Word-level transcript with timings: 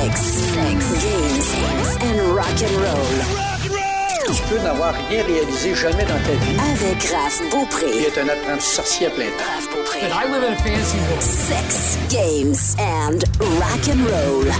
Sex, 0.00 0.20
sex, 0.54 0.78
games 1.04 1.98
and 2.00 2.34
rock'n'roll. 2.34 3.18
Tu 4.34 4.42
peux 4.48 4.58
n'avoir 4.62 4.94
rien 5.08 5.22
réalisé 5.24 5.74
jamais 5.74 6.04
dans 6.04 6.08
ta 6.08 6.32
vie. 6.32 6.56
Avec 6.72 7.02
Raph 7.10 7.40
Il 7.44 7.50
Beaupré. 7.50 7.86
est 8.04 8.18
un 8.18 8.28
apprenti 8.28 8.66
sorcier 8.66 9.06
à 9.08 9.10
plein 9.10 9.26
temps. 9.26 9.44
Raph 9.56 9.68
Beaupré. 9.74 9.98
I 10.00 10.26
live 10.32 10.42
in 10.42 10.52
a 10.52 10.56
fancy 10.56 10.96
world. 11.08 11.22
Sex, 11.22 11.98
games 12.10 12.76
and 12.78 13.18
rock'n'roll. 13.60 14.50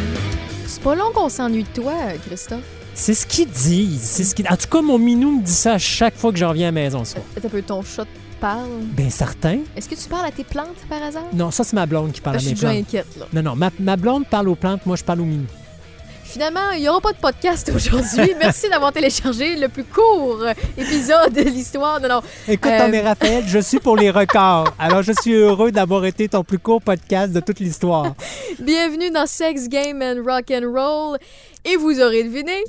C'est 0.66 0.82
pas 0.82 0.94
long 0.94 1.10
qu'on 1.14 1.28
s'ennuie 1.28 1.64
de 1.64 1.80
toi, 1.82 1.94
Christophe. 2.26 2.60
C'est 2.94 3.14
ce 3.14 3.26
qu'ils 3.26 3.48
disent. 3.48 4.02
C'est 4.02 4.24
ce 4.24 4.34
qu'ils- 4.34 4.48
En 4.50 4.56
tout 4.56 4.68
cas, 4.68 4.82
mon 4.82 4.98
minou 4.98 5.38
me 5.38 5.42
dit 5.42 5.52
ça 5.52 5.74
à 5.74 5.78
chaque 5.78 6.16
fois 6.16 6.32
que 6.32 6.38
je 6.38 6.44
reviens 6.44 6.66
à 6.68 6.72
la 6.72 6.72
maison 6.72 7.04
ce 7.04 7.12
soir. 7.12 7.24
T'as 7.40 7.48
peu 7.48 7.62
ton 7.62 7.82
chat 7.82 8.04
Ben 8.42 9.10
certain. 9.10 9.58
Est-ce 9.76 9.88
que 9.88 9.94
tu 9.94 10.08
parles 10.08 10.26
à 10.26 10.30
tes 10.30 10.44
plantes 10.44 10.76
par 10.88 11.02
hasard? 11.02 11.24
Non, 11.32 11.50
ça 11.50 11.62
c'est 11.64 11.74
ma 11.76 11.86
blonde 11.86 12.12
qui 12.12 12.20
parle 12.20 12.36
Ah, 12.36 12.38
à 12.38 12.40
je 12.40 12.46
suis 12.46 12.54
mes 12.54 12.60
déjà 12.60 12.68
plantes. 12.70 12.80
inquiète, 12.88 13.16
là. 13.18 13.26
Non, 13.32 13.42
non, 13.42 13.56
ma, 13.56 13.70
ma 13.78 13.96
blonde 13.96 14.26
parle 14.26 14.48
aux 14.48 14.54
plantes, 14.54 14.86
moi 14.86 14.96
je 14.96 15.04
parle 15.04 15.20
aux 15.20 15.24
minous. 15.24 15.46
Finalement, 16.24 16.70
il 16.76 16.82
n'y 16.82 16.88
aura 16.88 17.00
pas 17.00 17.12
de 17.12 17.18
podcast 17.18 17.72
aujourd'hui. 17.74 18.34
Merci 18.38 18.68
d'avoir 18.68 18.92
téléchargé 18.92 19.56
le 19.56 19.68
plus 19.68 19.82
court 19.82 20.44
épisode 20.78 21.32
de 21.32 21.42
l'histoire. 21.42 22.00
Non, 22.00 22.08
non. 22.08 22.20
Écoute, 22.46 22.70
Euh, 22.70 22.92
et 22.92 23.00
Raphaël, 23.00 23.44
je 23.48 23.58
suis 23.58 23.80
pour 23.80 23.96
les 23.96 24.10
records. 24.10 24.72
Alors 24.78 25.02
je 25.02 25.10
suis 25.20 25.32
heureux 25.34 25.72
d'avoir 25.72 26.04
été 26.04 26.28
ton 26.28 26.44
plus 26.44 26.60
court 26.60 26.80
podcast 26.82 27.32
de 27.32 27.40
toute 27.40 27.58
l'histoire. 27.58 28.14
Bienvenue 28.60 29.10
dans 29.10 29.26
Sex, 29.26 29.68
Game 29.68 30.00
and 30.02 30.22
Rock 30.24 30.52
and 30.52 30.70
Roll. 30.72 31.18
Et 31.64 31.76
vous 31.76 32.00
aurez 32.00 32.22
deviné? 32.22 32.62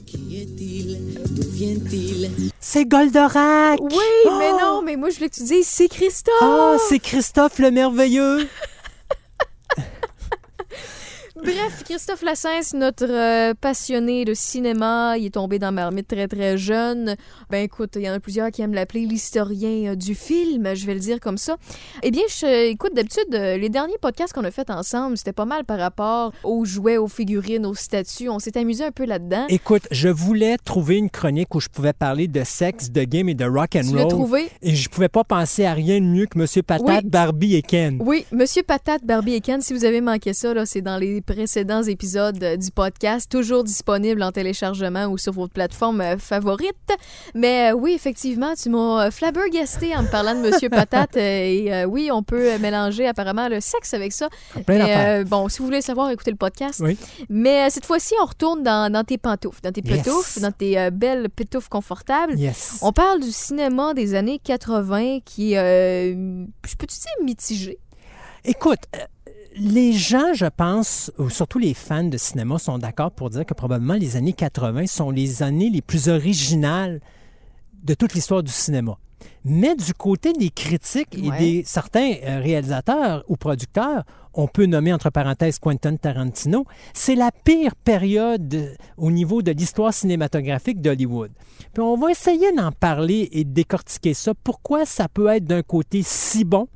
C'est 2.60 2.86
Goldorak! 2.86 3.80
Oui, 3.82 3.96
Oh! 4.26 4.32
mais 4.40 4.52
non, 4.54 4.82
mais 4.84 4.96
moi 4.96 5.10
je 5.10 5.16
voulais 5.16 5.30
que 5.30 5.36
tu 5.36 5.44
dises 5.44 5.68
c'est 5.68 5.88
Christophe. 5.88 6.34
Oh, 6.42 6.78
c'est 6.90 7.00
Christophe 7.00 7.60
le 7.60 7.72
merveilleux! 7.72 8.48
Bref, 11.44 11.84
Christophe 11.86 12.22
Lassens, 12.22 12.76
notre 12.76 13.10
euh, 13.10 13.54
passionné 13.60 14.26
de 14.26 14.34
cinéma, 14.36 15.16
il 15.18 15.26
est 15.26 15.30
tombé 15.32 15.58
dans 15.58 15.72
ma 15.72 15.82
marmite 15.82 16.08
très 16.08 16.28
très 16.28 16.56
jeune. 16.56 17.16
Ben 17.50 17.64
écoute, 17.64 17.94
il 17.96 18.04
y 18.04 18.10
en 18.10 18.14
a 18.14 18.20
plusieurs 18.20 18.52
qui 18.52 18.62
aiment 18.62 18.76
l'appeler 18.76 19.06
l'historien 19.08 19.92
euh, 19.92 19.96
du 19.96 20.14
film, 20.14 20.76
je 20.76 20.86
vais 20.86 20.94
le 20.94 21.00
dire 21.00 21.20
comme 21.20 21.38
ça. 21.38 21.58
Eh 22.04 22.12
bien, 22.12 22.22
je, 22.30 22.70
écoute, 22.70 22.94
d'habitude, 22.94 23.34
euh, 23.34 23.58
les 23.58 23.70
derniers 23.70 23.98
podcasts 24.00 24.34
qu'on 24.34 24.44
a 24.44 24.52
fait 24.52 24.70
ensemble, 24.70 25.18
c'était 25.18 25.34
pas 25.34 25.46
mal 25.46 25.66
par 25.66 25.80
rapport 25.80 26.32
aux 26.44 26.64
jouets, 26.64 26.98
aux 26.98 27.08
figurines, 27.08 27.66
aux 27.66 27.74
statues. 27.74 28.30
On 28.30 28.38
s'est 28.38 28.56
amusé 28.58 28.84
un 28.84 28.92
peu 28.92 29.06
là-dedans. 29.06 29.46
Écoute, 29.50 29.88
je 29.90 30.10
voulais 30.10 30.58
trouver 30.64 30.98
une 30.98 31.10
chronique 31.10 31.56
où 31.56 31.60
je 31.60 31.70
pouvais 31.70 31.94
parler 31.94 32.28
de 32.28 32.44
sexe, 32.44 32.92
de 32.92 33.04
game 33.04 33.30
et 33.30 33.34
de 33.36 33.46
rock 33.46 33.76
and 33.76 33.90
Tu 33.90 33.98
roll. 33.98 34.08
trouvé? 34.10 34.50
Et 34.62 34.76
je 34.76 34.88
pouvais 34.90 35.10
pas 35.10 35.24
penser 35.24 35.66
à 35.66 35.74
rien 35.74 36.00
de 36.00 36.06
mieux 36.06 36.28
que 36.28 36.38
Monsieur 36.38 36.62
Patate, 36.62 37.04
Oui. 37.04 37.10
Barbie 37.10 37.56
et 37.56 37.64
Ken. 37.64 37.98
Oui, 38.00 38.26
Monsieur 38.32 38.62
Patate, 38.62 39.04
Barbie 39.04 39.34
et 39.34 39.42
Ken, 39.42 39.60
si 39.62 39.74
vous 39.74 39.86
avez 39.86 40.02
manqué 40.02 40.34
ça, 40.34 40.54
là, 40.54 40.68
c'est 40.68 40.82
dans 40.82 40.98
les 40.98 41.20
précédents 41.36 41.82
épisodes 41.84 42.38
du 42.58 42.72
podcast, 42.72 43.32
toujours 43.32 43.64
disponible 43.64 44.22
en 44.22 44.32
téléchargement 44.34 45.06
ou 45.06 45.18
sur 45.18 45.32
votre 45.32 45.54
plateforme 45.54 46.02
euh, 46.02 46.18
favorite. 46.18 46.76
Mais 47.36 47.72
euh, 47.72 47.76
oui, 47.76 47.94
effectivement, 47.94 48.54
tu 48.62 48.70
m'as 48.70 49.10
flabbergasté 49.12 49.96
en 49.96 50.04
me 50.04 50.08
parlant 50.10 50.36
de 50.36 50.42
Monsieur 50.42 50.70
Patate. 50.70 51.16
euh, 51.16 51.20
et 51.20 51.74
euh, 51.74 51.86
oui, 51.86 52.10
on 52.12 52.22
peut 52.22 52.58
mélanger 52.58 53.08
apparemment 53.08 53.48
le 53.48 53.62
sexe 53.62 53.94
avec 53.94 54.12
ça. 54.12 54.28
Mais, 54.68 55.22
euh, 55.22 55.24
bon, 55.24 55.48
si 55.48 55.60
vous 55.60 55.66
voulez 55.66 55.82
savoir, 55.82 56.10
écoutez 56.12 56.32
le 56.32 56.38
podcast. 56.38 56.82
Oui. 56.84 56.98
Mais 57.30 57.70
cette 57.70 57.86
fois-ci, 57.86 58.14
on 58.22 58.26
retourne 58.26 58.62
dans, 58.62 58.92
dans 58.92 59.04
tes 59.06 59.18
pantoufles, 59.18 59.62
dans 59.64 59.72
tes 59.72 59.82
Yes. 59.86 60.04
pantoufles, 60.04 60.42
dans 60.42 60.52
tes 60.52 60.78
euh, 60.78 60.90
belles 60.92 61.30
pantoufles 61.30 61.70
confortables. 61.70 62.38
Yes. 62.38 62.80
On 62.82 62.92
parle 62.92 63.22
du 63.22 63.32
cinéma 63.32 63.94
des 63.94 64.16
années 64.16 64.40
80 64.44 65.20
qui, 65.24 65.52
je 65.54 66.76
peux-tu 66.78 67.00
dire 67.00 67.24
mitigé? 67.26 67.80
Écoute, 68.44 68.80
les 69.56 69.94
gens, 69.94 70.34
je 70.34 70.46
pense, 70.46 71.12
ou 71.18 71.30
surtout 71.30 71.60
les 71.60 71.74
fans 71.74 72.04
de 72.04 72.18
cinéma, 72.18 72.58
sont 72.58 72.78
d'accord 72.78 73.12
pour 73.12 73.30
dire 73.30 73.46
que 73.46 73.54
probablement 73.54 73.96
les 73.96 74.16
années 74.16 74.34
80 74.34 74.88
sont 74.88 75.12
les 75.12 75.44
années 75.44 75.70
les 75.70 75.82
plus 75.82 76.08
originales 76.10 77.02
de 77.84 77.94
toute 77.94 78.14
l'histoire 78.14 78.44
du 78.44 78.52
cinéma. 78.52 78.98
Mais 79.44 79.76
du 79.76 79.94
côté 79.94 80.34
des 80.34 80.50
critiques 80.50 81.16
et 81.16 81.30
Ouais. 81.30 81.38
des 81.40 81.64
certains 81.66 82.14
euh, 82.24 82.40
réalisateurs 82.40 83.24
ou 83.28 83.36
producteurs, 83.38 84.04
on 84.34 84.48
peut 84.48 84.66
nommer 84.66 84.94
entre 84.94 85.10
parenthèses 85.10 85.60
Quentin 85.60 85.96
Tarantino, 85.96 86.66
c'est 86.94 87.16
la 87.16 87.32
pire 87.44 87.76
période 87.76 88.76
au 88.98 89.12
niveau 89.12 89.42
de 89.42 89.52
l'histoire 89.52 89.94
cinématographique 89.94 90.82
d'Hollywood. 90.82 91.32
Puis 91.74 91.84
on 91.84 91.98
va 91.98 92.10
essayer 92.12 92.52
d'en 92.54 92.72
parler 92.72 93.30
et 93.34 93.44
de 93.44 93.52
décortiquer 93.52 94.14
ça. 94.14 94.34
Pourquoi 94.44 94.86
ça 94.86 95.08
peut 95.08 95.28
être 95.28 95.46
d'un 95.46 95.64
côté 95.64 96.02
si 96.04 96.44
bon 96.46 96.68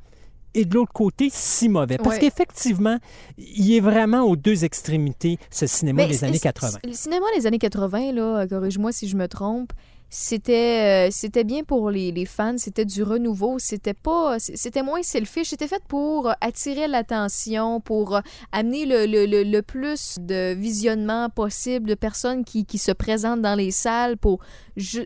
et 0.58 0.64
de 0.64 0.74
l'autre 0.74 0.92
côté 0.92 1.28
si 1.32 1.68
mauvais. 1.68 1.98
Parce 1.98 2.16
Ouais. 2.16 2.20
qu'effectivement, 2.22 2.98
il 3.38 3.72
est 3.74 3.80
vraiment 3.80 4.22
aux 4.22 4.36
deux 4.36 4.64
extrémités, 4.64 5.38
ce 5.50 5.66
cinéma 5.66 6.02
Mais 6.02 6.08
des 6.08 6.24
années 6.24 6.34
c'est- 6.34 6.40
80. 6.40 6.78
Le 6.84 6.92
cinéma 6.92 7.26
des 7.36 7.46
années 7.46 7.58
80, 7.58 8.12
là, 8.12 8.46
corrige-moi 8.48 8.90
si 8.92 9.06
je 9.08 9.16
me 9.16 9.28
trompe, 9.28 9.72
c'était 10.08 11.08
euh, 11.08 11.10
c'était 11.10 11.42
bien 11.42 11.64
pour 11.64 11.90
les, 11.90 12.12
les 12.12 12.26
fans, 12.26 12.54
c'était 12.58 12.84
du 12.84 13.02
renouveau, 13.02 13.58
c'était 13.58 13.92
pas 13.92 14.36
c'était 14.38 14.84
moins 14.84 15.02
selfish, 15.02 15.48
c'était 15.48 15.66
fait 15.66 15.82
pour 15.88 16.28
euh, 16.28 16.32
attirer 16.40 16.86
l'attention, 16.86 17.80
pour 17.80 18.14
euh, 18.14 18.20
amener 18.52 18.86
le, 18.86 19.06
le, 19.06 19.26
le, 19.26 19.42
le 19.42 19.62
plus 19.62 20.16
de 20.20 20.54
visionnement 20.54 21.28
possible 21.28 21.88
de 21.88 21.94
personnes 21.96 22.44
qui, 22.44 22.64
qui 22.64 22.78
se 22.78 22.92
présentent 22.92 23.42
dans 23.42 23.56
les 23.56 23.72
salles 23.72 24.16
pour 24.16 24.38
je- 24.76 25.00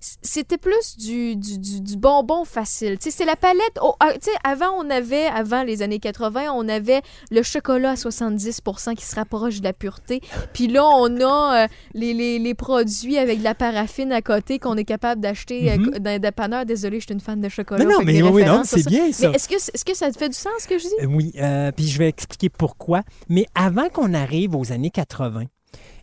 c'était 0.00 0.58
plus 0.58 0.96
du, 0.96 1.36
du, 1.36 1.58
du, 1.58 1.80
du 1.80 1.96
bonbon 1.96 2.44
facile. 2.44 2.96
C'était 3.00 3.24
la 3.24 3.36
palette. 3.36 3.78
oh, 3.82 3.94
ah, 4.00 4.12
tu 4.14 4.30
sais, 4.30 4.36
avant, 4.44 4.70
on 4.78 4.88
avait, 4.90 5.26
avant 5.26 5.62
les 5.62 5.82
années 5.82 5.98
80, 5.98 6.52
on 6.54 6.68
avait 6.68 7.02
le 7.30 7.42
chocolat 7.42 7.90
à 7.92 7.96
70 7.96 8.60
qui 8.96 9.04
se 9.04 9.14
rapproche 9.16 9.58
de 9.60 9.64
la 9.64 9.72
pureté. 9.72 10.20
Puis 10.52 10.68
là, 10.68 10.86
on 10.86 11.20
a 11.20 11.64
euh, 11.64 11.68
les, 11.94 12.14
les, 12.14 12.38
les 12.38 12.54
produits 12.54 13.18
avec 13.18 13.38
de 13.40 13.44
la 13.44 13.54
paraffine 13.54 14.12
à 14.12 14.22
côté 14.22 14.58
qu'on 14.58 14.76
est 14.76 14.84
capable 14.84 15.20
d'acheter 15.20 15.70
euh, 15.72 15.76
Mhm. 15.76 15.98
dans 16.00 16.10
les 16.10 16.18
dépanneurs. 16.18 16.66
Désolé, 16.66 17.00
je 17.00 17.04
suis 17.06 17.14
une 17.14 17.20
fan 17.20 17.40
de 17.40 17.48
chocolat. 17.48 17.84
Non, 17.84 17.90
non, 17.90 17.98
mais 18.04 18.22
oui, 18.22 18.44
non, 18.44 18.62
c'est 18.64 18.86
bien 18.86 19.12
ça. 19.12 19.28
Mais 19.30 19.36
est-ce 19.36 19.48
que, 19.48 19.54
est-ce 19.56 19.84
que 19.84 19.94
ça 19.94 20.10
te 20.10 20.18
fait 20.18 20.28
du 20.28 20.36
sens, 20.36 20.52
ce 20.60 20.68
que 20.68 20.78
je 20.78 20.84
dis? 20.84 20.94
Euh, 21.02 21.06
Oui, 21.06 21.32
puis 21.76 21.86
je 21.88 21.98
vais 21.98 22.08
expliquer 22.08 22.48
pourquoi. 22.48 23.02
Mais 23.28 23.46
avant 23.54 23.88
qu'on 23.88 24.14
arrive 24.14 24.54
aux 24.56 24.72
années 24.72 24.90
80, 24.90 25.44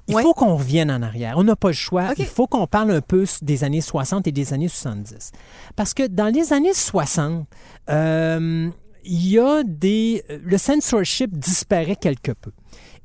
il 0.07 0.15
Ouais. 0.15 0.21
faut 0.23 0.33
qu'on 0.33 0.55
revienne 0.55 0.89
en 0.91 1.01
arrière. 1.01 1.35
On 1.37 1.43
n'a 1.43 1.55
pas 1.55 1.67
le 1.69 1.73
choix. 1.73 2.13
Il 2.17 2.25
faut 2.25 2.47
qu'on 2.47 2.65
parle 2.67 2.91
un 2.91 3.01
peu 3.01 3.25
des 3.41 3.63
années 3.63 3.81
60 3.81 4.27
et 4.27 4.31
des 4.31 4.53
années 4.53 4.67
70. 4.69 5.31
Parce 5.75 5.93
que 5.93 6.07
dans 6.07 6.33
les 6.33 6.53
années 6.53 6.73
60, 6.73 7.45
euh, 7.89 8.69
il 9.03 9.27
y 9.27 9.39
a 9.39 9.63
des... 9.63 10.23
Le 10.43 10.57
censorship 10.57 11.37
disparaît 11.37 11.95
quelque 11.95 12.31
peu. 12.31 12.51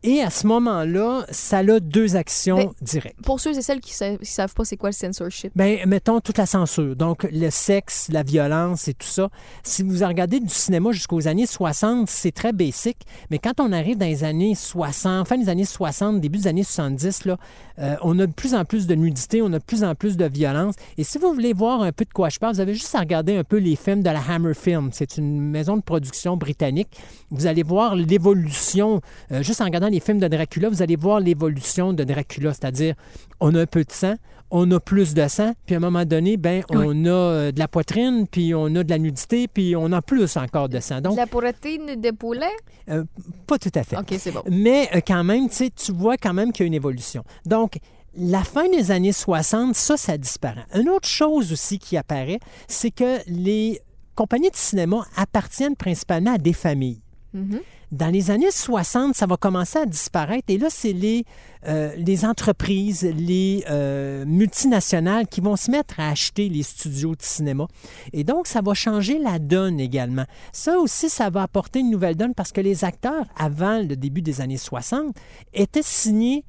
Et 0.04 0.20
à 0.20 0.30
ce 0.30 0.48
moment-là, 0.48 1.24
ça 1.30 1.58
a 1.58 1.78
deux 1.80 2.16
actions 2.16 2.56
Ben, 2.56 2.70
directes. 2.80 3.22
Pour 3.22 3.38
ceux 3.38 3.56
et 3.56 3.62
celles 3.62 3.80
qui 3.80 3.94
ne 4.02 4.16
savent 4.22 4.52
pas 4.52 4.64
c'est 4.64 4.76
quoi 4.76 4.88
le 4.88 4.94
censorship. 4.94 5.52
Ben, 5.54 5.78
mettons 5.86 6.20
toute 6.20 6.38
la 6.38 6.46
censure. 6.46 6.96
Donc, 6.96 7.28
le 7.30 7.50
sexe, 7.50 8.08
la 8.10 8.24
violence 8.24 8.88
et 8.88 8.94
tout 8.94 9.06
ça. 9.06 9.28
Si 9.62 9.84
vous 9.84 10.04
regardez 10.04 10.40
du 10.40 10.48
cinéma 10.48 10.90
jusqu'aux 10.90 11.28
années 11.28 11.46
60, 11.46 12.08
c'est 12.08 12.32
très 12.32 12.52
basic. 12.52 12.96
Mais 13.30 13.38
quand 13.38 13.60
on 13.60 13.70
arrive 13.70 13.96
dans 13.96 14.06
les 14.06 14.24
années 14.24 14.56
60, 14.56 15.28
fin 15.28 15.38
des 15.38 15.48
années 15.48 15.64
60, 15.64 16.20
début 16.20 16.38
des 16.38 16.46
années 16.48 16.64
70, 16.64 17.26
là, 17.26 17.36
euh, 17.78 17.94
on 18.02 18.18
a 18.18 18.26
de 18.26 18.32
plus 18.32 18.54
en 18.56 18.64
plus 18.64 18.88
de 18.88 18.96
nudité, 18.96 19.40
on 19.40 19.52
a 19.52 19.60
de 19.60 19.64
plus 19.64 19.84
en 19.84 19.94
plus 19.94 20.16
de 20.16 20.24
violence. 20.24 20.74
Et 20.98 21.04
si 21.04 21.18
vous 21.18 21.32
voulez 21.32 21.52
voir 21.52 21.80
un 21.82 21.92
peu 21.92 22.04
de 22.04 22.12
quoi 22.12 22.28
je 22.28 22.40
parle, 22.40 22.54
vous 22.54 22.60
avez 22.60 22.74
juste 22.74 22.94
à 22.96 23.00
regarder 23.00 23.36
un 23.36 23.44
peu 23.44 23.58
les 23.58 23.76
films 23.76 24.02
de 24.02 24.10
la 24.10 24.20
Hammer 24.28 24.54
Film. 24.54 24.90
C'est 24.92 25.16
une 25.16 25.40
maison 25.40 25.76
de 25.76 25.82
production 25.82 26.36
britannique. 26.36 26.88
Vous 27.30 27.46
allez 27.46 27.62
voir 27.62 27.94
l'évolution, 27.94 29.00
euh, 29.30 29.44
juste 29.44 29.60
en 29.60 29.64
regardant 29.66 29.91
les 29.92 30.00
films 30.00 30.18
de 30.18 30.28
Dracula, 30.28 30.68
vous 30.68 30.82
allez 30.82 30.96
voir 30.96 31.20
l'évolution 31.20 31.92
de 31.92 32.04
Dracula, 32.04 32.52
c'est-à-dire 32.52 32.94
on 33.40 33.54
a 33.54 33.62
un 33.62 33.66
peu 33.66 33.84
de 33.84 33.92
sang, 33.92 34.14
on 34.50 34.70
a 34.70 34.80
plus 34.80 35.14
de 35.14 35.26
sang, 35.28 35.52
puis 35.64 35.74
à 35.74 35.78
un 35.78 35.80
moment 35.80 36.04
donné, 36.04 36.36
ben, 36.36 36.62
on 36.68 37.04
a 37.06 37.08
euh, 37.08 37.52
de 37.52 37.58
la 37.58 37.68
poitrine, 37.68 38.26
puis 38.30 38.54
on 38.54 38.66
a 38.74 38.84
de 38.84 38.90
la 38.90 38.98
nudité, 38.98 39.48
puis 39.48 39.74
on 39.76 39.90
a 39.92 40.02
plus 40.02 40.36
encore 40.36 40.68
de 40.68 40.78
sang. 40.80 41.00
Donc, 41.00 41.12
De 41.12 41.18
la 41.18 41.26
protéine 41.26 42.00
de 42.00 42.10
poulet? 42.10 42.50
euh, 42.90 43.04
pas 43.46 43.58
tout 43.58 43.70
à 43.74 43.82
fait. 43.82 43.96
OK, 43.96 44.14
c'est 44.18 44.30
bon. 44.30 44.42
Mais 44.50 44.88
euh, 44.94 45.00
quand 45.06 45.24
même, 45.24 45.48
tu 45.48 45.92
vois 45.92 46.16
quand 46.16 46.34
même 46.34 46.52
qu'il 46.52 46.64
y 46.64 46.66
a 46.66 46.68
une 46.68 46.74
évolution. 46.74 47.24
Donc, 47.46 47.78
la 48.14 48.44
fin 48.44 48.68
des 48.68 48.90
années 48.90 49.12
60, 49.12 49.74
ça, 49.74 49.96
ça 49.96 50.18
disparaît. 50.18 50.66
Une 50.74 50.90
autre 50.90 51.08
chose 51.08 51.50
aussi 51.50 51.78
qui 51.78 51.96
apparaît, 51.96 52.40
c'est 52.68 52.90
que 52.90 53.18
les 53.26 53.80
compagnies 54.14 54.50
de 54.50 54.56
cinéma 54.56 55.06
appartiennent 55.16 55.76
principalement 55.76 56.34
à 56.34 56.38
des 56.38 56.52
familles. 56.52 57.00
Mhm. 57.34 57.60
Dans 57.92 58.08
les 58.08 58.30
années 58.30 58.50
60, 58.50 59.14
ça 59.14 59.26
va 59.26 59.36
commencer 59.36 59.78
à 59.78 59.86
disparaître. 59.86 60.44
Et 60.48 60.58
là, 60.58 60.68
c'est 60.70 60.92
les, 60.92 61.24
euh, 61.68 61.94
entreprises, 62.24 63.02
les 63.02 63.64
euh, 63.70 64.24
multinationales 64.24 65.28
qui 65.28 65.40
vont 65.40 65.56
se 65.56 65.70
mettre 65.70 66.00
à 66.00 66.08
acheter 66.08 66.48
les 66.48 66.62
studios 66.62 67.14
de 67.14 67.22
cinéma. 67.22 67.66
Et 68.12 68.24
donc, 68.24 68.46
ça 68.46 68.62
va 68.62 68.74
changer 68.74 69.18
la 69.18 69.38
donne 69.38 69.78
également. 69.78 70.24
Ça 70.52 70.78
aussi, 70.78 71.10
ça 71.10 71.28
va 71.30 71.42
apporter 71.42 71.80
une 71.80 71.90
nouvelle 71.90 72.16
donne 72.16 72.34
parce 72.34 72.52
que 72.52 72.60
les 72.60 72.84
acteurs, 72.84 73.26
avant 73.36 73.80
le 73.80 73.96
début 73.96 74.22
des 74.22 74.40
années 74.40 74.56
60, 74.56 75.14
étaient 75.52 75.82
signés 75.82 76.44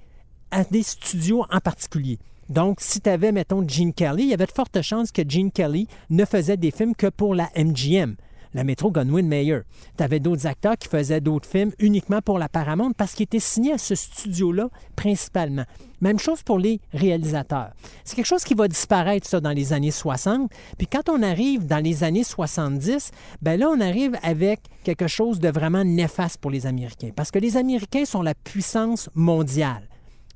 à 0.51 0.63
des 0.63 0.83
studios 0.83 1.45
en 1.51 1.59
particulier. 1.59 2.19
Donc, 2.50 2.80
si 2.81 3.01
tu 3.01 3.09
avais, 3.09 3.31
mettons, 3.31 3.68
Gene 3.68 3.94
Kelly, 3.94 4.24
il 4.24 4.30
y 4.30 4.33
avait 4.33 4.45
de 4.45 4.51
fortes 4.51 4.81
chances 4.81 5.12
que 5.12 5.24
Gene 5.27 5.51
Kelly 5.51 5.88
ne 6.09 6.24
faisait 6.25 6.57
des 6.57 6.71
films 6.71 6.95
que 6.95 7.07
pour 7.07 7.35
la 7.35 7.50
MGM 7.56 8.15
la 8.54 8.64
Metro 8.64 8.92
Goldwyn 8.92 9.24
Mayer. 9.24 9.62
Tu 9.98 10.04
avais 10.04 10.20
d'autres 10.20 10.48
acteurs 10.48 10.78
qui 10.78 10.88
faisaient 10.88 11.22
d'autres 11.22 11.48
films 11.48 11.72
uniquement 11.80 12.22
pour 12.22 12.40
la 12.40 12.50
Paramount 12.50 12.94
parce 12.94 13.14
qu'ils 13.14 13.26
étaient 13.26 13.40
signés 13.40 13.74
à 13.74 13.78
ce 13.78 13.96
studio-là 13.96 14.70
principalement. 14.96 15.66
Même 16.02 16.20
chose 16.20 16.44
pour 16.44 16.60
les 16.60 16.82
réalisateurs. 16.92 17.72
C'est 18.04 18.16
quelque 18.16 18.26
chose 18.26 18.44
qui 18.44 18.54
va 18.54 18.68
disparaître, 18.68 19.28
ça, 19.28 19.40
dans 19.40 19.52
les 19.52 19.72
années 19.72 19.92
60. 19.92 20.52
Puis 20.78 20.88
quand 20.88 21.08
on 21.10 21.22
arrive 21.22 21.66
dans 21.66 21.84
les 21.84 22.04
années 22.04 22.26
70, 22.26 23.12
ben 23.42 23.60
là, 23.60 23.70
on 23.70 23.80
arrive 23.80 24.18
avec 24.22 24.60
quelque 24.84 25.08
chose 25.08 25.40
de 25.40 25.50
vraiment 25.50 25.86
néfaste 25.86 26.40
pour 26.40 26.52
les 26.52 26.66
Américains. 26.66 27.12
Parce 27.16 27.32
que 27.32 27.40
les 27.40 27.56
Américains 27.56 28.06
sont 28.06 28.22
la 28.22 28.36
puissance 28.36 29.10
mondiale. 29.16 29.88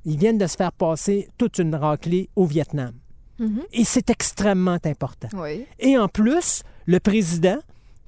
Ils 0.04 0.16
viennent 0.16 0.38
de 0.38 0.46
se 0.46 0.56
faire 0.56 0.72
passer 0.72 1.28
toute 1.36 1.58
une 1.58 1.74
raclée 1.74 2.30
au 2.34 2.46
Vietnam. 2.46 2.92
Et 3.72 3.84
c'est 3.84 4.10
extrêmement 4.10 4.78
important. 4.84 5.28
Oui. 5.34 5.64
Et 5.78 5.96
en 5.96 6.08
plus, 6.08 6.62
le 6.86 6.98
président 6.98 7.58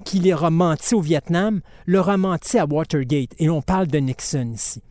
qui 0.03 0.19
les 0.19 0.31
a 0.31 0.49
menti 0.49 0.95
au 0.95 1.01
Vietnam, 1.01 1.61
leur 1.85 2.09
a 2.09 2.17
menti 2.17 2.57
à 2.57 2.65
Watergate. 2.65 3.31
Et 3.39 3.49
on 3.49 3.61
parle 3.61 3.87
de 3.87 3.97
Nixon 3.97 4.51
ici. 4.53 4.81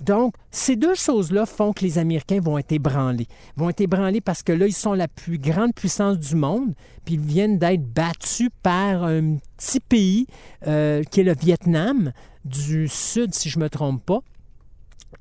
Donc, 0.00 0.34
ces 0.50 0.76
deux 0.76 0.94
choses-là 0.94 1.44
font 1.44 1.72
que 1.72 1.84
les 1.84 1.98
Américains 1.98 2.40
vont 2.40 2.56
être 2.58 2.72
ébranlés. 2.72 3.26
Ils 3.56 3.60
vont 3.60 3.70
être 3.70 3.80
ébranlés 3.80 4.20
parce 4.20 4.42
que 4.42 4.52
là, 4.52 4.66
ils 4.66 4.72
sont 4.72 4.94
la 4.94 5.08
plus 5.08 5.38
grande 5.38 5.74
puissance 5.74 6.18
du 6.18 6.36
monde, 6.36 6.74
puis 7.04 7.14
ils 7.14 7.20
viennent 7.20 7.58
d'être 7.58 7.82
battus 7.82 8.50
par 8.62 9.04
un 9.04 9.38
petit 9.56 9.80
pays 9.80 10.26
euh, 10.66 11.02
qui 11.04 11.20
est 11.20 11.24
le 11.24 11.34
Vietnam 11.34 12.12
du 12.44 12.86
Sud, 12.86 13.34
si 13.34 13.50
je 13.50 13.58
ne 13.58 13.64
me 13.64 13.70
trompe 13.70 14.04
pas. 14.04 14.20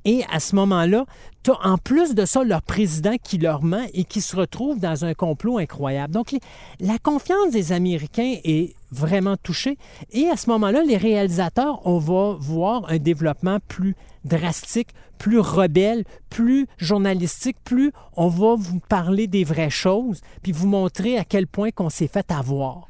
Et 0.06 0.24
à 0.31 0.40
ce 0.40 0.56
moment-là, 0.56 1.06
tu 1.44 1.52
as 1.52 1.68
en 1.68 1.78
plus 1.78 2.16
de 2.16 2.25
ça 2.25 2.44
leur 2.44 2.62
président 2.62 3.16
qui 3.22 3.38
leur 3.38 3.63
ment 3.63 3.86
et 3.94 4.04
qui 4.04 4.22
se 4.22 4.36
retrouve 4.36 4.80
dans 4.80 5.04
un 5.04 5.13
complot 5.13 5.57
incroyable. 5.57 6.13
Donc, 6.13 6.36
la 6.80 6.98
confiance 7.00 7.52
des 7.52 7.72
Américains 7.72 8.36
est 8.44 8.75
vraiment 8.92 9.36
touchée. 9.38 9.78
Et 10.12 10.28
à 10.30 10.38
ce 10.38 10.50
moment-là, 10.52 10.84
les 10.84 10.98
réalisateurs, 10.98 11.86
on 11.86 11.98
va 11.98 12.36
voir 12.40 12.90
un 12.90 12.98
développement 12.98 13.57
plus 13.68 13.96
drastique, 14.24 14.90
plus 15.18 15.40
rebelle, 15.40 16.04
plus 16.30 16.68
journalistique, 16.78 17.57
plus 17.63 17.92
on 18.16 18.28
va 18.28 18.56
vous 18.56 18.80
parler 18.80 19.28
des 19.28 19.44
vraies 19.44 19.69
choses, 19.69 20.22
puis 20.42 20.52
vous 20.52 20.68
montrer 20.68 21.18
à 21.18 21.24
quel 21.24 21.48
point 21.48 21.72
qu'on 21.72 21.90
s'est 21.90 22.07
fait 22.07 22.31
avoir. 22.31 22.88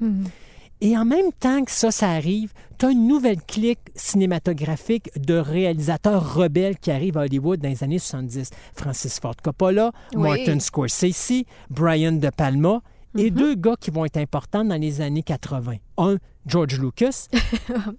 Et 0.81 0.97
en 0.97 1.05
même 1.05 1.31
temps 1.39 1.63
que 1.63 1.71
ça, 1.71 1.89
ça 1.91 2.09
arrive, 2.09 2.51
tu 2.77 2.85
as 2.85 2.91
une 2.91 3.07
nouvelle 3.07 3.41
clique 3.41 3.79
cinématographique 3.95 5.09
de 5.19 5.35
réalisateurs 5.35 6.35
rebelles 6.35 6.77
qui 6.77 6.91
arrivent 6.91 7.17
à 7.17 7.21
Hollywood 7.21 7.59
dans 7.59 7.69
les 7.69 7.83
années 7.83 7.99
70. 7.99 8.49
Francis 8.75 9.19
Ford 9.19 9.35
Coppola, 9.41 9.91
Oui. 10.13 10.21
Martin 10.29 10.59
Scorsese, 10.59 11.43
Brian 11.69 12.13
De 12.13 12.29
Palma 12.29 12.81
et 13.17 13.31
deux 13.31 13.55
gars 13.55 13.75
qui 13.79 13.91
vont 13.91 14.03
être 14.03 14.17
importants 14.17 14.65
dans 14.65 14.79
les 14.79 14.99
années 14.99 15.23
80. 15.23 15.75
Un, 15.97 16.17
George 16.45 16.79
Lucas. 16.79 17.27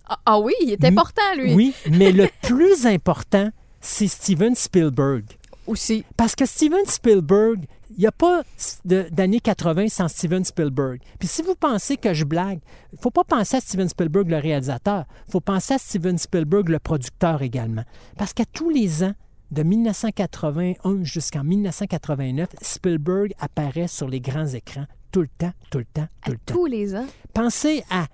Ah, 0.09 0.19
ah 0.27 0.39
oui, 0.39 0.53
il 0.63 0.71
est 0.71 0.85
important, 0.85 1.23
lui. 1.37 1.55
Oui, 1.55 1.75
mais 1.91 2.13
le 2.13 2.29
plus 2.43 2.87
important, 2.87 3.51
c'est 3.81 4.07
Steven 4.09 4.55
Spielberg. 4.55 5.25
Aussi. 5.67 6.05
Parce 6.17 6.35
que 6.35 6.47
Steven 6.47 6.85
Spielberg, 6.87 7.67
il 7.91 8.01
n'y 8.01 8.07
a 8.07 8.13
pas 8.13 8.43
d'années 8.85 9.41
80 9.41 9.89
sans 9.89 10.09
Steven 10.09 10.45
Spielberg. 10.45 11.01
Puis 11.19 11.29
si 11.29 11.43
vous 11.43 11.55
pensez 11.55 11.97
que 11.97 12.15
je 12.15 12.25
blague, 12.25 12.61
il 12.93 12.97
ne 12.97 13.01
faut 13.01 13.11
pas 13.11 13.25
penser 13.25 13.57
à 13.57 13.61
Steven 13.61 13.89
Spielberg 13.89 14.29
le 14.29 14.39
réalisateur, 14.39 15.05
il 15.29 15.33
faut 15.33 15.41
penser 15.41 15.75
à 15.75 15.79
Steven 15.79 16.19
Spielberg 16.19 16.69
le 16.69 16.79
producteur 16.79 17.43
également. 17.43 17.85
Parce 18.17 18.33
qu'à 18.33 18.45
tous 18.45 18.71
les 18.71 19.03
ans, 19.03 19.15
de 19.51 19.63
1981 19.63 21.05
jusqu'en 21.05 21.45
1989, 21.45 22.49
Spielberg 22.61 23.33
apparaît 23.39 23.87
sur 23.89 24.09
les 24.09 24.21
grands 24.21 24.49
écrans 24.49 24.87
tout 25.13 25.21
le 25.23 25.29
temps, 25.39 25.53
tout 25.71 25.79
le 25.79 25.85
temps, 25.85 26.09
tout 26.25 26.33
le 26.33 26.39
temps. 26.39 26.55
Tous 26.55 26.67
les 26.67 26.95
ans. 26.95 27.07
Pensez 27.33 27.85
à, 27.91 28.07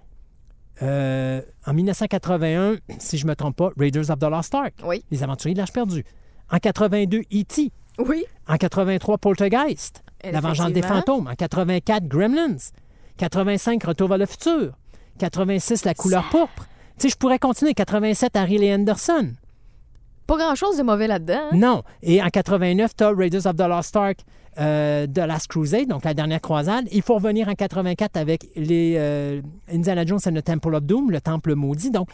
euh, 0.83 1.41
en 1.67 1.73
1981, 1.73 2.77
si 2.99 3.19
je 3.19 3.25
ne 3.25 3.31
me 3.31 3.35
trompe 3.37 3.57
pas, 3.57 3.71
Raiders 3.77 4.11
of 4.11 4.19
the 4.19 4.25
Lost 4.25 4.55
Ark, 4.55 4.75
Oui. 4.85 5.05
Les 5.11 5.23
Aventuriers 5.23 5.55
de 5.55 5.59
l'Arche 5.59 5.73
perdue. 5.73 6.05
En 6.53 6.59
82, 6.59 7.19
E.T. 7.33 7.71
Oui. 7.99 8.25
En 8.49 8.57
83, 8.57 9.19
Poltergeist, 9.19 10.03
La 10.25 10.41
Vengeance 10.41 10.73
des 10.73 10.83
fantômes. 10.83 11.27
En 11.27 11.35
84, 11.35 12.07
Gremlins. 12.07 12.57
85, 13.17 13.83
Retour 13.85 14.09
vers 14.09 14.19
le 14.19 14.27
futur. 14.27 14.73
86, 15.19 15.85
La 15.85 15.95
couleur 15.95 16.29
pourpre. 16.31 16.67
Tu 16.99 17.03
sais, 17.03 17.09
je 17.11 17.17
pourrais 17.17 17.39
continuer. 17.39 17.75
87, 17.75 18.37
Harry 18.37 18.59
Lee 18.59 18.73
Anderson. 18.73 19.33
Pas 20.27 20.37
grand-chose 20.37 20.77
de 20.79 20.83
mauvais 20.83 21.07
là-dedans. 21.07 21.49
hein? 21.53 21.57
Non. 21.57 21.83
Et 22.03 22.23
en 22.23 22.29
89, 22.29 22.93
tu 22.97 23.05
as 23.05 23.11
Raiders 23.11 23.47
of 23.47 23.57
the 23.57 23.61
Lost 23.69 23.97
Ark, 23.97 24.19
euh, 24.59 25.07
The 25.07 25.19
Last 25.19 25.49
Crusade, 25.49 25.89
donc 25.89 26.05
la 26.05 26.15
dernière 26.15 26.41
croisade. 26.41 26.87
Il 26.93 27.03
faut 27.03 27.15
revenir 27.15 27.49
en 27.49 27.55
84 27.55 28.17
avec 28.17 28.47
les 28.57 28.95
euh, 28.99 29.41
Indiana 29.73 30.05
Jones 30.07 30.21
and 30.27 30.35
the 30.35 30.45
Temple 30.45 30.75
of 30.75 30.83
Doom, 30.85 31.11
le 31.11 31.21
Temple 31.21 31.55
maudit. 31.55 31.91
Donc, 31.91 32.09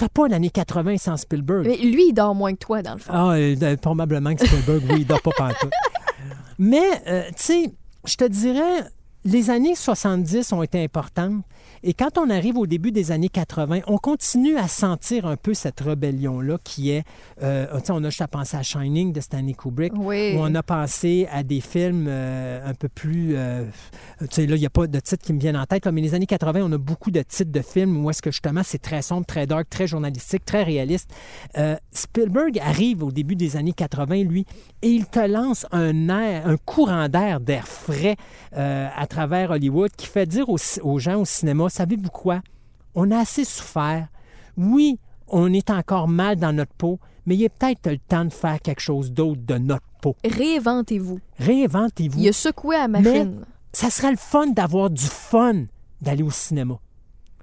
t'as 0.00 0.08
pas 0.08 0.28
l'année 0.28 0.48
80 0.48 0.96
sans 0.96 1.18
Spielberg. 1.18 1.66
Mais 1.66 1.76
lui, 1.76 2.08
il 2.08 2.14
dort 2.14 2.34
moins 2.34 2.54
que 2.54 2.58
toi, 2.58 2.80
dans 2.80 2.94
le 2.94 3.00
fond. 3.00 3.12
Ah, 3.12 3.32
euh, 3.34 3.76
probablement 3.76 4.34
que 4.34 4.46
Spielberg, 4.46 4.82
oui, 4.88 5.00
il 5.00 5.06
dort 5.06 5.20
pas 5.20 5.30
pantoute. 5.36 5.72
Mais, 6.58 7.02
euh, 7.06 7.28
tu 7.28 7.34
sais, 7.36 7.72
je 8.06 8.14
te 8.16 8.24
dirais, 8.24 8.84
les 9.26 9.50
années 9.50 9.74
70 9.74 10.54
ont 10.54 10.62
été 10.62 10.82
importantes. 10.82 11.44
Et 11.82 11.94
quand 11.94 12.18
on 12.18 12.28
arrive 12.28 12.58
au 12.58 12.66
début 12.66 12.92
des 12.92 13.10
années 13.10 13.30
80, 13.30 13.80
on 13.86 13.96
continue 13.96 14.56
à 14.58 14.68
sentir 14.68 15.24
un 15.26 15.36
peu 15.36 15.54
cette 15.54 15.80
rébellion-là 15.80 16.58
qui 16.62 16.90
est, 16.90 17.04
euh, 17.42 17.66
on 17.88 18.04
a 18.04 18.10
juste 18.10 18.20
à 18.20 18.28
penser 18.28 18.56
à 18.58 18.62
Shining 18.62 19.14
de 19.14 19.20
Stanley 19.20 19.54
Kubrick, 19.54 19.92
Oui. 19.96 20.34
où 20.36 20.40
on 20.40 20.54
a 20.54 20.62
pensé 20.62 21.26
à 21.32 21.42
des 21.42 21.62
films 21.62 22.04
euh, 22.06 22.68
un 22.68 22.74
peu 22.74 22.88
plus, 22.90 23.34
euh, 23.34 23.64
tu 24.20 24.26
sais, 24.30 24.46
là, 24.46 24.56
il 24.56 24.60
n'y 24.60 24.66
a 24.66 24.70
pas 24.70 24.86
de 24.86 25.00
titres 25.00 25.24
qui 25.24 25.32
me 25.32 25.40
viennent 25.40 25.56
en 25.56 25.64
tête, 25.64 25.86
là, 25.86 25.92
mais 25.92 26.02
les 26.02 26.14
années 26.14 26.26
80, 26.26 26.60
on 26.62 26.72
a 26.72 26.76
beaucoup 26.78 27.10
de 27.10 27.22
titres 27.22 27.50
de 27.50 27.62
films 27.62 28.04
où 28.04 28.10
est-ce 28.10 28.20
que 28.20 28.30
justement 28.30 28.60
c'est 28.62 28.82
très 28.82 29.00
sombre, 29.00 29.24
très 29.24 29.46
dark, 29.46 29.70
très 29.70 29.86
journalistique, 29.86 30.44
très 30.44 30.62
réaliste. 30.62 31.08
Euh, 31.56 31.76
Spielberg 31.92 32.58
arrive 32.58 33.02
au 33.02 33.10
début 33.10 33.36
des 33.36 33.56
années 33.56 33.72
80, 33.72 34.24
lui, 34.24 34.44
et 34.82 34.88
il 34.90 35.06
te 35.06 35.26
lance 35.26 35.64
un 35.72 36.10
air, 36.10 36.46
un 36.46 36.58
courant 36.58 37.08
d'air, 37.08 37.40
d'air 37.40 37.66
frais 37.66 38.16
à 38.52 39.06
travers 39.06 39.52
Hollywood 39.52 39.90
qui 39.96 40.06
fait 40.06 40.26
dire 40.26 40.48
aux, 40.50 40.58
aux 40.82 40.98
gens 40.98 41.20
au 41.20 41.24
cinéma, 41.24 41.69
savez-vous 41.70 42.10
quoi? 42.10 42.42
On 42.94 43.10
a 43.10 43.18
assez 43.18 43.44
souffert. 43.44 44.08
Oui, 44.56 44.98
on 45.28 45.52
est 45.52 45.70
encore 45.70 46.08
mal 46.08 46.36
dans 46.36 46.52
notre 46.52 46.74
peau, 46.74 46.98
mais 47.26 47.36
il 47.36 47.44
est 47.44 47.48
peut-être 47.48 47.88
le 47.90 47.98
temps 47.98 48.24
de 48.24 48.32
faire 48.32 48.60
quelque 48.60 48.80
chose 48.80 49.12
d'autre 49.12 49.40
de 49.44 49.58
notre 49.58 49.86
peau. 50.02 50.16
Réinventez-vous. 50.24 51.20
Réinventez-vous. 51.38 52.18
Il 52.18 52.28
a 52.28 52.32
secoué 52.32 52.76
à 52.76 52.80
la 52.80 52.88
Mais 52.88 53.00
machine. 53.02 53.44
ça 53.72 53.90
serait 53.90 54.10
le 54.10 54.16
fun 54.16 54.48
d'avoir 54.48 54.90
du 54.90 55.04
fun 55.06 55.64
d'aller 56.00 56.22
au 56.22 56.30
cinéma. 56.30 56.78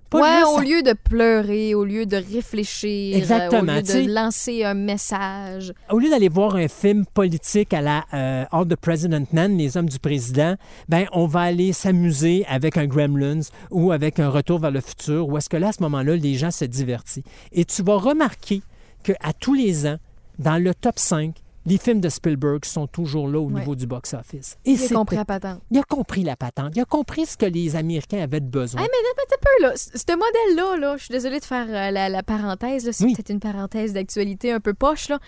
Pas 0.09 0.21
ouais, 0.21 0.39
juste 0.39 0.57
au 0.57 0.61
lieu 0.61 0.83
de 0.83 0.93
pleurer, 0.93 1.75
au 1.75 1.83
lieu 1.83 2.05
de 2.05 2.15
réfléchir, 2.15 3.15
euh, 3.15 3.17
Exactement, 3.17 3.73
au 3.73 3.75
lieu 3.75 3.81
de 3.81 4.13
lancer 4.13 4.63
un 4.63 4.73
message. 4.73 5.73
au 5.91 5.99
lieu 5.99 6.09
d'aller 6.09 6.29
voir 6.29 6.55
un 6.55 6.67
film 6.67 7.05
politique 7.05 7.73
à 7.73 7.81
la 7.81 8.05
euh, 8.13 8.45
All 8.51 8.67
the 8.67 8.75
President 8.75 9.25
Men, 9.33 9.57
les 9.57 9.75
hommes 9.75 9.89
du 9.89 9.99
président, 9.99 10.55
ben 10.87 11.07
on 11.11 11.27
va 11.27 11.41
aller 11.41 11.73
s'amuser 11.73 12.45
avec 12.47 12.77
un 12.77 12.85
Gremlins 12.85 13.41
ou 13.69 13.91
avec 13.91 14.19
un 14.19 14.29
Retour 14.29 14.59
vers 14.59 14.71
le 14.71 14.81
futur, 14.81 15.27
où 15.27 15.37
est-ce 15.37 15.49
que 15.49 15.57
là, 15.57 15.69
à 15.69 15.71
ce 15.73 15.83
moment-là, 15.83 16.15
les 16.15 16.35
gens 16.35 16.51
se 16.51 16.65
divertissent. 16.65 17.23
Et 17.51 17.65
tu 17.65 17.83
vas 17.83 17.97
remarquer 17.97 18.61
qu'à 19.03 19.33
tous 19.39 19.53
les 19.53 19.87
ans, 19.87 19.97
dans 20.39 20.61
le 20.61 20.73
top 20.73 20.99
5, 20.99 21.33
les 21.67 21.77
films 21.77 21.99
de 22.01 22.09
Spielberg 22.09 22.65
sont 22.65 22.87
toujours 22.87 23.27
là 23.27 23.39
au 23.39 23.45
Ouais. 23.49 23.59
niveau 23.59 23.75
du 23.75 23.85
box-office. 23.85 24.57
Il 24.65 24.81
a 24.83 24.87
compris 24.87 25.17
la 25.17 25.25
patente. 25.25 25.61
Il 25.69 25.77
a 25.77 25.83
compris 25.83 26.23
la 26.23 26.35
patente. 26.35 26.71
Il 26.75 26.79
a 26.81 26.85
compris 26.85 27.25
ce 27.27 27.37
que 27.37 27.45
les 27.45 27.75
Américains 27.75 28.23
avaient 28.23 28.39
de 28.39 28.47
besoin. 28.49 28.81
Hey, 28.81 28.87
mais 28.89 28.97
un 29.35 29.37
peu, 29.39 29.63
là. 29.67 29.73
Ce 29.75 30.11
modèle-là, 30.11 30.77
là, 30.79 30.97
je 30.97 31.03
suis 31.03 31.11
désolée 31.11 31.39
de 31.39 31.45
faire 31.45 31.67
euh, 31.69 31.91
la, 31.91 32.09
la 32.09 32.23
parenthèse, 32.23 32.89
c'est 32.91 33.03
Oui. 33.03 33.13
peut-être 33.13 33.29
une 33.29 33.39
parenthèse 33.39 33.93
d'actualité 33.93 34.51
un 34.51 34.59
peu 34.59 34.73
poche, 34.73 35.09
là, 35.09 35.19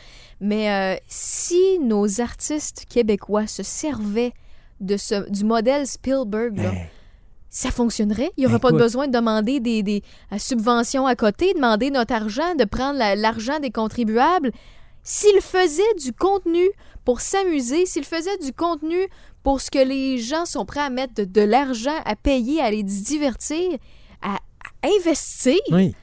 mais 0.42 0.72
euh, 0.72 1.00
si 1.08 1.78
nos 1.80 2.22
artistes 2.22 2.86
québécois 2.90 3.46
se 3.46 3.62
servaient 3.62 4.34
de 4.80 4.98
ce, 4.98 5.30
du 5.30 5.44
modèle 5.44 5.86
Spielberg, 5.86 6.58
là, 6.58 6.72
Ben, 6.72 6.78
ça 7.50 7.70
fonctionnerait? 7.72 8.32
Il 8.38 8.42
n'y 8.42 8.48
aurait 8.48 8.60
pas 8.60 8.70
Écoute. 8.70 8.80
besoin 8.82 9.08
de 9.08 9.12
demander 9.12 9.60
des, 9.60 9.84
des 9.84 10.02
euh, 10.32 10.38
subventions 10.38 11.06
à 11.06 11.16
côté, 11.16 11.54
demander 11.54 11.92
notre 11.92 12.14
argent, 12.14 12.56
de 12.56 12.64
prendre 12.64 12.98
la- 12.98 13.16
l'argent 13.16 13.60
des 13.60 13.72
contribuables? 13.72 14.52
S'ils 15.04 15.42
faisaient 15.42 15.96
du 16.02 16.14
contenu 16.14 16.66
pour 17.06 17.22
s'amuser, 17.22 17.86
s'ils 17.86 18.06
faisaient 18.06 18.38
du 18.40 18.54
contenu 18.54 18.98
pour 19.44 19.62
ce 19.62 19.72
que 19.72 19.80
les 19.80 20.18
gens 20.20 20.46
sont 20.46 20.66
prêts 20.66 20.82
à 20.82 20.90
mettre 20.90 21.14
de, 21.16 21.24
de 21.26 21.42
l'argent 21.42 21.96
à 22.06 22.16
payer, 22.16 22.62
à 22.62 22.70
se 22.72 23.04
divertir, 23.04 23.78
à, 24.22 24.36
à 24.36 24.88
investir, 25.00 25.58
oui. 25.72 25.96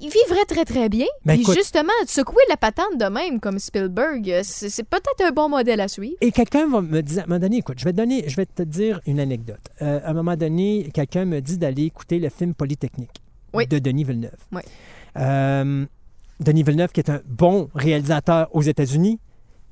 ils 0.00 0.10
vivraient 0.10 0.44
très 0.46 0.64
très 0.64 0.88
bien. 0.88 1.06
Ben, 1.24 1.34
Puis 1.34 1.42
écoute- 1.42 1.56
justement, 1.56 1.92
de 2.04 2.08
secouer 2.08 2.42
la 2.48 2.56
patente 2.56 2.98
de 2.98 3.04
même 3.06 3.38
comme 3.40 3.58
Spielberg, 3.58 4.28
euh, 4.30 4.40
c'est 4.44 4.68
c'est 4.68 4.82
peut-être 4.82 5.24
un 5.24 5.30
bon 5.30 5.48
modèle 5.48 5.80
à 5.80 5.88
suivre. 5.88 6.16
Et 6.20 6.32
quelqu'un 6.32 6.68
va 6.68 6.80
me 6.82 7.00
dire, 7.02 7.20
à 7.20 7.24
un 7.24 7.26
moment 7.28 7.40
donné, 7.40 7.58
écoute, 7.58 7.78
je 7.78 7.84
vais, 7.84 7.92
te 7.92 7.96
donner, 7.96 8.24
je 8.28 8.36
vais 8.36 8.46
te 8.46 8.62
dire 8.62 9.00
une 9.06 9.20
anecdote. 9.20 9.60
Euh, 9.80 10.00
à 10.04 10.10
un 10.10 10.14
moment 10.14 10.36
donné, 10.36 10.90
quelqu'un 10.92 11.24
me 11.24 11.40
dit 11.40 11.56
d'aller 11.56 11.84
écouter 11.84 12.18
le 12.18 12.28
film 12.28 12.54
Polytechnique 12.54 13.22
Oui. 13.54 13.66
de 13.68 13.78
Denis 13.78 14.04
Villeneuve. 14.04 14.36
Oui. 14.52 14.62
Euh, 15.16 15.86
Denis 16.40 16.62
Villeneuve, 16.62 16.92
qui 16.92 17.00
est 17.00 17.10
un 17.10 17.20
bon 17.26 17.68
réalisateur 17.74 18.48
aux 18.52 18.62
États-Unis, 18.62 19.18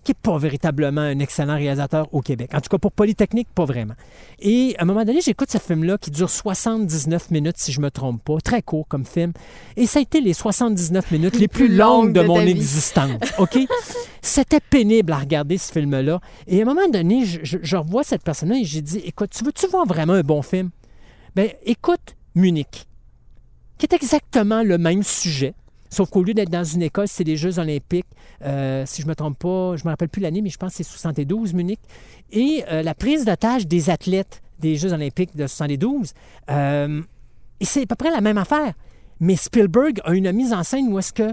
qui 0.05 0.13
n'est 0.13 0.19
pas 0.23 0.39
véritablement 0.39 1.01
un 1.01 1.19
excellent 1.19 1.57
réalisateur 1.57 2.09
au 2.13 2.21
Québec. 2.21 2.51
En 2.55 2.61
tout 2.61 2.69
cas, 2.69 2.79
pour 2.79 2.93
Polytechnique, 2.93 3.49
pas 3.55 3.65
vraiment. 3.65 3.95
Et 4.39 4.75
à 4.79 4.83
un 4.83 4.85
moment 4.85 5.05
donné, 5.05 5.21
j'écoute 5.21 5.51
ce 5.51 5.59
film-là 5.59 5.99
qui 5.99 6.11
dure 6.11 6.31
79 6.31 7.31
minutes, 7.31 7.57
si 7.59 7.73
je 7.73 7.81
me 7.81 7.91
trompe 7.91 8.23
pas. 8.23 8.39
Très 8.43 8.63
court 8.63 8.87
comme 8.89 9.05
film. 9.05 9.33
Et 9.77 9.87
ça 9.87 9.99
a 9.99 10.03
été 10.03 10.21
les 10.21 10.35
79 10.35 11.11
minutes 11.11 11.39
les, 11.39 11.49
plus, 11.49 11.69
longues 11.69 12.13
de, 12.13 12.23
mon 12.23 12.41
existence. 12.41 13.21
OK? 13.39 13.59
C'était 14.23 14.61
pénible 14.61 15.13
à 15.13 15.19
regarder 15.19 15.59
ce 15.59 15.73
film-là. 15.73 16.21
Et 16.47 16.61
à 16.61 16.63
un 16.63 16.67
moment 16.67 16.89
donné, 16.89 17.25
je, 17.25 17.59
je 17.61 17.77
revois 17.77 18.05
cette 18.05 18.23
personne-là 18.23 18.57
et 18.59 18.65
j'ai 18.65 18.83
dit, 18.83 18.99
écoute, 19.05 19.31
tu 19.37 19.45
veux-tu 19.45 19.67
voir 19.67 19.87
vraiment 19.87 20.15
un 20.15 20.23
bon 20.23 20.43
film? 20.43 20.71
Ben, 21.35 21.51
écoute 21.65 22.17
Munich, 22.35 22.87
qui 23.79 23.87
est 23.87 23.95
exactement 23.95 24.63
le 24.63 24.79
même 24.79 25.03
sujet. 25.03 25.55
Sauf 25.90 26.11
qu'au 26.11 26.23
lieu 26.23 26.35
d'être 26.35 26.50
dans 26.50 26.64
une 26.64 26.83
école, 26.83 27.09
c'est 27.09 27.25
les 27.25 27.37
Jeux 27.37 27.59
olympiques. 27.59 28.07
Euh, 28.45 28.85
si 28.87 29.02
je 29.02 29.07
ne 29.07 29.11
me 29.11 29.14
trompe 29.14 29.38
pas, 29.38 29.76
je 29.76 29.83
ne 29.83 29.87
me 29.87 29.90
rappelle 29.90 30.09
plus 30.09 30.21
l'année, 30.21 30.42
mais 30.42 30.50
je 30.50 30.59
pense 30.59 30.73
que 30.73 30.76
c'est 30.78 30.90
72, 30.90 31.54
Munich. 31.54 31.80
Et 32.30 32.64
euh, 32.71 32.83
la 32.83 32.95
prise 32.95 33.25
d'otage 33.25 33.66
des 33.66 33.90
athlètes 33.90 34.42
des 34.61 34.76
Jeux 34.76 34.92
olympiques 34.92 35.37
de 35.37 35.47
72, 35.47 36.12
euh, 36.50 37.02
c'est 37.61 37.83
à 37.83 37.87
peu 37.87 37.95
près 37.95 38.11
la 38.11 38.21
même 38.21 38.38
affaire. 38.38 38.75
Mais 39.21 39.37
Spielberg 39.37 40.00
a 40.04 40.14
une 40.14 40.30
mise 40.33 40.52
en 40.52 40.62
scène 40.62 40.92
où 40.92 40.99
est-ce 40.99 41.12
que 41.12 41.33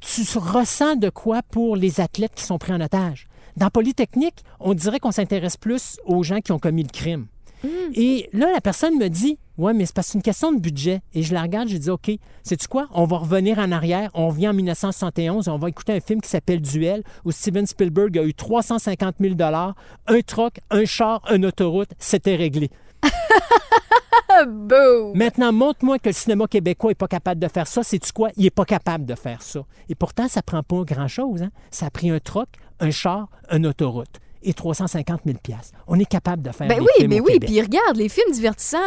tu 0.00 0.22
ressens 0.38 0.96
de 0.96 1.08
quoi 1.08 1.42
pour 1.42 1.76
les 1.76 2.00
athlètes 2.00 2.34
qui 2.34 2.44
sont 2.44 2.58
pris 2.58 2.72
en 2.72 2.80
otage. 2.80 3.28
Dans 3.56 3.70
Polytechnique, 3.70 4.42
on 4.58 4.74
dirait 4.74 4.98
qu'on 4.98 5.12
s'intéresse 5.12 5.56
plus 5.56 5.98
aux 6.06 6.22
gens 6.22 6.40
qui 6.40 6.52
ont 6.52 6.58
commis 6.58 6.82
le 6.82 6.88
crime. 6.88 7.26
Mm. 7.62 7.68
Et 7.94 8.28
là, 8.32 8.50
la 8.52 8.60
personne 8.60 8.98
me 8.98 9.08
dit 9.08 9.38
Ouais, 9.58 9.74
mais 9.74 9.84
c'est 9.86 9.94
parce 9.94 10.08
que 10.08 10.12
c'est 10.12 10.18
une 10.18 10.22
question 10.22 10.52
de 10.52 10.60
budget. 10.60 11.02
Et 11.14 11.22
je 11.22 11.34
la 11.34 11.42
regarde, 11.42 11.68
je 11.68 11.76
dis 11.76 11.90
OK, 11.90 12.10
sais-tu 12.42 12.68
quoi? 12.68 12.88
On 12.92 13.04
va 13.04 13.18
revenir 13.18 13.58
en 13.58 13.70
arrière. 13.70 14.10
On 14.14 14.30
vient 14.30 14.50
en 14.50 14.54
1971 14.54 15.46
et 15.46 15.50
on 15.50 15.58
va 15.58 15.68
écouter 15.68 15.92
un 15.92 16.00
film 16.00 16.20
qui 16.20 16.28
s'appelle 16.28 16.60
Duel, 16.60 17.02
où 17.24 17.32
Steven 17.32 17.66
Spielberg 17.66 18.18
a 18.18 18.24
eu 18.24 18.34
350 18.34 19.16
000 19.20 19.34
un 19.40 20.20
troc, 20.26 20.60
un 20.70 20.84
char, 20.84 21.22
une 21.30 21.46
autoroute. 21.46 21.90
C'était 21.98 22.36
réglé. 22.36 22.70
Boom. 24.46 25.14
Maintenant, 25.14 25.52
montre-moi 25.52 25.98
que 25.98 26.08
le 26.08 26.14
cinéma 26.14 26.46
québécois 26.46 26.90
n'est 26.90 26.94
pas 26.94 27.08
capable 27.08 27.40
de 27.40 27.48
faire 27.48 27.66
ça. 27.66 27.82
C'est-tu 27.82 28.12
quoi? 28.12 28.30
Il 28.36 28.44
n'est 28.44 28.50
pas 28.50 28.64
capable 28.64 29.04
de 29.04 29.14
faire 29.14 29.42
ça. 29.42 29.60
Et 29.88 29.94
pourtant, 29.94 30.28
ça 30.28 30.42
prend 30.42 30.62
pas 30.62 30.82
grand-chose. 30.84 31.42
Hein? 31.42 31.50
Ça 31.70 31.86
a 31.86 31.90
pris 31.90 32.10
un 32.10 32.18
troc, 32.18 32.48
un 32.80 32.90
char, 32.90 33.28
une 33.50 33.66
autoroute 33.66 34.20
et 34.44 34.52
350 34.54 35.20
000 35.24 35.38
On 35.86 35.98
est 35.98 36.04
capable 36.04 36.42
de 36.42 36.50
faire 36.50 36.68
ben 36.68 36.78
des 36.78 36.80
oui, 36.80 36.88
films 36.98 37.10
ben 37.10 37.20
au 37.20 37.24
oui, 37.24 37.32
Québec. 37.34 37.48
puis 37.50 37.60
regarde, 37.60 37.96
les 37.96 38.08
films 38.08 38.32
divertissants 38.32 38.78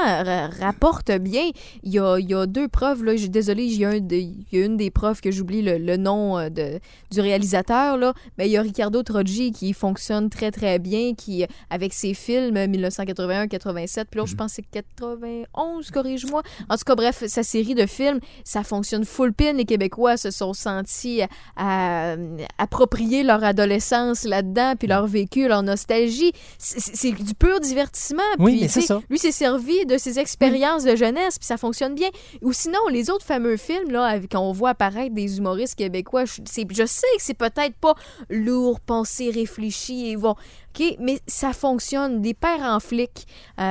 rapportent 0.59 1.11
bien. 1.11 1.49
Il 1.83 1.91
y 1.93 1.99
a, 1.99 2.17
il 2.19 2.29
y 2.29 2.33
a 2.33 2.45
deux 2.45 2.67
preuves, 2.67 3.03
là, 3.03 3.15
je 3.15 3.27
désolé, 3.27 3.63
il 3.65 3.77
y, 3.77 3.85
a 3.85 3.89
un 3.89 3.99
de- 3.99 4.15
il 4.15 4.45
y 4.51 4.61
a 4.61 4.65
une 4.65 4.77
des 4.77 4.91
preuves 4.91 5.21
que 5.21 5.31
j'oublie 5.31 5.61
le, 5.61 5.77
le 5.77 5.97
nom 5.97 6.37
euh, 6.37 6.49
de, 6.49 6.79
du 7.11 7.21
réalisateur, 7.21 7.97
là, 7.97 8.13
mais 8.37 8.47
il 8.47 8.51
y 8.51 8.57
a 8.57 8.61
Ricardo 8.61 9.01
Troggi 9.03 9.51
qui 9.51 9.73
fonctionne 9.73 10.29
très 10.29 10.51
très 10.51 10.79
bien, 10.79 11.13
qui, 11.15 11.45
avec 11.69 11.93
ses 11.93 12.13
films 12.13 12.55
1981-87, 12.57 14.05
puis 14.09 14.19
là, 14.19 14.25
je 14.25 14.35
pense 14.35 14.55
que 14.55 14.61
c'est 14.63 14.81
91, 14.83 15.91
corrige-moi. 15.91 16.41
En 16.69 16.75
tout 16.77 16.83
cas, 16.85 16.95
bref, 16.95 17.23
sa 17.27 17.43
série 17.43 17.75
de 17.75 17.85
films, 17.85 18.19
ça 18.43 18.63
fonctionne 18.63 19.05
full 19.05 19.33
pin. 19.33 19.53
Les 19.53 19.65
Québécois 19.65 20.17
se 20.17 20.31
sont 20.31 20.53
sentis 20.53 21.21
à, 21.55 22.13
à 22.13 22.15
approprier 22.57 23.23
leur 23.23 23.43
adolescence 23.43 24.23
là-dedans, 24.23 24.73
puis 24.77 24.87
leur 24.87 25.07
vécu, 25.07 25.44
leur 25.47 25.63
nostalgie. 25.63 26.31
C'est- 26.57 27.11
du 27.11 27.33
pur 27.33 27.59
divertissement. 27.59 28.21
Oui, 28.39 28.53
puis, 28.53 28.61
mais 28.61 28.67
tu 28.67 28.73
c'est 28.73 28.81
ça. 28.81 29.01
Lui 29.09 29.17
s'est 29.19 29.31
servi 29.31 29.85
de 29.85 29.97
ses 29.97 30.19
expériences 30.19 30.83
de 30.83 30.95
jeunesse, 30.95 31.37
puis 31.37 31.45
ça 31.45 31.57
fonctionne 31.57 31.95
bien. 31.95 32.09
Ou 32.41 32.53
sinon, 32.53 32.79
les 32.91 33.09
autres 33.09 33.25
fameux 33.25 33.57
films, 33.57 33.91
là, 33.91 34.05
avec- 34.05 34.31
qu'on 34.31 34.51
voit 34.51 34.71
apparaître 34.71 35.13
des 35.13 35.37
humoristes 35.37 35.75
québécois, 35.75 36.25
je, 36.25 36.41
je 36.43 36.85
sais 36.85 37.07
que 37.17 37.21
c'est 37.23 37.33
peut-être 37.33 37.75
pas 37.79 37.95
lourd, 38.29 38.79
pensé, 38.79 39.29
réfléchi, 39.29 40.09
et 40.11 40.17
bon, 40.17 40.31
OK, 40.77 40.95
mais 40.99 41.19
ça 41.27 41.53
fonctionne. 41.53 42.21
Des 42.21 42.33
pères 42.33 42.61
en 42.63 42.79
flic, 42.79 43.25
euh, 43.59 43.63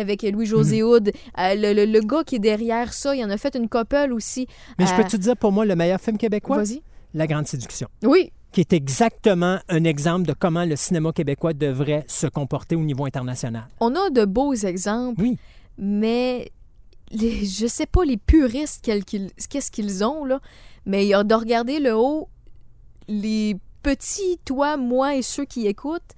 avec 0.00 0.22
Louis-José 0.22 0.82
Mhm. 0.82 0.88
Hood, 0.88 1.12
euh, 1.38 1.54
le, 1.54 1.72
le- 1.72 1.84
le 1.90 2.00
gars 2.00 2.24
qui 2.24 2.36
est 2.36 2.40
derrière 2.40 2.92
ça, 2.92 3.14
il 3.14 3.24
en 3.24 3.30
a 3.30 3.36
fait 3.36 3.54
une 3.54 3.68
couple 3.68 4.12
aussi. 4.12 4.46
Mais 4.78 4.86
je 4.86 4.92
Euh, 4.92 4.96
peux 4.96 5.04
te 5.04 5.16
dire, 5.16 5.36
pour 5.36 5.52
moi, 5.52 5.64
le 5.64 5.76
meilleur 5.76 6.00
film 6.00 6.18
québécois, 6.18 6.58
Vas-y. 6.58 6.82
La 7.14 7.26
Grande 7.26 7.46
Séduction, 7.46 7.88
Oui, 8.02 8.32
qui 8.52 8.60
est 8.60 8.72
exactement 8.72 9.58
un 9.68 9.84
exemple 9.84 10.26
de 10.26 10.32
comment 10.32 10.64
le 10.64 10.76
cinéma 10.76 11.12
québécois 11.12 11.52
devrait 11.52 12.04
se 12.08 12.26
comporter 12.26 12.76
au 12.76 12.80
niveau 12.80 13.04
international. 13.04 13.66
on 13.80 13.94
a 13.94 14.10
de 14.10 14.24
beaux 14.24 14.54
exemples, 14.54 15.20
Oui. 15.22 15.36
mais 15.76 16.50
les, 17.10 17.44
je 17.46 17.66
sais 17.66 17.86
pas, 17.86 18.04
les 18.04 18.16
puristes, 18.16 18.84
qu'est-ce 18.84 19.70
qu'ils 19.70 20.04
ont, 20.04 20.24
là, 20.24 20.40
mais 20.86 21.04
il 21.04 21.08
y 21.08 21.14
a 21.14 21.24
de 21.24 21.34
regarder 21.34 21.78
le 21.80 21.94
haut, 21.94 22.28
les 23.08 23.56
petits, 23.82 24.38
toi, 24.44 24.76
moi 24.76 25.14
et 25.16 25.22
ceux 25.22 25.44
qui 25.44 25.66
écoutent, 25.66 26.14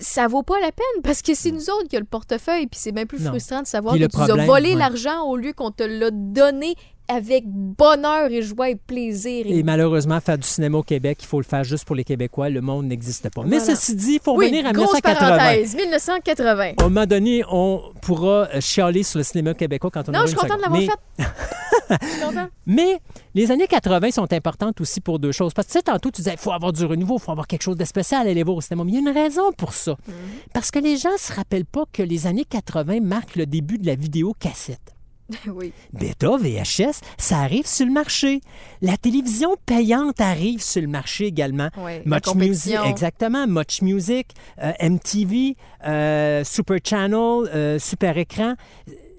ça 0.00 0.26
vaut 0.28 0.42
pas 0.42 0.58
la 0.60 0.72
peine 0.72 1.02
parce 1.02 1.22
que 1.22 1.34
c'est 1.34 1.50
nous 1.50 1.70
autres 1.70 1.88
qui 1.88 1.96
a 1.96 2.00
le 2.00 2.06
portefeuille, 2.06 2.66
puis 2.66 2.78
c'est 2.80 2.92
bien 2.92 3.06
plus 3.06 3.20
Non. 3.22 3.30
frustrant 3.30 3.62
de 3.62 3.66
savoir 3.66 3.94
Puis 3.94 4.06
que 4.06 4.12
tu 4.24 4.30
as 4.32 4.44
volé 4.46 4.70
ouais. 4.70 4.74
l'argent 4.78 5.22
au 5.24 5.36
lieu 5.36 5.52
qu'on 5.52 5.70
te 5.70 5.82
l'a 5.82 6.10
donné 6.12 6.74
avec 7.08 7.44
bonheur 7.46 8.30
et 8.32 8.42
joie 8.42 8.68
et 8.70 8.74
plaisir. 8.74 9.46
Et 9.48 9.62
malheureusement, 9.62 10.18
faire 10.20 10.38
du 10.38 10.46
cinéma 10.46 10.78
au 10.78 10.82
Québec, 10.82 11.18
il 11.22 11.26
faut 11.26 11.38
le 11.38 11.44
faire 11.44 11.62
juste 11.62 11.84
pour 11.84 11.94
les 11.94 12.02
Québécois. 12.02 12.48
Le 12.50 12.60
monde 12.60 12.86
n'existe 12.86 13.30
pas. 13.32 13.42
Mais 13.44 13.58
Voilà. 13.58 13.76
ceci 13.76 13.94
dit, 13.94 14.14
il 14.14 14.20
faut 14.20 14.36
oui, 14.36 14.46
revenir 14.46 14.66
à 14.66 14.72
grosse 14.72 14.92
1980. 14.94 15.36
parenthèse, 15.38 15.76
1980. 15.76 16.62
À 16.62 16.84
un 16.84 16.88
moment 16.88 17.06
donné, 17.06 17.44
on 17.48 17.80
pourra 18.02 18.48
chialer 18.60 19.04
sur 19.04 19.18
le 19.18 19.24
cinéma 19.24 19.54
québécois 19.54 19.90
quand 19.92 20.08
on 20.08 20.12
Non, 20.12 20.18
aura 20.18 20.26
je 20.26 20.30
suis 20.32 20.36
contente 20.38 20.56
de 20.58 20.62
l'avoir 20.62 20.80
fait. 20.82 21.24
Mais 22.66 23.00
les 23.34 23.50
années 23.50 23.66
80 23.66 24.12
sont 24.12 24.32
importantes 24.32 24.80
aussi 24.80 25.00
pour 25.00 25.18
deux 25.18 25.32
choses. 25.32 25.54
Parce 25.54 25.68
que 25.68 25.72
tu 25.72 25.78
sais, 25.78 25.82
tantôt, 25.82 26.10
tu 26.10 26.22
disais, 26.22 26.32
il 26.32 26.38
faut 26.38 26.52
avoir 26.52 26.72
du 26.72 26.84
renouveau, 26.84 27.16
il 27.18 27.22
faut 27.22 27.32
avoir 27.32 27.46
quelque 27.46 27.62
chose 27.62 27.76
de 27.76 27.84
spécial 27.84 28.26
à 28.26 28.30
aller 28.30 28.42
voir 28.42 28.56
au 28.56 28.60
cinéma. 28.60 28.84
Mais 28.84 28.92
il 28.92 28.94
y 28.94 28.98
a 28.98 29.10
une 29.10 29.16
raison 29.16 29.52
pour 29.52 29.72
ça. 29.72 29.92
Mhm. 30.06 30.14
Parce 30.52 30.70
que 30.70 30.78
les 30.78 30.96
gens 30.96 31.12
ne 31.12 31.18
se 31.18 31.32
rappellent 31.32 31.66
pas 31.66 31.84
que 31.92 32.02
les 32.02 32.26
années 32.26 32.44
80 32.44 33.00
marquent 33.00 33.36
le 33.36 33.46
début 33.46 33.78
de 33.78 33.86
la 33.86 33.94
vidéo 33.94 34.34
cassette. 34.38 34.96
oui. 35.46 35.72
Beta, 35.92 36.36
VHS, 36.36 37.00
ça 37.18 37.38
arrive 37.38 37.66
sur 37.66 37.86
le 37.86 37.92
marché. 37.92 38.40
La 38.80 38.96
télévision 38.96 39.56
payante 39.66 40.20
arrive 40.20 40.62
sur 40.62 40.82
le 40.82 40.88
marché 40.88 41.26
également. 41.26 41.68
La 41.76 42.00
Much 42.04 42.34
Music, 42.34 42.76
exactement. 42.84 43.46
Much 43.46 43.82
Music, 43.82 44.28
euh, 44.62 44.72
MTV, 44.80 45.56
euh, 45.86 46.44
Super 46.44 46.78
Channel, 46.82 47.48
euh, 47.54 47.78
Super 47.78 48.16
Écran. 48.18 48.54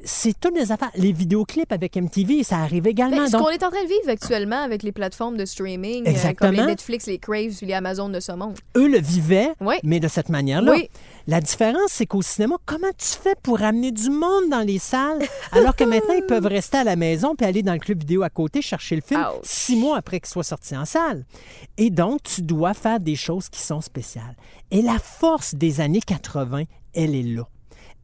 C'est 0.04 0.40
toutes 0.40 0.54
des 0.54 0.72
affaires. 0.72 0.92
Les 0.96 1.12
vidéoclips 1.12 1.72
avec 1.72 1.96
MTV, 1.98 2.44
ça 2.44 2.58
arrive 2.60 2.86
également. 2.88 3.18
Ben, 3.18 3.28
ce 3.28 3.32
Donc, 3.32 3.42
qu'on 3.44 3.50
est 3.50 3.64
en 3.64 3.70
train 3.72 3.84
de 3.84 3.88
vivre 3.90 4.10
actuellement 4.10 4.62
avec 4.64 4.84
les 4.84 4.92
plateformes 4.92 5.38
de 5.38 5.44
streaming, 5.46 6.06
euh, 6.06 6.10
Exactement. 6.12 6.52
comme 6.52 6.60
les 6.60 6.66
Netflix, 6.68 7.08
les 7.08 7.18
Crave, 7.18 7.52
les 7.62 7.74
Amazon 7.74 8.08
de 8.10 8.20
ce 8.20 8.32
monde. 8.32 8.56
eux 8.78 8.88
le 8.88 9.00
vivaient, 9.00 9.54
Oui. 9.60 9.76
mais 9.84 10.00
de 10.00 10.08
cette 10.08 10.30
manière-là. 10.30 10.72
Oui. 10.72 10.90
La 11.26 11.42
différence, 11.42 11.90
c'est 11.90 12.06
qu'au 12.06 12.22
cinéma, 12.22 12.56
comment 12.66 12.92
tu 12.98 13.08
fais 13.22 13.36
pour 13.42 13.62
amener 13.62 13.92
du 13.92 14.10
monde 14.10 14.50
dans 14.50 14.62
les 14.66 14.80
salles, 14.80 15.20
alors 15.52 15.76
que 15.76 15.84
maintenant, 15.84 16.14
ils 16.16 16.26
peuvent 16.28 16.46
rester 16.46 16.78
à 16.78 16.84
la 16.84 16.96
maison 16.96 17.36
puis 17.36 17.46
aller 17.46 17.64
dans 17.64 17.74
le 17.74 17.80
club 17.80 18.00
vidéo 18.00 18.22
à 18.24 18.30
côté 18.30 18.62
chercher 18.62 18.96
le 18.96 19.02
film 19.02 19.20
Ouch. 19.22 19.40
six 19.44 19.76
mois 19.76 19.98
après 19.98 20.20
qu'il 20.20 20.30
soit 20.30 20.44
sorti 20.44 20.78
en 20.78 20.86
salle. 20.86 21.26
Et 21.78 21.90
donc, 21.90 22.22
tu 22.24 22.44
dois 22.44 22.74
faire 22.74 23.00
des 23.00 23.16
choses 23.16 23.50
qui 23.50 23.60
sont 23.62 23.82
spéciales. 23.82 24.36
Et 24.72 24.82
la 24.82 25.00
force 25.00 25.56
des 25.56 25.82
années 25.82 26.02
80, 26.02 26.64
elle 26.94 27.16
est 27.16 27.24
là. 27.24 27.48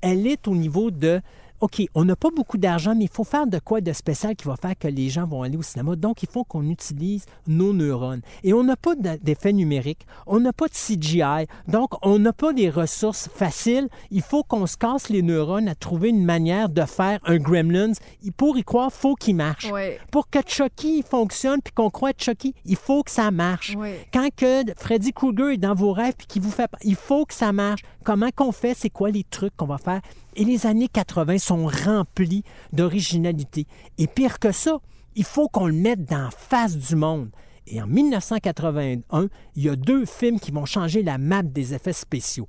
Elle 0.01 0.27
est 0.27 0.47
au 0.49 0.55
niveau 0.55 0.91
de 0.91 1.21
OK, 1.63 1.81
on 1.95 2.03
n'a 2.03 2.17
pas 2.17 2.27
beaucoup 2.29 2.57
d'argent, 2.57 2.93
mais 2.93 3.05
il 3.05 3.09
faut 3.09 3.23
faire 3.23 3.47
de 3.47 3.57
quoi 3.57 3.79
de 3.79 3.93
spécial 3.93 4.35
qui 4.35 4.43
va 4.43 4.57
faire 4.57 4.77
que 4.77 4.89
les 4.89 5.07
gens 5.07 5.25
vont 5.25 5.43
aller 5.43 5.55
au 5.55 5.61
cinéma. 5.61 5.95
Donc, 5.95 6.21
il 6.21 6.27
faut 6.27 6.43
qu'on 6.43 6.69
utilise 6.69 7.25
nos 7.47 7.71
neurones. 7.71 8.19
Et 8.43 8.51
on 8.53 8.65
n'a 8.65 8.75
pas 8.75 8.95
d'effet 8.95 9.53
numérique, 9.53 10.05
on 10.27 10.41
n'a 10.41 10.51
pas 10.51 10.67
de 10.67 10.73
CGI, 10.73 11.47
donc 11.69 11.91
on 12.05 12.19
n'a 12.19 12.33
pas 12.33 12.51
des 12.51 12.69
ressources 12.69 13.29
faciles. 13.33 13.87
Il 14.11 14.23
faut 14.23 14.43
qu'on 14.43 14.67
se 14.67 14.75
casse 14.75 15.07
les 15.07 15.21
neurones 15.21 15.69
à 15.69 15.75
trouver 15.75 16.09
une 16.09 16.25
manière 16.25 16.67
de 16.67 16.81
faire 16.81 17.21
un 17.23 17.37
Gremlins. 17.37 17.93
Pour 18.35 18.57
y 18.57 18.63
croire, 18.65 18.89
il 18.93 18.99
faut 18.99 19.15
qu'il 19.15 19.37
marche. 19.37 19.71
Ouais. 19.71 20.01
Pour 20.11 20.29
que 20.29 20.39
Chucky 20.45 21.01
fonctionne 21.01 21.61
puis 21.63 21.73
qu'on 21.73 21.89
croit 21.89 22.11
Chucky, 22.17 22.53
il 22.65 22.75
faut 22.75 23.03
que 23.03 23.11
ça 23.11 23.31
marche. 23.31 23.77
Ouais. 23.77 24.05
Quand 24.13 24.27
que 24.35 24.63
Freddy 24.75 25.13
Krueger 25.13 25.53
est 25.53 25.57
dans 25.57 25.75
vos 25.75 25.93
rêves 25.93 26.15
puis 26.17 26.27
qu'il 26.27 26.41
vous 26.41 26.51
fait 26.51 26.69
il 26.83 26.95
faut 26.97 27.25
que 27.25 27.33
ça 27.33 27.53
marche. 27.53 27.83
Comment 28.03 28.29
qu'on 28.35 28.51
fait, 28.51 28.73
c'est 28.73 28.89
quoi 28.89 29.09
les 29.09 29.23
trucs 29.23 29.55
qu'on 29.55 29.65
va 29.65 29.77
faire 29.77 30.01
Et 30.35 30.43
les 30.43 30.65
années 30.65 30.89
80 30.89 31.37
sont 31.37 31.67
remplies 31.67 32.43
d'originalité. 32.73 33.65
Et 33.97 34.07
pire 34.07 34.39
que 34.39 34.51
ça, 34.51 34.79
il 35.15 35.23
faut 35.23 35.47
qu'on 35.47 35.67
le 35.67 35.73
mette 35.73 36.05
dans 36.05 36.23
la 36.23 36.31
face 36.31 36.77
du 36.77 36.95
monde. 36.95 37.29
Et 37.65 37.81
en 37.81 37.87
1981, 37.87 39.27
il 39.55 39.63
y 39.63 39.69
a 39.69 39.75
deux 39.75 40.05
films 40.05 40.39
qui 40.39 40.51
vont 40.51 40.65
changer 40.65 41.01
la 41.01 41.17
map 41.17 41.43
des 41.43 41.73
effets 41.73 41.93
spéciaux. 41.93 42.47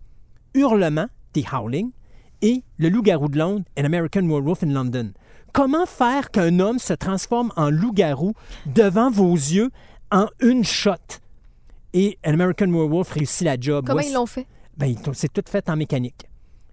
Hurlement, 0.55 1.07
The 1.35 1.45
Howling, 1.53 1.91
et 2.43 2.63
Le 2.77 2.89
loup-garou 2.89 3.29
de 3.29 3.39
Londres, 3.39 3.65
An 3.79 3.85
American 3.85 4.27
Werewolf 4.27 4.63
in 4.65 4.73
London. 4.73 5.13
Comment 5.53 5.87
faire 5.87 6.31
qu'un 6.31 6.59
homme 6.59 6.79
se 6.79 6.93
transforme 6.93 7.53
en 7.57 7.71
loup-garou 7.71 8.35
devant 8.67 9.11
vos 9.11 9.35
yeux 9.35 9.71
en 10.11 10.27
une 10.41 10.65
shot? 10.65 11.21
Et 11.93 12.19
An 12.27 12.35
American 12.35 12.67
Werewolf 12.67 13.11
réussit 13.13 13.45
la 13.45 13.57
job. 13.59 13.87
Comment 13.87 14.01
ils 14.01 14.13
l'ont 14.13 14.27
fait? 14.27 14.47
Ben, 14.77 14.95
c'est 15.13 15.33
tout 15.33 15.43
fait 15.49 15.69
en 15.69 15.77
mécanique. 15.77 16.27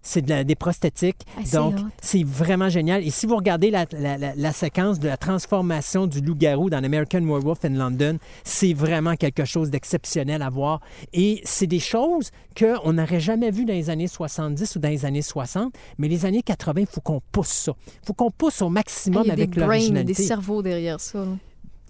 c'est 0.04 0.24
de 0.24 0.42
des 0.42 0.56
prosthétiques. 0.56 1.22
Ah, 1.38 1.42
Donc, 1.54 1.76
c'est 2.02 2.24
vraiment 2.24 2.70
génial. 2.70 3.06
Et 3.06 3.12
si 3.12 3.28
vous 3.28 3.36
regardez 3.36 3.70
la, 3.70 3.86
la- 3.92 4.18
la- 4.18 4.34
la 4.36 4.52
séquence 4.52 4.98
de 5.00 5.08
la 5.08 5.16
transformation 5.16 6.08
du 6.08 6.22
loup-garou 6.22 6.72
dans 6.72 6.84
American 6.84 7.22
Werewolf 7.22 7.64
in 7.66 7.76
London, 7.76 8.18
c'est 8.44 8.74
vraiment 8.74 9.16
quelque 9.16 9.46
chose 9.46 9.70
d'exceptionnel 9.70 10.42
à 10.42 10.50
voir. 10.50 10.80
Et 11.14 11.40
c'est 11.44 11.68
des 11.68 11.80
choses 11.80 12.32
qu'on 12.58 12.94
n'aurait 12.94 13.20
jamais 13.20 13.52
vues 13.52 13.66
dans 13.66 13.74
les 13.76 13.92
années 13.92 14.08
70 14.08 14.76
ou 14.76 14.80
dans 14.80 14.90
les 14.90 15.06
années 15.06 15.22
60, 15.22 15.72
mais 16.00 16.08
les 16.08 16.26
années 16.26 16.42
80, 16.42 16.82
il 16.82 16.88
faut 16.88 17.02
qu'on 17.02 17.22
pousse 17.32 17.50
ça. 17.50 17.74
Il 18.02 18.08
faut 18.08 18.14
qu'on 18.14 18.32
pousse 18.32 18.60
au 18.64 18.68
Ah, 18.68 18.70
maximum 18.72 19.22
Il 19.26 19.28
y 19.28 19.32
a 19.32 19.36
des 19.36 19.44
avec 19.44 19.52
brains, 19.54 19.62
des 19.68 19.68
l'originalité. 19.68 20.24
cerveaux 20.24 20.64
derrière 20.64 21.00
ça. 21.00 21.20
là. 21.20 21.32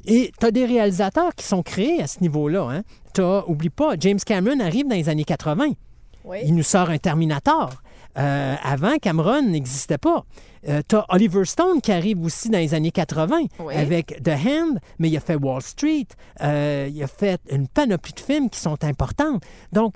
Et 0.03 0.33
tu 0.37 0.45
as 0.45 0.51
des 0.51 0.65
réalisateurs 0.65 1.33
qui 1.33 1.45
sont 1.45 1.63
créés 1.63 2.01
à 2.01 2.07
ce 2.07 2.19
niveau-là. 2.19 2.63
Hein? 2.71 2.81
T'as- 3.13 3.45
oublie 3.47 3.69
pas, 3.69 3.93
James 3.97 4.19
Cameron 4.19 4.59
arrive 4.59 4.87
dans 4.89 4.95
les 4.97 5.07
années 5.07 5.23
80. 5.23 5.67
Il 6.43 6.55
nous 6.55 6.63
sort 6.63 6.89
un 6.89 6.97
Terminator. 6.97 7.71
Euh, 8.17 8.55
avant, 8.63 8.97
Cameron 8.97 9.41
n'existait 9.41 9.97
pas. 9.97 10.25
tu 10.65 10.95
as 10.95 11.05
Oliver 11.09 11.45
Stone 11.45 11.79
qui 11.81 11.91
arrive 11.91 12.21
aussi 12.23 12.49
dans 12.49 12.57
les 12.59 12.73
années 12.73 12.91
80 12.91 13.43
Oui. 13.59 13.73
avec 13.73 14.21
The 14.21 14.29
Hand, 14.29 14.79
mais 14.99 15.09
il 15.09 15.15
a 15.17 15.21
fait 15.21 15.35
Wall 15.35 15.61
Street. 15.61 16.07
Euh, 16.41 16.89
il 16.93 17.01
a 17.01 17.07
fait 17.07 17.39
une 17.49 17.67
panoplie 17.67 18.13
de 18.13 18.19
films 18.19 18.49
qui 18.49 18.59
sont 18.59 18.83
importants. 18.83 19.39
Donc, 19.71 19.93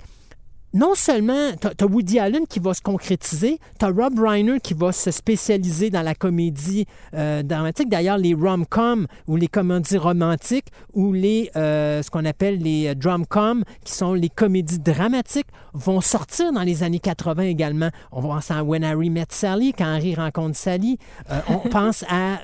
non 0.76 0.94
seulement 0.94 1.52
tu 1.58 1.66
as, 1.68 1.86
Woody 1.86 2.18
Allen 2.18 2.46
qui 2.46 2.58
va 2.58 2.74
se 2.74 2.82
concrétiser, 2.82 3.58
tu 3.78 3.84
as 3.86 3.88
Rob 3.88 4.18
Reiner 4.18 4.60
qui 4.60 4.74
va 4.74 4.92
se 4.92 5.10
spécialiser 5.10 5.88
dans 5.88 6.02
la 6.02 6.14
comédie 6.14 6.84
euh, 7.14 7.42
dramatique. 7.42 7.88
D'ailleurs, 7.88 8.18
les 8.18 8.34
rom-coms 8.34 9.06
ou 9.26 9.36
les 9.36 9.48
comédies 9.48 9.96
romantiques 9.96 10.66
ou 10.92 11.14
les 11.14 11.50
euh, 11.56 12.02
ce 12.02 12.10
qu'on 12.10 12.26
appelle 12.26 12.58
les 12.58 12.88
euh, 12.88 12.94
drum-coms, 12.94 13.64
qui 13.84 13.92
sont 13.92 14.12
les 14.12 14.28
comédies 14.28 14.78
dramatiques, 14.78 15.46
vont 15.72 16.02
sortir 16.02 16.52
dans 16.52 16.62
les 16.62 16.82
années 16.82 16.98
80 16.98 17.44
également. 17.44 17.88
On 18.12 18.20
va 18.20 18.28
penser 18.28 18.52
à 18.52 18.62
When 18.62 18.84
Harry 18.84 19.08
Met 19.08 19.26
Sally, 19.30 19.72
quand 19.72 19.86
Harry 19.86 20.14
rencontre 20.14 20.56
Sally. 20.56 20.98
Euh, 21.30 21.40
on 21.48 21.58
pense 21.70 22.04
à 22.10 22.40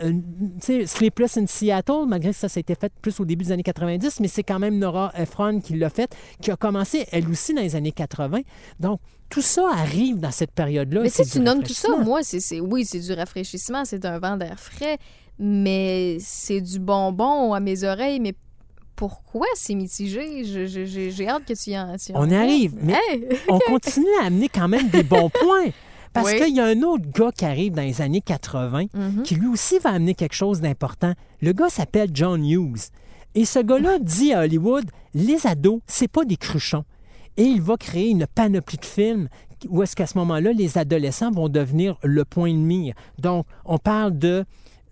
Sleepless 0.86 1.36
in 1.36 1.46
Seattle, 1.46 2.06
malgré 2.08 2.30
que 2.30 2.36
ça, 2.36 2.48
ça 2.48 2.58
a 2.58 2.60
été 2.60 2.74
fait 2.74 2.92
plus 3.02 3.20
au 3.20 3.26
début 3.26 3.44
des 3.44 3.52
années 3.52 3.62
90, 3.62 4.20
mais 4.20 4.28
c'est 4.28 4.42
quand 4.42 4.58
même 4.58 4.78
Nora 4.78 5.12
Ephron 5.18 5.60
qui 5.60 5.76
l'a 5.76 5.90
fait, 5.90 6.16
qui 6.40 6.50
a 6.50 6.56
commencé 6.56 7.06
elle 7.12 7.28
aussi 7.28 7.52
dans 7.52 7.60
les 7.60 7.76
années 7.76 7.92
80. 7.92 8.21
Donc, 8.80 9.00
tout 9.28 9.40
ça 9.42 9.62
arrive 9.72 10.18
dans 10.18 10.30
cette 10.30 10.52
période-là. 10.52 11.02
Mais 11.02 11.08
si 11.08 11.24
tu 11.26 11.40
nommes 11.40 11.62
tout 11.62 11.72
ça, 11.72 11.96
moi, 11.96 12.20
c'est 12.22 12.40
c'est- 12.40 12.60
oui, 12.60 12.84
c'est 12.84 12.98
du 13.00 13.12
rafraîchissement, 13.12 13.84
c'est 13.84 14.04
un 14.04 14.18
vent 14.18 14.36
d'air 14.36 14.58
frais, 14.58 14.98
mais 15.38 16.18
c'est 16.20 16.60
du 16.60 16.78
bonbon 16.78 17.52
à 17.54 17.60
mes 17.60 17.84
oreilles. 17.84 18.20
Mais 18.20 18.34
pourquoi 18.94 19.46
c'est 19.54 19.74
mitigé? 19.74 20.44
J'ai 20.44 21.28
hâte 21.28 21.44
que 21.46 21.54
tu 21.54 21.70
y 21.70 21.78
en. 21.78 21.96
tu 21.96 22.12
On 22.14 22.28
y 22.28 22.34
arrive, 22.34 22.74
mais 22.82 22.94
Hey! 23.10 23.28
on 23.48 23.58
continue 23.58 24.06
à 24.22 24.26
amener 24.26 24.48
quand 24.48 24.68
même 24.68 24.88
des 24.88 25.02
bons 25.02 25.30
points. 25.30 25.70
Parce 26.12 26.30
Oui. 26.32 26.38
qu'il 26.38 26.54
y 26.54 26.60
a 26.60 26.66
un 26.66 26.82
autre 26.82 27.04
gars 27.10 27.30
qui 27.34 27.46
arrive 27.46 27.72
dans 27.72 27.80
les 27.82 28.02
années 28.02 28.20
80 28.20 28.84
Mhm. 28.92 29.22
qui 29.22 29.34
lui 29.34 29.46
aussi 29.46 29.78
va 29.78 29.90
amener 29.90 30.14
quelque 30.14 30.34
chose 30.34 30.60
d'important. 30.60 31.14
Le 31.40 31.52
gars 31.52 31.70
s'appelle 31.70 32.10
John 32.12 32.44
Hughes. 32.44 32.90
Et 33.34 33.46
ce 33.46 33.60
gars-là 33.60 33.98
dit 33.98 34.34
à 34.34 34.40
Hollywood, 34.40 34.84
les 35.14 35.46
ados, 35.46 35.80
c'est 35.86 36.08
pas 36.08 36.26
des 36.26 36.36
cruchons. 36.36 36.84
Et 37.36 37.44
il 37.44 37.62
va 37.62 37.76
créer 37.76 38.10
une 38.10 38.26
panoplie 38.26 38.78
de 38.78 38.84
films 38.84 39.28
où 39.68 39.82
est-ce 39.82 39.94
qu'à 39.96 40.06
ce 40.06 40.18
moment-là, 40.18 40.52
les 40.52 40.78
adolescents 40.78 41.30
vont 41.30 41.48
devenir 41.48 41.96
le 42.02 42.24
point 42.24 42.52
de 42.52 42.58
mire. 42.58 42.94
Donc, 43.18 43.46
on 43.64 43.78
parle 43.78 44.18
de 44.18 44.44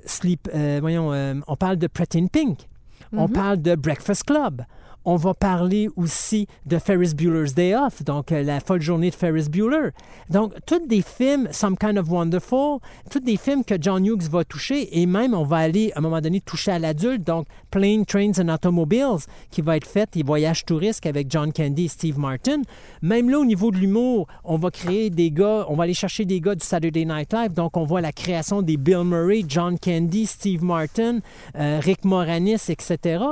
Sleep, 0.05 0.49
euh, 0.55 0.79
voyons, 0.81 1.13
euh, 1.13 1.35
on 1.47 1.57
parle 1.57 1.77
de 1.77 1.87
Pretty 1.87 2.19
in 2.19 2.27
Pink. 2.27 2.69
On 3.13 3.29
parle 3.29 3.61
de 3.61 3.75
Breakfast 3.75 4.23
Club. 4.25 4.63
On 5.05 5.17
va 5.17 5.33
parler 5.35 5.89
aussi 5.97 6.47
de 6.67 6.79
Ferris 6.79 7.15
Bueller's 7.15 7.55
Day 7.55 7.75
Off, 7.75 8.05
donc 8.05 8.33
euh, 8.33 8.43
la 8.43 8.61
folle 8.61 8.83
journée 8.83 9.11
de 9.11 9.15
Ferris 9.15 9.49
Bueller. 9.49 9.91
Donc, 10.29 10.53
tous 10.67 10.87
des 10.87 11.03
films, 11.03 11.49
Some 11.53 11.77
Kind 11.79 11.97
of 11.97 12.09
Wonderful, 12.09 12.81
tous 13.11 13.21
des 13.21 13.37
films 13.37 13.65
que 13.65 13.77
John 13.81 14.05
Hughes 14.05 14.29
va 14.31 14.45
toucher, 14.45 15.01
et 15.01 15.07
même 15.07 15.33
on 15.33 15.45
va 15.45 15.57
aller 15.59 15.91
à 15.95 15.99
un 15.99 16.03
moment 16.03 16.21
donné 16.21 16.41
toucher 16.41 16.73
à 16.73 16.79
l'adulte, 16.79 17.25
donc 17.25 17.47
Plane, 17.71 18.05
Trains 18.05 18.33
and 18.39 18.49
Automobiles, 18.49 19.25
qui 19.51 19.63
va 19.63 19.77
être 19.77 19.87
fait, 19.87 20.17
et 20.17 20.23
Voyages 20.23 20.65
touristes 20.67 21.07
avec 21.07 21.31
John 21.31 21.53
Candy 21.53 21.87
et 21.87 21.89
Steve 21.89 22.19
Martin. 22.19 22.63
Même 23.01 23.31
là, 23.31 23.39
au 23.39 23.45
niveau 23.45 23.71
de 23.71 23.79
l'humour, 23.79 24.27
on 24.45 24.59
va 24.59 24.71
créer 24.71 25.09
des 25.09 25.31
gars, 25.31 25.65
on 25.69 25.77
va 25.77 25.85
aller 25.85 25.95
chercher 25.95 26.25
des 26.25 26.41
gars 26.41 26.55
du 26.55 26.65
Saturday 26.65 27.05
Night 27.05 27.33
Live, 27.33 27.53
donc 27.53 27.77
on 27.77 27.85
voit 27.85 28.01
la 28.01 28.13
création 28.13 28.61
des 28.61 28.77
Bill 28.77 29.05
Murray, 29.05 29.45
John 29.49 29.79
Candy, 29.79 30.27
Steve 30.27 30.63
Martin, 30.63 31.21
euh, 31.57 31.81
Rick 31.83 32.05
Moranis, 32.05 32.69
etc. 32.69 33.25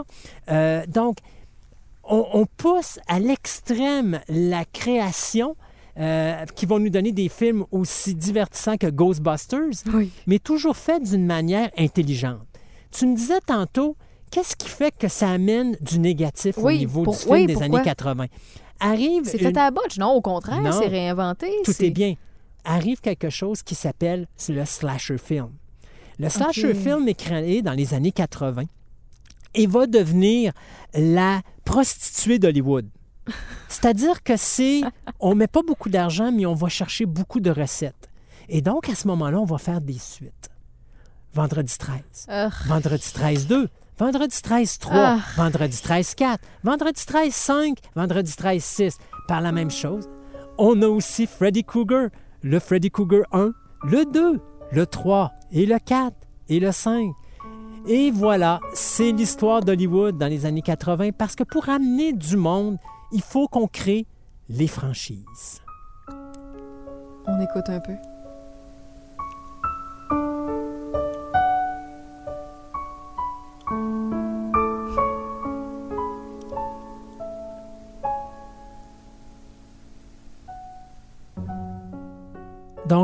Euh, 0.50 0.84
donc, 0.86 1.18
on, 2.08 2.26
on 2.32 2.46
pousse 2.46 2.98
à 3.06 3.18
l'extrême 3.18 4.20
la 4.28 4.64
création 4.64 5.56
euh, 5.98 6.44
qui 6.54 6.64
vont 6.66 6.78
nous 6.78 6.90
donner 6.90 7.12
des 7.12 7.28
films 7.28 7.64
aussi 7.72 8.14
divertissants 8.14 8.76
que 8.76 8.86
Ghostbusters, 8.86 9.82
Oui. 9.92 10.10
mais 10.26 10.38
toujours 10.38 10.76
fait 10.76 11.02
d'une 11.02 11.26
manière 11.26 11.70
intelligente. 11.76 12.38
Tu 12.92 13.06
me 13.06 13.16
disais 13.16 13.40
tantôt, 13.44 13.96
qu'est-ce 14.30 14.54
qui 14.56 14.68
fait 14.68 14.94
que 14.96 15.08
ça 15.08 15.28
amène 15.30 15.76
du 15.80 15.98
négatif 15.98 16.56
au 16.58 16.70
niveau 16.70 17.02
pour- 17.02 17.14
du 17.14 17.20
film 17.20 17.32
oui, 17.32 17.46
des 17.46 17.52
pourquoi? 17.54 17.78
années 17.78 17.84
80? 17.84 18.26
Arrive 18.80 19.22
C'est 19.24 19.38
une- 19.38 19.48
fait 19.52 19.56
à 19.58 19.64
la 19.64 19.70
botche. 19.72 19.98
Non, 19.98 20.12
au 20.12 20.20
contraire, 20.20 20.60
Non. 20.62 20.70
c'est 20.72 20.86
réinventé. 20.86 21.48
tout 21.64 21.72
c'est- 21.72 21.86
est 21.88 21.90
bien. 21.90 22.14
Arrive 22.64 23.00
quelque 23.00 23.30
chose 23.30 23.62
qui 23.62 23.74
s'appelle 23.74 24.28
le 24.48 24.64
slasher 24.64 25.18
film. 25.18 25.50
Le 26.20 26.28
slasher 26.28 26.74
film 26.74 27.08
est 27.08 27.14
créé 27.14 27.62
dans 27.62 27.72
les 27.72 27.92
années 27.94 28.12
80 28.12 28.64
et 29.54 29.66
va 29.66 29.86
devenir 29.86 30.52
la 30.94 31.40
prostituée 31.64 32.38
d'Hollywood. 32.38 32.88
C'est-à-dire 33.68 34.22
que 34.22 34.36
c'est, 34.36 34.80
on 35.20 35.34
met 35.34 35.46
pas 35.46 35.62
beaucoup 35.62 35.88
d'argent, 35.88 36.32
mais 36.32 36.46
on 36.46 36.54
va 36.54 36.68
chercher 36.68 37.06
beaucoup 37.06 37.40
de 37.40 37.50
recettes. 37.50 38.08
Et 38.48 38.62
donc, 38.62 38.88
à 38.88 38.94
ce 38.94 39.06
moment-là, 39.08 39.38
on 39.38 39.44
va 39.44 39.58
faire 39.58 39.80
des 39.80 39.98
suites. 39.98 40.48
Vendredi 41.34 41.76
13. 41.76 42.00
Ah. 42.28 42.48
Vendredi 42.66 43.12
13 43.12 43.46
2. 43.46 43.68
Vendredi 43.98 44.42
13 44.42 44.78
3. 44.78 44.96
Ah. 44.96 45.18
Vendredi 45.36 45.76
13 45.80 46.14
4. 46.14 46.44
Vendredi 46.64 47.04
13 47.04 47.32
5. 47.32 47.78
Vendredi 47.94 48.34
13 48.34 48.64
6. 48.64 48.98
Par 49.26 49.40
la 49.42 49.52
même 49.52 49.70
chose, 49.70 50.08
on 50.56 50.80
a 50.82 50.86
aussi 50.86 51.26
Freddy 51.26 51.64
Krueger. 51.64 52.08
Le 52.42 52.60
Freddy 52.60 52.90
Krueger 52.90 53.24
1, 53.32 53.50
le 53.84 54.04
2, 54.04 54.40
le 54.70 54.86
3 54.86 55.32
et 55.50 55.66
le 55.66 55.78
4 55.78 56.14
et 56.48 56.60
le 56.60 56.70
5. 56.70 57.10
Et 57.90 58.10
voilà, 58.10 58.60
c'est 58.74 59.12
l'histoire 59.12 59.62
d'Hollywood 59.62 60.18
dans 60.18 60.26
les 60.26 60.44
années 60.44 60.60
80 60.60 61.12
parce 61.16 61.34
que 61.34 61.42
pour 61.42 61.70
amener 61.70 62.12
du 62.12 62.36
monde, 62.36 62.76
il 63.12 63.22
faut 63.22 63.48
qu'on 63.48 63.66
crée 63.66 64.06
les 64.50 64.66
franchises. 64.66 65.62
On 67.26 67.40
écoute 67.40 67.68
un 67.68 67.80
peu. 67.80 67.94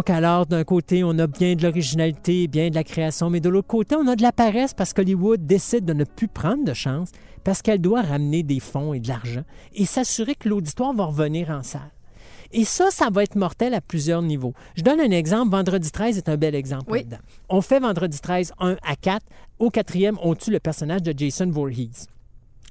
Donc, 0.06 0.14
alors, 0.16 0.44
d'un 0.44 0.64
côté, 0.64 1.02
on 1.02 1.18
a 1.18 1.26
bien 1.26 1.54
de 1.54 1.62
l'originalité, 1.62 2.46
bien 2.46 2.68
de 2.68 2.74
la 2.74 2.84
création, 2.84 3.30
mais 3.30 3.40
de 3.40 3.48
l'autre 3.48 3.68
côté, 3.68 3.96
on 3.96 4.06
a 4.06 4.16
de 4.16 4.20
la 4.22 4.32
paresse 4.32 4.74
parce 4.74 4.92
qu'Hollywood 4.92 5.46
décide 5.46 5.86
de 5.86 5.94
ne 5.94 6.04
plus 6.04 6.28
prendre 6.28 6.62
de 6.62 6.74
chance 6.74 7.08
parce 7.42 7.62
qu'elle 7.62 7.80
doit 7.80 8.02
ramener 8.02 8.42
des 8.42 8.60
fonds 8.60 8.92
et 8.92 9.00
de 9.00 9.08
l'argent 9.08 9.44
et 9.74 9.86
s'assurer 9.86 10.34
que 10.34 10.50
l'auditoire 10.50 10.92
va 10.92 11.06
revenir 11.06 11.48
en 11.48 11.62
salle. 11.62 11.90
Et 12.52 12.66
ça, 12.66 12.90
ça 12.90 13.08
va 13.10 13.22
être 13.22 13.36
mortel 13.36 13.72
à 13.72 13.80
plusieurs 13.80 14.20
niveaux. 14.20 14.52
Je 14.76 14.82
donne 14.82 15.00
un 15.00 15.10
exemple. 15.10 15.52
Vendredi 15.52 15.90
13 15.90 16.18
est 16.18 16.28
un 16.28 16.36
bel 16.36 16.54
exemple 16.54 16.92
Oui. 16.92 16.98
là-dedans. 16.98 17.22
On 17.48 17.62
fait 17.62 17.80
Vendredi 17.80 18.20
13 18.20 18.52
1 18.60 18.76
à 18.86 18.96
4. 18.96 19.24
Au 19.58 19.70
quatrième, 19.70 20.18
on 20.22 20.34
tue 20.34 20.50
le 20.50 20.60
personnage 20.60 21.02
de 21.02 21.14
Jason 21.16 21.50
Voorhees. 21.50 22.08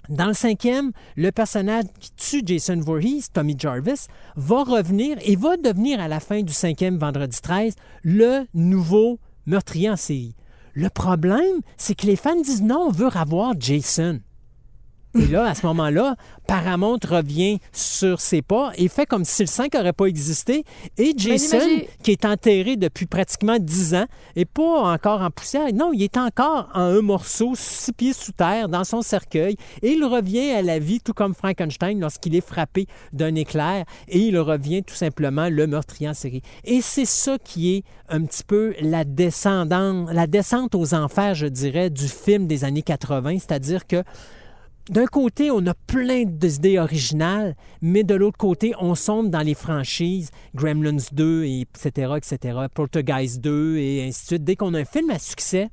Dans 0.09 0.27
le 0.27 0.33
cinquième, 0.33 0.91
le 1.15 1.31
personnage 1.31 1.85
qui 1.99 2.11
tue 2.11 2.41
Jason 2.45 2.79
Voorhees, 2.79 3.29
Tommy 3.31 3.55
Jarvis, 3.57 4.07
va 4.35 4.63
revenir 4.63 5.17
et 5.21 5.37
va 5.37 5.55
devenir 5.55 6.01
à 6.01 6.09
la 6.09 6.19
fin 6.19 6.41
du 6.41 6.51
cinquième 6.51 6.97
vendredi 6.97 7.39
13 7.41 7.75
le 8.03 8.45
nouveau 8.53 9.19
meurtrier 9.45 9.89
en 9.89 9.95
série. 9.95 10.35
Le 10.73 10.89
problème, 10.89 11.61
c'est 11.77 11.95
que 11.95 12.05
les 12.05 12.17
fans 12.17 12.41
disent 12.41 12.63
non, 12.63 12.87
on 12.87 12.91
veut 12.91 13.07
revoir 13.07 13.53
Jason. 13.57 14.19
Et 15.15 15.27
là, 15.27 15.45
à 15.45 15.53
ce 15.53 15.65
moment-là, 15.67 16.15
Paramount 16.47 16.99
revient 17.07 17.59
sur 17.71 18.19
ses 18.19 18.41
pas 18.41 18.71
et 18.77 18.87
fait 18.87 19.05
comme 19.05 19.25
si 19.25 19.43
le 19.43 19.47
5 19.47 19.73
n'aurait 19.75 19.93
pas 19.93 20.05
existé. 20.05 20.63
Et 20.97 21.13
Jason, 21.15 21.59
qui 22.01 22.11
est 22.11 22.25
enterré 22.25 22.77
depuis 22.77 23.05
pratiquement 23.05 23.57
10 23.59 23.93
ans, 23.93 24.05
et 24.35 24.45
pas 24.45 24.91
encore 24.91 25.21
en 25.21 25.29
poussière. 25.29 25.71
Non, 25.73 25.91
il 25.93 26.01
est 26.01 26.17
encore 26.17 26.69
en 26.73 26.81
un 26.81 27.01
morceau, 27.01 27.53
six 27.55 27.93
pieds 27.93 28.13
sous 28.13 28.31
terre, 28.31 28.69
dans 28.69 28.83
son 28.83 29.01
cercueil. 29.03 29.55
Et 29.83 29.91
il 29.91 30.03
revient 30.03 30.51
à 30.51 30.61
la 30.61 30.79
vie, 30.79 30.99
tout 30.99 31.13
comme 31.13 31.35
Frankenstein, 31.35 31.99
lorsqu'il 31.99 32.35
est 32.35 32.45
frappé 32.45 32.87
d'un 33.11 33.35
éclair. 33.35 33.85
Et 34.07 34.19
il 34.19 34.37
revient 34.39 34.83
tout 34.83 34.95
simplement 34.95 35.47
le 35.49 35.67
meurtrier 35.67 36.09
en 36.09 36.13
série. 36.13 36.41
Et 36.63 36.81
c'est 36.81 37.05
ça 37.05 37.37
qui 37.37 37.75
est 37.75 37.83
un 38.09 38.23
petit 38.25 38.43
peu 38.43 38.73
la 38.81 39.03
descendante, 39.03 40.09
la 40.11 40.25
descente 40.25 40.73
aux 40.75 40.93
enfers, 40.93 41.35
je 41.35 41.47
dirais, 41.47 41.89
du 41.89 42.07
film 42.07 42.47
des 42.47 42.63
années 42.63 42.81
80. 42.81 43.39
C'est-à-dire 43.39 43.85
que 43.85 44.03
d'un 44.89 45.05
côté, 45.05 45.49
on 45.49 45.65
a 45.67 45.73
plein 45.73 46.23
d'idées 46.25 46.77
originales, 46.77 47.55
mais 47.81 48.03
de 48.03 48.15
l'autre 48.15 48.37
côté, 48.37 48.73
on 48.79 48.95
sombre 48.95 49.29
dans 49.29 49.41
les 49.41 49.53
franchises, 49.53 50.29
Gremlins 50.55 50.97
2, 51.11 51.45
et 51.45 51.61
etc., 51.61 52.13
etc., 52.17 52.59
Poltergeist 52.73 53.39
2, 53.39 53.77
et 53.77 54.03
ainsi 54.07 54.23
de 54.23 54.27
suite. 54.27 54.43
Dès 54.43 54.55
qu'on 54.55 54.73
a 54.73 54.79
un 54.79 54.85
film 54.85 55.09
à 55.09 55.19
succès, 55.19 55.69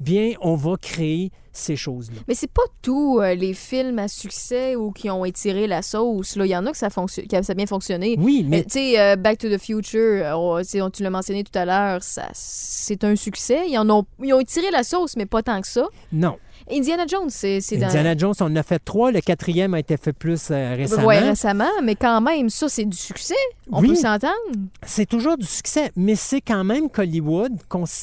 bien, 0.00 0.32
on 0.40 0.54
va 0.54 0.76
créer 0.76 1.30
ces 1.52 1.76
choses-là. 1.76 2.20
Mais 2.26 2.34
c'est 2.34 2.50
pas 2.50 2.62
tous 2.82 3.20
euh, 3.20 3.34
les 3.34 3.54
films 3.54 3.98
à 3.98 4.08
succès 4.08 4.74
ou 4.76 4.90
qui 4.90 5.08
ont 5.08 5.24
étiré 5.24 5.66
la 5.66 5.82
sauce. 5.82 6.34
Là. 6.36 6.46
Il 6.46 6.50
y 6.50 6.56
en 6.56 6.66
a 6.66 6.72
que 6.72 6.76
ça, 6.76 6.88
ça 6.90 7.02
a 7.02 7.54
bien 7.54 7.66
fonctionné. 7.66 8.16
Oui, 8.18 8.44
mais 8.48 8.64
Tu 8.64 8.70
sais, 8.70 9.00
euh, 9.00 9.16
Back 9.16 9.38
to 9.38 9.48
the 9.48 9.58
Future, 9.58 10.00
euh, 10.24 10.62
tu 10.90 11.02
l'as 11.02 11.10
mentionné 11.10 11.44
tout 11.44 11.56
à 11.56 11.64
l'heure, 11.64 12.02
ça, 12.02 12.28
c'est 12.32 13.04
un 13.04 13.14
succès. 13.14 13.68
Ils, 13.68 13.78
en 13.78 13.88
ont, 13.90 14.04
ils 14.22 14.32
ont 14.34 14.40
étiré 14.40 14.70
la 14.70 14.82
sauce, 14.82 15.16
mais 15.16 15.26
pas 15.26 15.42
tant 15.42 15.60
que 15.60 15.68
ça. 15.68 15.86
non. 16.12 16.36
Indiana 16.70 17.04
Jones, 17.06 17.28
c'est 17.28 17.60
dans... 17.76 17.86
Indiana 17.86 18.16
Jones, 18.16 18.34
on 18.40 18.44
en 18.46 18.56
a 18.56 18.62
fait 18.62 18.78
trois. 18.78 19.12
Le 19.12 19.20
quatrième 19.20 19.74
a 19.74 19.80
été 19.80 19.96
fait 19.96 20.12
plus 20.14 20.48
euh, 20.50 20.74
récemment. 20.76 21.06
Ouais, 21.06 21.18
récemment, 21.18 21.70
mais 21.82 21.94
quand 21.94 22.20
même, 22.20 22.48
ça, 22.48 22.68
c'est 22.68 22.84
du 22.86 22.96
succès. 22.96 23.34
On 23.70 23.80
Oui. 23.80 23.88
peut 23.88 23.94
s'entendre. 23.96 24.32
C'est 24.82 25.06
toujours 25.06 25.36
du 25.36 25.46
succès, 25.46 25.92
mais 25.96 26.16
c'est 26.16 26.40
quand 26.40 26.64
même 26.64 26.88
qu'Hollywood, 26.88 27.52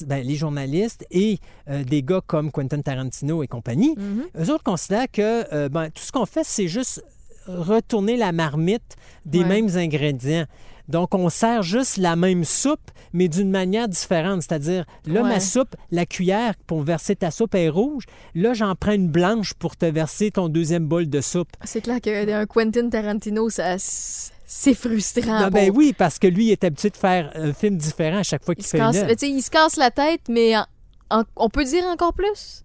ben, 0.05 0.23
les 0.23 0.35
journalistes 0.35 1.05
et 1.11 1.39
euh, 1.69 1.83
des 1.83 2.03
gars 2.03 2.21
comme 2.25 2.51
Quentin 2.51 2.81
Tarantino 2.81 3.41
et 3.43 3.47
compagnie, 3.47 3.95
Mm-hmm. 3.95 4.43
eux 4.45 4.49
autres 4.53 4.63
considèrent 4.63 5.09
que 5.11 5.53
euh, 5.53 5.67
ben, 5.69 5.89
tout 5.89 6.03
ce 6.03 6.11
qu'on 6.11 6.25
fait, 6.25 6.43
c'est 6.45 6.67
juste 6.67 7.03
retourner 7.47 8.17
la 8.17 8.31
marmite 8.31 8.95
des 9.25 9.39
Ouais. 9.39 9.45
mêmes 9.61 9.69
ingrédients. 9.75 10.45
Donc, 10.91 11.15
on 11.15 11.29
sert 11.29 11.63
juste 11.63 11.97
la 11.97 12.15
même 12.15 12.43
soupe, 12.43 12.91
mais 13.13 13.27
d'une 13.27 13.49
manière 13.49 13.87
différente. 13.87 14.41
C'est-à-dire, 14.43 14.85
là, 15.05 15.21
Ouais. 15.23 15.29
ma 15.29 15.39
soupe, 15.39 15.75
la 15.91 16.05
cuillère 16.05 16.53
pour 16.67 16.81
verser 16.83 17.15
ta 17.15 17.31
soupe 17.31 17.55
est 17.55 17.69
rouge. 17.69 18.03
Là, 18.35 18.53
j'en 18.53 18.75
prends 18.75 18.91
une 18.91 19.07
blanche 19.09 19.53
pour 19.53 19.75
te 19.77 19.85
verser 19.85 20.31
ton 20.31 20.49
deuxième 20.49 20.85
bol 20.85 21.09
de 21.09 21.21
soupe. 21.21 21.49
C'est 21.63 21.81
clair 21.81 21.99
qu'un 22.01 22.45
Quentin 22.45 22.89
Tarantino, 22.89 23.49
ça, 23.49 23.75
c'est 23.77 24.73
frustrant. 24.73 25.39
Ah, 25.45 25.49
ben 25.49 25.67
pour- 25.69 25.77
oui, 25.77 25.93
parce 25.97 26.19
que 26.19 26.27
lui, 26.27 26.45
il 26.47 26.51
est 26.51 26.63
habitué 26.63 26.89
de 26.89 26.97
faire 26.97 27.31
un 27.35 27.53
film 27.53 27.77
différent 27.77 28.17
à 28.19 28.23
chaque 28.23 28.43
fois 28.43 28.53
qu'il 28.55 28.65
fait 28.65 28.77
casse, 28.77 28.95
sais, 28.97 29.29
il 29.29 29.41
se 29.41 29.49
casse 29.49 29.77
la 29.77 29.91
tête, 29.91 30.21
mais 30.29 30.57
en- 30.57 30.65
en- 31.09 31.23
on 31.37 31.49
peut 31.49 31.63
dire 31.63 31.83
encore 31.85 32.13
plus? 32.13 32.63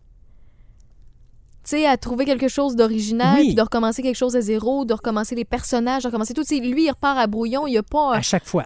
Tu 1.67 1.71
sais, 1.79 1.87
à 1.87 1.97
trouver 1.97 2.25
quelque 2.25 2.47
chose 2.49 2.77
d'original, 2.77 3.39
Oui. 3.41 3.55
de 3.55 3.61
recommencer 3.61 4.01
quelque 4.01 4.17
chose 4.17 4.37
à 4.37 4.41
zéro, 4.41 4.85
de 4.85 4.95
recommencer 4.95 5.35
les 5.35 5.45
personnages, 5.45 6.05
de 6.05 6.09
recommencer 6.09 6.33
tout. 6.33 6.45
Tu 6.45 6.57
sais, 6.57 6.61
lui, 6.61 6.85
il 6.85 6.91
repart 6.91 7.19
à 7.19 7.27
brouillon, 7.27 7.67
il 7.67 7.73
n'y 7.73 7.79
a 7.79 7.83
pas... 7.83 8.15
à 8.15 8.23
chaque 8.23 8.47
fois. 8.47 8.65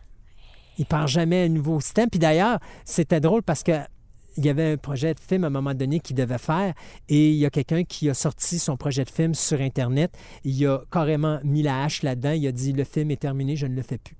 Il 0.78 0.84
part 0.86 1.06
jamais 1.06 1.42
à 1.42 1.44
un 1.44 1.48
nouveau 1.48 1.80
système. 1.80 2.10
Puis 2.10 2.20
d'ailleurs, 2.20 2.58
c'était 2.84 3.20
drôle 3.20 3.42
parce 3.42 3.62
que 3.62 3.72
il 4.36 4.46
y 4.46 4.48
avait 4.48 4.72
un 4.72 4.76
projet 4.76 5.12
de 5.12 5.20
film 5.20 5.44
à 5.44 5.48
un 5.48 5.50
moment 5.50 5.74
donné 5.74 5.98
qu'il 6.00 6.14
devait 6.14 6.38
faire 6.38 6.72
et 7.08 7.30
il 7.30 7.36
y 7.36 7.44
a 7.44 7.50
quelqu'un 7.50 7.82
qui 7.84 8.08
a 8.08 8.14
sorti 8.14 8.58
son 8.58 8.76
projet 8.76 9.04
de 9.04 9.10
film 9.10 9.34
sur 9.34 9.60
Internet. 9.60 10.12
Il 10.44 10.66
a 10.66 10.82
carrément 10.90 11.40
mis 11.42 11.62
la 11.62 11.82
hache 11.82 12.02
là-dedans. 12.02 12.30
Il 12.32 12.46
a 12.46 12.52
dit 12.52 12.72
le 12.72 12.84
film 12.84 13.10
est 13.10 13.20
terminé, 13.20 13.56
je 13.56 13.66
ne 13.66 13.74
le 13.74 13.82
fais 13.82 13.98
plus. 13.98 14.16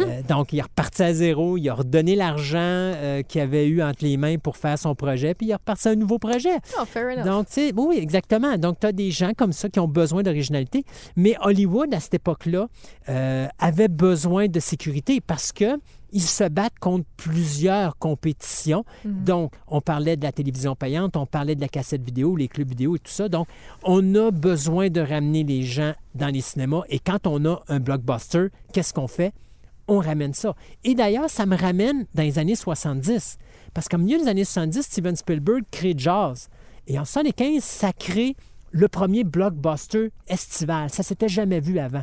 Euh, 0.00 0.22
donc, 0.28 0.52
il 0.52 0.58
est 0.58 0.62
reparti 0.62 1.02
à 1.02 1.12
zéro. 1.12 1.56
Il 1.56 1.68
a 1.68 1.74
redonné 1.74 2.16
l'argent 2.16 2.58
euh, 2.58 3.22
qu'il 3.22 3.40
avait 3.40 3.66
eu 3.66 3.82
entre 3.82 4.04
les 4.04 4.16
mains 4.16 4.38
pour 4.38 4.56
faire 4.56 4.78
son 4.78 4.94
projet, 4.94 5.34
puis 5.34 5.48
il 5.48 5.50
est 5.50 5.54
reparti 5.54 5.88
à 5.88 5.92
un 5.92 5.96
nouveau 5.96 6.18
projet. 6.18 6.56
Oh, 6.80 6.84
fair 6.84 7.12
enough. 7.12 7.24
Donc, 7.24 7.46
tu 7.46 7.52
sais, 7.54 7.72
oui, 7.76 7.98
exactement. 7.98 8.56
Donc, 8.56 8.80
tu 8.80 8.86
as 8.86 8.92
des 8.92 9.10
gens 9.10 9.32
comme 9.36 9.52
ça 9.52 9.68
qui 9.68 9.80
ont 9.80 9.88
besoin 9.88 10.22
d'originalité. 10.22 10.84
Mais 11.16 11.34
Hollywood, 11.40 11.92
à 11.94 12.00
cette 12.00 12.14
époque-là, 12.14 12.68
euh, 13.08 13.48
avait 13.58 13.88
besoin 13.88 14.48
de 14.48 14.60
sécurité 14.60 15.20
parce 15.20 15.52
que 15.52 15.78
ils 16.12 16.20
se 16.20 16.44
battent 16.44 16.78
contre 16.78 17.06
plusieurs 17.16 17.96
compétitions. 17.96 18.84
Donc, 19.04 19.52
on 19.66 19.80
parlait 19.80 20.16
de 20.16 20.22
la 20.22 20.30
télévision 20.30 20.76
payante, 20.76 21.16
on 21.16 21.24
parlait 21.24 21.54
de 21.54 21.60
la 21.60 21.68
cassette 21.68 22.04
vidéo, 22.04 22.36
les 22.36 22.48
clubs 22.48 22.68
vidéo 22.68 22.96
et 22.96 22.98
tout 22.98 23.10
ça. 23.10 23.28
Donc, 23.30 23.48
on 23.82 24.14
a 24.14 24.30
besoin 24.30 24.90
de 24.90 25.00
ramener 25.00 25.42
les 25.42 25.62
gens 25.62 25.94
dans 26.14 26.28
les 26.28 26.42
cinémas. 26.42 26.82
Et 26.90 26.98
quand 26.98 27.26
on 27.26 27.44
a 27.46 27.62
un 27.68 27.80
blockbuster, 27.80 28.48
qu'est-ce 28.72 28.92
qu'on 28.92 29.08
fait? 29.08 29.32
On 29.92 29.98
ramène 29.98 30.32
ça. 30.32 30.54
Et 30.84 30.94
d'ailleurs, 30.94 31.28
ça 31.28 31.44
me 31.44 31.56
ramène 31.56 32.06
dans 32.14 32.22
les 32.22 32.38
années 32.38 32.56
70. 32.56 33.36
Parce 33.74 33.88
qu'au 33.88 33.98
milieu 33.98 34.18
des 34.18 34.28
années 34.28 34.44
70, 34.44 34.82
Steven 34.82 35.16
Spielberg 35.16 35.64
crée 35.70 35.94
Jazz. 35.96 36.48
Et 36.86 36.98
en 36.98 37.04
75, 37.04 37.62
ça 37.62 37.92
crée 37.92 38.34
le 38.70 38.88
premier 38.88 39.22
blockbuster 39.22 40.10
estival. 40.28 40.88
Ça 40.88 41.02
s'était 41.02 41.28
jamais 41.28 41.60
vu 41.60 41.78
avant. 41.78 42.02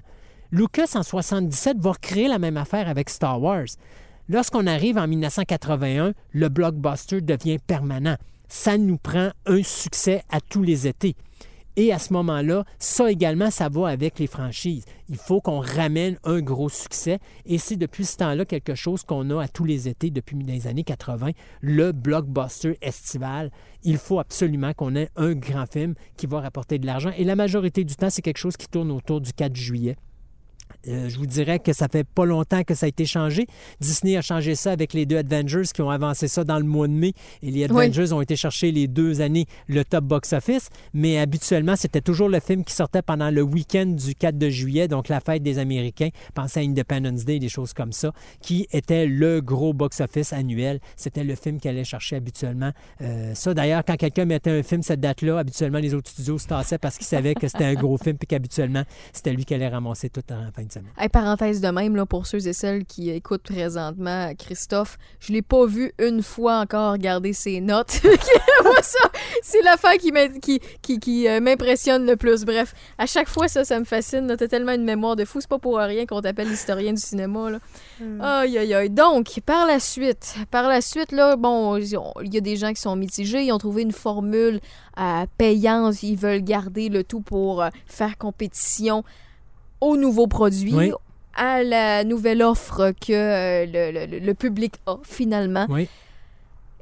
Lucas, 0.51 0.91
en 0.93 1.03
77, 1.03 1.77
va 1.79 1.93
créer 1.99 2.27
la 2.27 2.37
même 2.37 2.57
affaire 2.57 2.87
avec 2.87 3.09
Star 3.09 3.41
Wars. 3.41 3.67
Lorsqu'on 4.27 4.67
arrive 4.67 4.99
en 4.99 5.07
1981, 5.07 6.13
le 6.31 6.49
blockbuster 6.49 7.21
devient 7.21 7.57
permanent. 7.57 8.17
Ça 8.47 8.77
nous 8.77 8.97
prend 8.97 9.31
un 9.47 9.63
succès 9.63 10.23
à 10.29 10.41
tous 10.41 10.61
les 10.61 10.87
étés. 10.87 11.15
Et 11.81 11.93
à 11.93 11.97
ce 11.97 12.11
moment-là, 12.11 12.65
ça 12.77 13.09
également, 13.09 13.49
ça 13.49 13.69
va 13.69 13.87
avec 13.87 14.19
les 14.19 14.27
franchises. 14.27 14.83
Il 15.07 15.15
faut 15.15 15.39
qu'on 15.39 15.61
ramène 15.61 16.19
un 16.25 16.41
gros 16.41 16.67
succès. 16.67 17.19
Et 17.45 17.57
c'est 17.57 17.77
depuis 17.77 18.03
ce 18.03 18.17
temps-là 18.17 18.43
quelque 18.43 18.75
chose 18.75 19.03
qu'on 19.03 19.29
a 19.29 19.41
à 19.41 19.47
tous 19.47 19.63
les 19.63 19.87
étés 19.87 20.09
depuis 20.09 20.35
les 20.35 20.67
années 20.67 20.83
80, 20.83 21.31
le 21.61 21.93
blockbuster 21.93 22.77
estival. 22.81 23.49
Il 23.83 23.97
faut 23.97 24.19
absolument 24.19 24.73
qu'on 24.73 24.93
ait 24.93 25.07
un 25.15 25.31
grand 25.35 25.71
film 25.71 25.95
qui 26.17 26.27
va 26.27 26.41
rapporter 26.41 26.79
de 26.79 26.85
l'argent. 26.85 27.11
Et 27.17 27.23
la 27.23 27.37
majorité 27.37 27.85
du 27.85 27.95
temps, 27.95 28.09
c'est 28.09 28.21
quelque 28.21 28.39
chose 28.39 28.57
qui 28.57 28.67
tourne 28.67 28.91
autour 28.91 29.21
du 29.21 29.31
4 29.31 29.55
juillet. 29.55 29.95
Euh, 30.87 31.09
je 31.09 31.17
vous 31.17 31.25
dirais 31.25 31.59
que 31.59 31.73
ça 31.73 31.87
fait 31.87 32.03
pas 32.03 32.25
longtemps 32.25 32.63
que 32.63 32.73
ça 32.73 32.85
a 32.85 32.89
été 32.89 33.05
changé. 33.05 33.47
Disney 33.79 34.17
a 34.17 34.21
changé 34.21 34.55
ça 34.55 34.71
avec 34.71 34.93
les 34.93 35.05
deux 35.05 35.17
Avengers 35.17 35.63
qui 35.73 35.81
ont 35.81 35.89
avancé 35.89 36.27
ça 36.27 36.43
dans 36.43 36.57
le 36.57 36.65
mois 36.65 36.87
de 36.87 36.93
mai. 36.93 37.13
Et 37.41 37.51
les 37.51 37.65
Avengers 37.65 38.13
ont 38.13 38.21
été 38.21 38.35
chercher 38.35 38.71
les 38.71 38.87
deux 38.87 39.21
années 39.21 39.45
le 39.67 39.83
top 39.83 40.05
box-office. 40.05 40.69
Mais 40.93 41.19
habituellement, 41.19 41.75
c'était 41.75 42.01
toujours 42.01 42.29
le 42.29 42.39
film 42.39 42.63
qui 42.63 42.73
sortait 42.73 43.01
pendant 43.01 43.29
le 43.29 43.41
week-end 43.41 43.87
du 43.87 44.15
4 44.15 44.37
de 44.37 44.49
juillet, 44.49 44.87
donc 44.87 45.09
la 45.09 45.19
fête 45.19 45.43
des 45.43 45.59
Américains. 45.59 46.09
Pensez 46.33 46.59
à 46.59 46.63
Independence 46.63 47.25
Day, 47.25 47.39
des 47.39 47.49
choses 47.49 47.73
comme 47.73 47.91
ça, 47.91 48.13
qui 48.41 48.67
était 48.71 49.05
le 49.05 49.41
gros 49.41 49.73
box-office 49.73 50.33
annuel. 50.33 50.79
C'était 50.95 51.23
le 51.23 51.35
film 51.35 51.59
qui 51.59 51.67
allait 51.67 51.83
chercher 51.83 52.15
habituellement. 52.15 52.71
Euh, 53.01 53.33
ça, 53.35 53.53
d'ailleurs, 53.53 53.83
quand 53.85 53.97
quelqu'un 53.97 54.25
mettait 54.25 54.51
un 54.51 54.63
film 54.63 54.81
cette 54.81 54.99
date-là, 54.99 55.39
habituellement, 55.39 55.79
les 55.79 55.93
autres 55.93 56.09
studios 56.09 56.37
se 56.37 56.47
tassaient 56.47 56.77
parce 56.77 56.97
qu'ils 56.97 57.07
savaient 57.07 57.35
que 57.35 57.47
c'était 57.47 57.65
un 57.65 57.73
gros 57.73 57.97
film 57.97 58.17
puis 58.17 58.27
qu'habituellement, 58.27 58.83
c'était 59.13 59.33
lui 59.33 59.45
qui 59.45 59.53
allait 59.53 59.67
ramasser 59.67 60.09
tout 60.09 60.23
en 60.31 60.51
fin 60.51 60.63
de 60.63 60.68
semaine. 60.71 60.91
Hey, 60.97 61.09
parenthèse 61.09 61.61
de 61.61 61.69
même, 61.69 61.95
là, 61.95 62.05
pour 62.05 62.27
ceux 62.27 62.47
et 62.47 62.53
celles 62.53 62.85
qui 62.85 63.09
écoutent 63.09 63.43
présentement 63.43 64.33
Christophe, 64.37 64.97
je 65.19 65.33
l'ai 65.33 65.41
pas 65.41 65.65
vu 65.65 65.91
une 65.99 66.23
fois 66.23 66.59
encore 66.59 66.97
garder 66.97 67.33
ses 67.33 67.61
notes. 67.61 68.01
C'est 69.43 69.61
l'affaire 69.61 69.97
qui 69.97 71.27
euh, 71.27 71.39
m'impressionne 71.39 72.05
le 72.05 72.15
plus. 72.15 72.45
Bref, 72.45 72.73
à 72.97 73.05
chaque 73.05 73.29
fois, 73.29 73.47
ça, 73.47 73.63
ça 73.63 73.79
me 73.79 73.85
fascine. 73.85 74.33
T'as 74.37 74.47
tellement 74.47 74.73
une 74.73 74.83
mémoire 74.83 75.15
de 75.15 75.25
fou. 75.25 75.41
C'est 75.41 75.49
pas 75.49 75.59
pour 75.59 75.77
rien 75.77 76.05
qu'on 76.05 76.21
t'appelle 76.21 76.49
l'historien 76.49 76.93
du 76.93 77.01
cinéma. 77.01 77.51
Là. 77.51 77.59
Aïe, 78.21 78.57
aïe, 78.57 78.73
aïe. 78.73 78.89
Donc, 78.89 79.39
par 79.45 79.65
la 79.65 79.79
suite, 79.79 80.35
par 80.51 80.67
la 80.67 80.81
suite, 80.81 81.11
là, 81.11 81.35
bon, 81.35 81.77
il 81.77 82.33
y 82.33 82.37
a 82.37 82.41
des 82.41 82.55
gens 82.55 82.73
qui 82.73 82.81
sont 82.81 82.95
mitigés. 82.95 83.43
Ils 83.43 83.51
ont 83.51 83.57
trouvé 83.57 83.81
une 83.81 83.91
formule 83.91 84.59
euh, 84.99 85.25
payante. 85.37 86.03
Ils 86.03 86.17
veulent 86.17 86.43
garder 86.43 86.89
le 86.89 87.03
tout 87.03 87.21
pour 87.21 87.61
euh, 87.61 87.69
faire 87.85 88.17
compétition 88.17 89.03
aux 89.81 89.97
nouveaux 89.97 90.27
produits, 90.27 90.73
Oui. 90.73 90.91
à 91.35 91.63
la 91.63 92.03
nouvelle 92.03 92.41
offre 92.43 92.91
que 92.91 93.13
euh, 93.13 93.65
le, 93.65 94.05
le- 94.07 94.19
le 94.19 94.33
public 94.33 94.73
a 94.85 94.97
finalement. 95.03 95.65
Oui. 95.69 95.87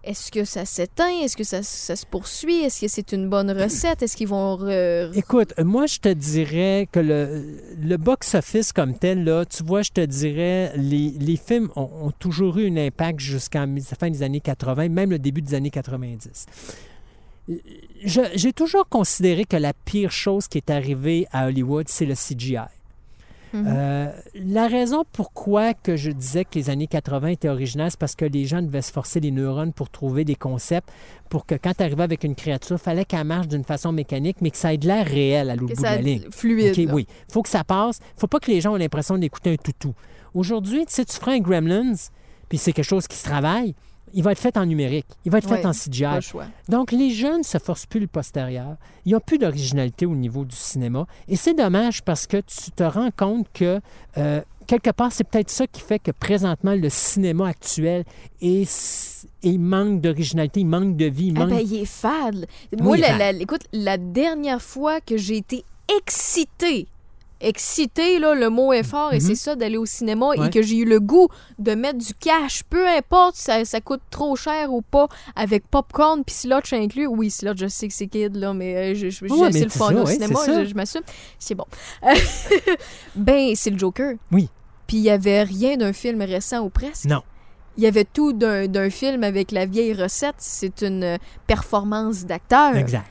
Est-ce 0.03 0.31
que 0.31 0.45
ça 0.45 0.63
s'éteint? 0.63 1.09
Est-ce 1.21 1.35
que 1.35 1.43
ça, 1.43 1.61
ça 1.63 1.97
se 1.97 2.05
poursuit? 2.05 2.61
Est-ce 2.61 2.79
que 2.79 2.87
c'est 2.87 3.11
une 3.11 3.27
bonne 3.27 3.51
recette? 3.51 4.01
Est-ce 4.01 4.15
qu'ils 4.15 4.29
vont... 4.29 4.55
re- 4.55 5.11
Écoute, 5.17 5.53
moi, 5.59 5.85
je 5.85 5.99
te 5.99 6.07
dirais 6.07 6.87
que 6.89 7.01
le, 7.01 7.57
le 7.77 7.97
box-office 7.97 8.71
comme 8.71 8.97
tel, 8.97 9.25
là, 9.25 9.43
tu 9.45 9.63
vois, 9.63 9.81
je 9.81 9.91
te 9.91 9.99
dirais, 9.99 10.71
les, 10.77 11.09
les 11.19 11.35
films 11.35 11.69
ont, 11.75 11.89
ont 12.03 12.11
toujours 12.11 12.57
eu 12.57 12.69
un 12.69 12.77
impact 12.77 13.19
jusqu'à 13.19 13.65
la 13.65 13.81
fin 13.99 14.09
des 14.09 14.23
années 14.23 14.39
80, 14.39 14.87
même 14.87 15.09
le 15.09 15.19
début 15.19 15.41
des 15.41 15.55
années 15.55 15.71
90. 15.71 16.45
Je- 18.03 18.21
J'ai 18.35 18.53
toujours 18.53 18.87
considéré 18.87 19.43
que 19.45 19.57
la 19.57 19.73
pire 19.73 20.11
chose 20.11 20.47
qui 20.47 20.57
est 20.57 20.69
arrivée 20.69 21.27
à 21.33 21.47
Hollywood, 21.47 21.87
c'est 21.89 22.05
le 22.05 22.13
CGI. 22.15 22.57
Mhm. 23.53 23.65
Euh, 23.67 24.11
la 24.35 24.67
raison 24.67 25.03
pourquoi 25.11 25.73
que 25.73 25.95
je 25.95 26.11
disais 26.11 26.45
que 26.45 26.55
les 26.55 26.69
années 26.69 26.87
80 26.87 27.27
étaient 27.29 27.49
originales, 27.49 27.91
c'est 27.91 27.99
parce 27.99 28.15
que 28.15 28.25
les 28.25 28.45
gens 28.45 28.61
devaient 28.61 28.81
se 28.81 28.91
forcer 28.91 29.19
les 29.19 29.31
neurones 29.31 29.73
pour 29.73 29.89
trouver 29.89 30.25
des 30.25 30.35
concepts, 30.35 30.89
pour 31.29 31.45
que 31.45 31.55
quand 31.55 31.73
tu 31.77 31.83
arrivais 31.83 32.03
avec 32.03 32.23
une 32.23 32.35
créature, 32.35 32.77
il 32.77 32.83
fallait 32.83 33.05
qu'elle 33.05 33.23
marche 33.23 33.47
d'une 33.47 33.63
façon 33.63 33.91
mécanique, 33.91 34.37
mais 34.41 34.51
que 34.51 34.57
ça 34.57 34.73
ait 34.73 34.77
de 34.77 34.87
l'air 34.87 35.05
réel 35.05 35.49
à 35.49 35.55
l'autre 35.55 35.75
bout 35.75 35.81
de 35.81 35.87
la 35.87 35.97
ligne. 35.97 36.23
fluide. 36.31 36.71
OK, 36.71 36.85
là. 36.85 36.93
oui. 36.93 37.07
faut 37.31 37.41
que 37.41 37.49
ça 37.49 37.63
passe. 37.63 37.99
faut 38.17 38.27
pas 38.27 38.39
que 38.39 38.51
les 38.51 38.61
gens 38.61 38.75
aient 38.75 38.79
l'impression 38.79 39.17
d'écouter 39.17 39.53
un 39.53 39.57
toutou. 39.57 39.93
Aujourd'hui, 40.33 40.85
tu 40.85 40.93
sais, 40.93 41.05
tu 41.05 41.15
feras 41.15 41.33
un 41.33 41.39
Gremlins, 41.39 41.95
puis 42.49 42.57
c'est 42.57 42.73
quelque 42.73 42.85
chose 42.85 43.07
qui 43.07 43.17
se 43.17 43.23
travaille, 43.23 43.75
il 44.13 44.23
va 44.23 44.31
être 44.31 44.39
fait 44.39 44.57
en 44.57 44.65
numérique, 44.65 45.05
il 45.25 45.31
va 45.31 45.37
être 45.39 45.47
fait 45.49 45.59
en 45.65 45.71
Pas 45.71 45.73
CGI. 45.73 46.15
le 46.15 46.21
choix. 46.21 46.45
Donc, 46.69 46.91
les 46.91 47.11
jeunes 47.11 47.43
se 47.43 47.57
forcent 47.57 47.85
plus 47.85 47.99
le 47.99 48.07
postérieur. 48.07 48.75
Il 49.05 49.09
n'y 49.09 49.15
a 49.15 49.19
plus 49.19 49.37
d'originalité 49.37 50.05
au 50.05 50.15
niveau 50.15 50.45
du 50.45 50.55
cinéma. 50.55 51.05
Et 51.27 51.35
c'est 51.35 51.53
dommage 51.53 52.01
parce 52.03 52.27
que 52.27 52.37
tu 52.37 52.71
te 52.71 52.83
rends 52.83 53.11
compte 53.11 53.47
que, 53.53 53.79
euh, 54.17 54.41
quelque 54.65 54.89
part, 54.91 55.11
c'est 55.11 55.23
peut-être 55.23 55.49
ça 55.49 55.67
qui 55.67 55.81
fait 55.81 55.99
que 55.99 56.11
présentement, 56.11 56.73
le 56.73 56.89
cinéma 56.89 57.47
actuel 57.49 58.03
est, 58.41 59.25
il 59.43 59.59
manque 59.59 60.01
d'originalité, 60.01 60.59
il 60.61 60.67
manque 60.67 60.95
de 60.97 61.05
vie, 61.05 61.27
il 61.27 61.33
Ah 61.37 61.39
manque... 61.41 61.49
ben, 61.49 61.59
il 61.65 61.75
est 61.81 61.85
fade. 61.85 62.47
Moi, 62.79 62.97
la- 62.97 63.07
fade. 63.07 63.17
la- 63.19 63.31
écoute, 63.41 63.63
la 63.73 63.97
dernière 63.97 64.61
fois 64.61 64.99
que 65.01 65.17
j'ai 65.17 65.37
été 65.37 65.63
excitée, 65.97 66.87
excitée, 67.41 68.19
là, 68.19 68.33
le 68.35 68.49
mot 68.49 68.73
est 68.73 68.83
fort, 68.83 69.13
et 69.13 69.17
Mhm. 69.17 69.21
c'est 69.21 69.35
ça, 69.35 69.55
d'aller 69.55 69.77
au 69.77 69.85
cinéma, 69.85 70.29
Ouais. 70.29 70.47
et 70.47 70.49
que 70.49 70.61
j'ai 70.61 70.77
eu 70.77 70.85
le 70.85 70.99
goût 70.99 71.27
de 71.59 71.75
mettre 71.75 71.97
du 71.99 72.13
cash, 72.13 72.63
peu 72.69 72.87
importe 72.87 73.35
si 73.35 73.43
ça, 73.43 73.63
ça 73.65 73.81
coûte 73.81 74.01
trop 74.09 74.35
cher 74.35 74.71
ou 74.73 74.81
pas, 74.81 75.07
avec 75.35 75.67
popcorn 75.67 76.23
puis 76.23 76.35
slotch 76.35 76.73
inclus. 76.73 77.07
Oui, 77.07 77.29
slotch, 77.29 77.57
je 77.59 77.67
sais 77.67 77.87
que 77.87 77.93
c'est 77.93 78.07
kid, 78.07 78.35
là, 78.35 78.53
mais 78.53 78.75
euh, 78.75 78.95
je, 78.95 79.09
je, 79.09 79.25
Ouais, 79.25 79.51
c'est 79.51 79.63
le 79.63 79.69
fun 79.69 79.89
ça, 79.89 79.93
au 80.01 80.05
ouais, 80.05 80.13
cinéma, 80.13 80.39
je, 80.47 80.65
je 80.65 80.73
m'assume. 80.75 81.01
C'est 81.39 81.55
bon. 81.55 81.65
ben, 83.15 83.53
c'est 83.55 83.69
le 83.69 83.77
Joker. 83.77 84.13
Oui. 84.31 84.49
Puis 84.87 84.97
il 84.97 85.03
y 85.03 85.09
avait 85.09 85.43
rien 85.43 85.77
d'un 85.77 85.93
film 85.93 86.21
récent 86.21 86.59
ou 86.63 86.69
presque. 86.69 87.05
Non. 87.05 87.21
Il 87.77 87.83
y 87.83 87.87
avait 87.87 88.05
tout 88.05 88.33
d'un 88.33 88.67
d'un 88.67 88.89
film 88.89 89.23
avec 89.23 89.51
la 89.51 89.65
vieille 89.65 89.93
recette. 89.93 90.35
C'est 90.39 90.81
une 90.81 91.03
euh, 91.03 91.17
performance 91.45 92.25
d'acteur. 92.25 92.75
Exact. 92.75 93.05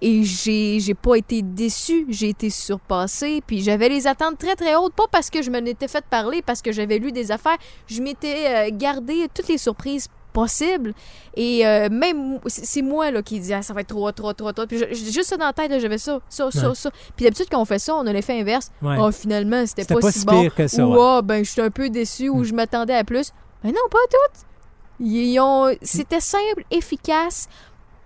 Et 0.00 0.22
j'ai 0.24 0.78
j'ai 0.80 0.94
pas 0.94 1.16
été 1.16 1.42
déçue, 1.42 2.06
j'ai 2.08 2.28
été 2.30 2.50
surpassée, 2.50 3.42
puis 3.46 3.62
j'avais 3.62 3.88
les 3.88 4.06
attentes 4.06 4.38
très 4.38 4.54
très 4.56 4.74
hautes, 4.76 4.94
pas 4.94 5.06
parce 5.10 5.28
que 5.30 5.42
je 5.42 5.50
me 5.50 5.58
n'étais 5.60 5.88
fait 5.88 6.04
parler, 6.08 6.42
parce 6.42 6.62
que 6.62 6.72
j'avais 6.72 6.98
lu 6.98 7.12
des 7.12 7.30
affaires, 7.32 7.56
je 7.86 8.00
m'étais 8.02 8.46
euh, 8.46 8.70
gardé 8.72 9.26
toutes 9.34 9.48
les 9.48 9.58
surprises 9.58 10.08
possibles. 10.32 10.94
Et 11.34 11.66
euh, 11.66 11.88
même, 11.90 12.38
c'est 12.46 12.82
moi 12.82 13.10
là, 13.10 13.22
qui 13.22 13.40
dis 13.40 13.52
ah, 13.52 13.62
ça 13.62 13.72
va 13.74 13.80
être 13.80 13.88
trop, 13.88 14.12
trop, 14.12 14.32
trop, 14.34 14.52
trop. 14.52 14.66
Puis 14.66 14.78
je- 14.78 14.84
j'ai 14.92 15.10
juste 15.10 15.24
ça 15.30 15.36
dans 15.36 15.46
la 15.46 15.52
tête, 15.52 15.70
là, 15.70 15.78
j'avais 15.80 15.98
ça, 15.98 16.20
ça, 16.28 16.50
ça, 16.52 16.68
Ouais. 16.68 16.74
ça. 16.74 16.90
Puis 17.16 17.24
d'habitude, 17.24 17.46
quand 17.50 17.60
on 17.60 17.64
fait 17.64 17.78
ça, 17.80 17.94
on 17.96 18.06
a 18.06 18.12
l'effet 18.12 18.38
inverse. 18.38 18.70
Ouais. 18.82 18.96
Oh, 19.00 19.10
finalement, 19.10 19.66
c'était 19.66 19.82
C'était 19.82 19.94
pas, 19.94 20.00
pas 20.00 20.12
si 20.12 20.20
si 20.20 20.26
bon. 20.26 20.42
pire 20.42 20.54
que 20.54 20.66
ça, 20.68 20.86
Ou 20.86 20.92
ouais. 20.92 20.98
ah, 21.00 21.22
ben, 21.22 21.44
je 21.44 21.50
suis 21.50 21.60
un 21.60 21.70
peu 21.70 21.88
déçu, 21.90 22.28
ou 22.28 22.40
Mm. 22.40 22.44
je 22.44 22.54
m'attendais 22.54 22.94
à 22.94 23.02
plus. 23.04 23.32
Mais 23.64 23.70
non, 23.72 23.80
pas 23.90 23.98
toutes. 24.10 24.44
Ils 25.00 25.38
ont... 25.40 25.74
C'était 25.80 26.20
simple, 26.20 26.64
efficace, 26.70 27.48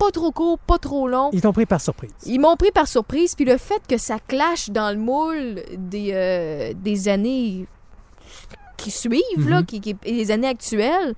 pas 0.05 0.11
trop 0.11 0.33
court, 0.33 0.59
pas 0.59 0.79
trop 0.79 1.07
long. 1.07 1.31
Ils 1.33 1.41
t'ont 1.41 1.53
pris 1.53 1.67
par 1.67 1.81
surprise. 1.81 2.11
Ils 2.27 2.41
m'ont 2.41 2.57
pris 2.57 2.71
par 2.73 2.89
surprise, 2.89 3.35
puis 3.35 3.45
le 3.45 3.57
fait 3.59 3.81
que 3.89 3.97
ça 3.99 4.17
clash 4.27 4.71
dans 4.71 4.91
le 4.91 4.99
moule 4.99 5.63
des, 5.77 6.11
euh, 6.13 6.73
des 6.75 7.09
années 7.09 7.67
qui 8.77 8.91
suivent, 8.91 9.49
là, 9.49 9.61
Mhm. 9.61 9.67
qui, 9.67 9.97
les 10.05 10.31
années 10.33 10.49
actuelles, 10.49 11.15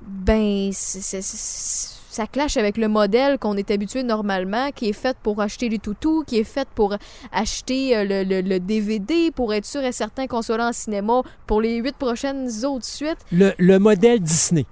ben, 0.00 0.70
ça 0.72 2.26
clash 2.26 2.56
avec 2.56 2.76
le 2.78 2.88
modèle 2.88 3.38
qu'on 3.38 3.56
est 3.56 3.70
habitué 3.70 4.02
normalement, 4.02 4.70
qui 4.74 4.88
est 4.88 4.92
fait 4.94 5.16
pour 5.22 5.40
acheter 5.42 5.68
les 5.68 5.78
toutous, 5.78 6.24
qui 6.26 6.38
est 6.38 6.44
fait 6.44 6.68
pour 6.74 6.96
acheter 7.32 7.96
euh, 7.96 8.04
le, 8.04 8.22
le- 8.24 8.40
le 8.40 8.58
DVD, 8.60 9.30
pour 9.30 9.52
être 9.52 9.66
sûr 9.66 9.82
et 9.84 9.92
certain 9.92 10.26
qu'on 10.26 10.40
soit 10.42 10.56
là 10.56 10.68
en 10.68 10.72
cinéma 10.72 11.22
pour 11.46 11.60
les 11.60 11.76
huit 11.76 11.96
prochaines 11.96 12.48
autres 12.64 12.86
suites. 12.86 13.18
Le, 13.32 13.52
le 13.58 13.78
modèle 13.78 14.20
Disney. 14.20 14.64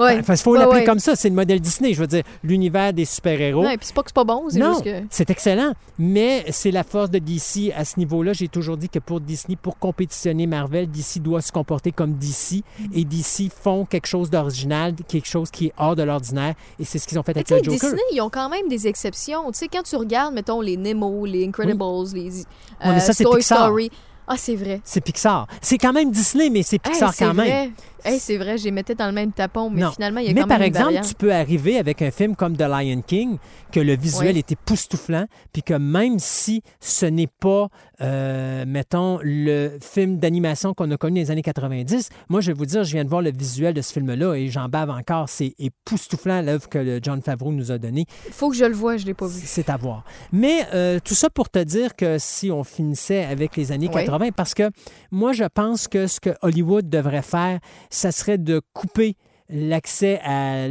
Ouais. 0.00 0.18
Enfin, 0.20 0.34
il 0.34 0.38
faut 0.38 0.52
Ouais, 0.52 0.58
l'appeler 0.58 0.80
ouais. 0.80 0.84
comme 0.84 0.98
ça. 0.98 1.14
C'est 1.16 1.28
le 1.28 1.34
modèle 1.34 1.60
Disney. 1.60 1.92
Je 1.94 2.00
veux 2.00 2.06
dire, 2.06 2.22
l'univers 2.42 2.92
des 2.92 3.04
super-héros. 3.04 3.62
Ouais, 3.62 3.76
puis 3.76 3.86
c'est 3.86 3.94
pas 3.94 4.02
que 4.02 4.08
c'est 4.10 4.14
pas 4.14 4.24
bon, 4.24 4.44
c'est 4.48 4.58
Non, 4.58 4.72
juste 4.72 4.84
que. 4.84 5.02
c'est 5.10 5.28
excellent, 5.30 5.72
mais 5.98 6.44
c'est 6.50 6.70
la 6.70 6.82
force 6.84 7.10
de 7.10 7.18
DC 7.18 7.72
à 7.76 7.84
ce 7.84 7.98
niveau-là. 7.98 8.32
J'ai 8.32 8.48
toujours 8.48 8.76
dit 8.76 8.88
que 8.88 8.98
pour 8.98 9.20
Disney, 9.20 9.56
pour 9.60 9.78
compétitionner 9.78 10.46
Marvel, 10.46 10.88
DC 10.90 11.18
doit 11.20 11.42
se 11.42 11.52
comporter 11.52 11.92
comme 11.92 12.14
DC 12.14 12.62
et 12.94 13.04
DC 13.04 13.50
font 13.52 13.84
quelque 13.84 14.06
chose 14.06 14.30
d'original, 14.30 14.94
quelque 15.08 15.28
chose 15.28 15.50
qui 15.50 15.66
est 15.66 15.72
hors 15.76 15.96
de 15.96 16.02
l'ordinaire 16.02 16.54
et 16.78 16.84
c'est 16.84 16.98
ce 16.98 17.06
qu'ils 17.06 17.18
ont 17.18 17.22
fait 17.22 17.34
Mais 17.34 17.40
avec 17.52 17.66
le 17.66 17.72
Joker. 17.72 17.90
Disney, 17.90 18.02
ils 18.12 18.20
ont 18.20 18.30
quand 18.30 18.48
même 18.48 18.68
des 18.68 18.86
exceptions. 18.86 19.50
Tu 19.52 19.58
sais, 19.58 19.68
quand 19.68 19.82
tu 19.82 19.96
regardes, 19.96 20.34
mettons, 20.34 20.60
les 20.60 20.76
Nemo, 20.76 21.26
les 21.26 21.46
Incredibles, 21.46 21.78
les 22.14 22.30
Ouais, 22.30 22.44
mais 22.84 23.00
ça, 23.00 23.12
Pixar. 23.12 23.58
Story. 23.66 23.90
Ah, 24.32 24.36
c'est 24.36 24.54
vrai. 24.54 24.80
C'est 24.84 25.00
Pixar. 25.00 25.48
C'est 25.60 25.76
quand 25.76 25.92
même 25.92 26.10
Disney, 26.12 26.50
mais 26.50 26.62
c'est 26.62 26.76
Hey, 26.76 26.92
Pixar 26.92 27.12
c'est 27.12 27.24
quand 27.24 27.34
même. 27.34 27.72
Hey, 28.04 28.18
c'est 28.18 28.36
vrai, 28.36 28.58
je 28.58 28.64
les 28.64 28.70
mettais 28.70 28.94
dans 28.94 29.06
le 29.06 29.12
même 29.12 29.32
tapon, 29.32 29.70
mais 29.70 29.82
Non. 29.82 29.90
finalement, 29.92 30.20
il 30.20 30.26
y 30.26 30.30
a 30.30 30.32
Mais 30.32 30.40
quand 30.42 30.48
par 30.48 30.58
même 30.58 30.68
une 30.68 30.76
exemple, 30.76 31.00
tu 31.06 31.14
peux 31.14 31.32
arriver 31.32 31.78
avec 31.78 32.02
un 32.02 32.10
film 32.10 32.36
comme 32.36 32.56
The 32.56 32.62
Lion 32.62 33.02
King, 33.06 33.38
que 33.72 33.80
le 33.80 33.96
visuel 33.96 34.34
Ouais. 34.34 34.38
est 34.38 34.52
époustouflant, 34.52 35.26
puis 35.52 35.62
que 35.62 35.74
même 35.74 36.18
si 36.18 36.62
ce 36.80 37.06
n'est 37.06 37.26
pas, 37.28 37.68
euh, 38.00 38.64
mettons, 38.66 39.18
le 39.22 39.78
film 39.80 40.18
d'animation 40.18 40.74
qu'on 40.74 40.90
a 40.90 40.96
connu 40.96 41.20
dans 41.20 41.24
les 41.26 41.30
années 41.30 41.42
90, 41.42 42.08
moi, 42.28 42.40
je 42.40 42.48
vais 42.52 42.58
vous 42.58 42.66
dire, 42.66 42.84
je 42.84 42.92
viens 42.92 43.04
de 43.04 43.08
voir 43.10 43.22
le 43.22 43.30
visuel 43.30 43.74
de 43.74 43.82
ce 43.82 43.92
film-là 43.92 44.34
et 44.34 44.48
j'en 44.48 44.68
bave 44.68 44.90
encore. 44.90 45.28
C'est 45.28 45.54
époustouflant 45.58 46.42
l'œuvre 46.42 46.68
que 46.68 46.78
le 46.78 47.00
John 47.02 47.20
Favreau 47.22 47.52
nous 47.52 47.70
a 47.70 47.78
donnée. 47.78 48.06
Faut 48.30 48.50
que 48.50 48.56
je 48.56 48.64
le 48.64 48.74
vois, 48.74 48.96
je 48.96 49.06
l'ai 49.06 49.14
pas 49.14 49.26
vu. 49.26 49.40
C'est 49.44 49.68
à 49.68 49.76
voir. 49.76 50.04
Mais 50.32 50.66
euh, 50.74 50.98
tout 51.04 51.14
ça 51.14 51.30
pour 51.30 51.48
te 51.50 51.58
dire 51.58 51.96
que 51.96 52.16
si 52.18 52.50
on 52.50 52.64
finissait 52.64 53.24
avec 53.24 53.56
les 53.56 53.72
années 53.72 53.88
Oui. 53.92 54.04
80, 54.04 54.30
parce 54.32 54.54
que 54.54 54.70
moi, 55.10 55.32
je 55.32 55.44
pense 55.44 55.88
que 55.88 56.06
ce 56.06 56.20
que 56.20 56.30
Hollywood 56.42 56.88
devrait 56.88 57.22
faire, 57.22 57.58
ça 57.90 58.12
serait 58.12 58.38
de 58.38 58.60
couper 58.72 59.16
l'accès 59.48 60.20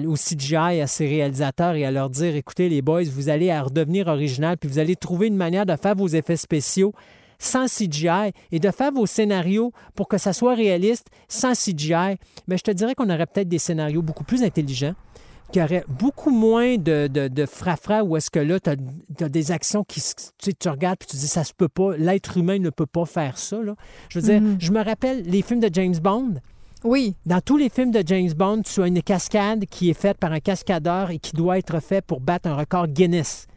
au 0.08 0.14
CGI 0.16 0.82
à 0.82 0.88
ses 0.88 1.08
réalisateurs 1.08 1.76
et 1.76 1.86
à 1.86 1.92
leur 1.92 2.10
dire, 2.10 2.36
écoutez 2.36 2.70
les 2.70 2.82
boys, 2.82 3.04
vous 3.04 3.30
allez 3.30 3.52
à 3.52 3.62
redevenir 3.62 4.08
original, 4.08 4.58
puis 4.58 4.70
vous 4.70 4.80
allez 4.80 4.96
trouver 4.96 5.28
une 5.28 5.36
manière 5.36 5.66
de 5.66 5.76
faire 5.76 5.96
vos 5.96 6.08
effets 6.08 6.38
spéciaux 6.38 6.94
sans 7.40 7.68
CGI 7.68 8.32
et 8.52 8.60
de 8.60 8.72
faire 8.72 8.92
vos 8.92 9.06
scénarios 9.06 9.72
pour 9.96 10.08
que 10.08 10.18
ça 10.18 10.34
soit 10.34 10.56
réaliste 10.56 11.08
sans 11.28 11.54
CGI. 11.54 12.18
Mais 12.48 12.58
je 12.58 12.64
te 12.64 12.72
dirais 12.72 12.96
qu'on 12.96 13.10
aurait 13.10 13.26
peut-être 13.28 13.48
des 13.50 13.60
scénarios 13.60 14.02
beaucoup 14.02 14.24
plus 14.24 14.44
intelligents 14.44 14.96
qu'il 15.52 15.62
y 15.62 15.66
aurait 15.66 15.84
beaucoup 15.88 16.30
moins 16.30 16.78
de, 16.78 17.08
de, 17.08 17.28
de 17.28 17.46
fra-fra 17.48 18.04
où 18.04 18.16
est-ce 18.16 18.30
que 18.30 18.38
là, 18.40 18.60
tu 18.60 18.70
as, 18.70 19.30
des 19.30 19.52
actions 19.52 19.84
qui, 19.84 20.00
tu, 20.00 20.12
sais, 20.38 20.54
tu 20.54 20.70
regardes 20.70 21.00
puis 21.00 21.08
tu 21.08 21.16
dis, 21.18 21.28
ça 21.28 21.44
se 21.44 21.54
peut 21.54 21.68
pas, 21.68 21.98
l'être 21.98 22.38
humain 22.38 22.60
ne 22.60 22.70
peut 22.70 22.86
pas 22.86 23.06
faire 23.06 23.38
ça. 23.40 23.58
Là. 23.62 23.76
Je 24.10 24.20
veux 24.20 24.26
dire, 24.26 24.42
Mhm. 24.42 24.58
je 24.60 24.72
me 24.72 24.84
rappelle 24.84 25.24
les 25.24 25.42
films 25.42 25.60
de 25.60 25.70
James 25.74 25.98
Bond. 25.98 26.36
Oui. 26.86 27.16
Dans 27.26 27.42
tous 27.42 27.58
les 27.58 27.70
films 27.70 27.92
de 27.92 28.02
James 28.06 28.32
Bond, 28.32 28.62
tu 28.62 28.82
as 28.82 28.88
une 28.88 29.02
cascade 29.02 29.66
qui 29.66 29.90
est 29.90 30.00
faite 30.00 30.18
par 30.18 30.32
un 30.32 30.40
cascadeur 30.40 31.12
et 31.12 31.20
qui 31.20 31.34
doit 31.34 31.58
être 31.58 31.82
fait 31.82 32.02
pour 32.02 32.22
battre 32.22 32.48
un 32.48 32.56
record 32.56 32.88
Guinness. 32.88 33.48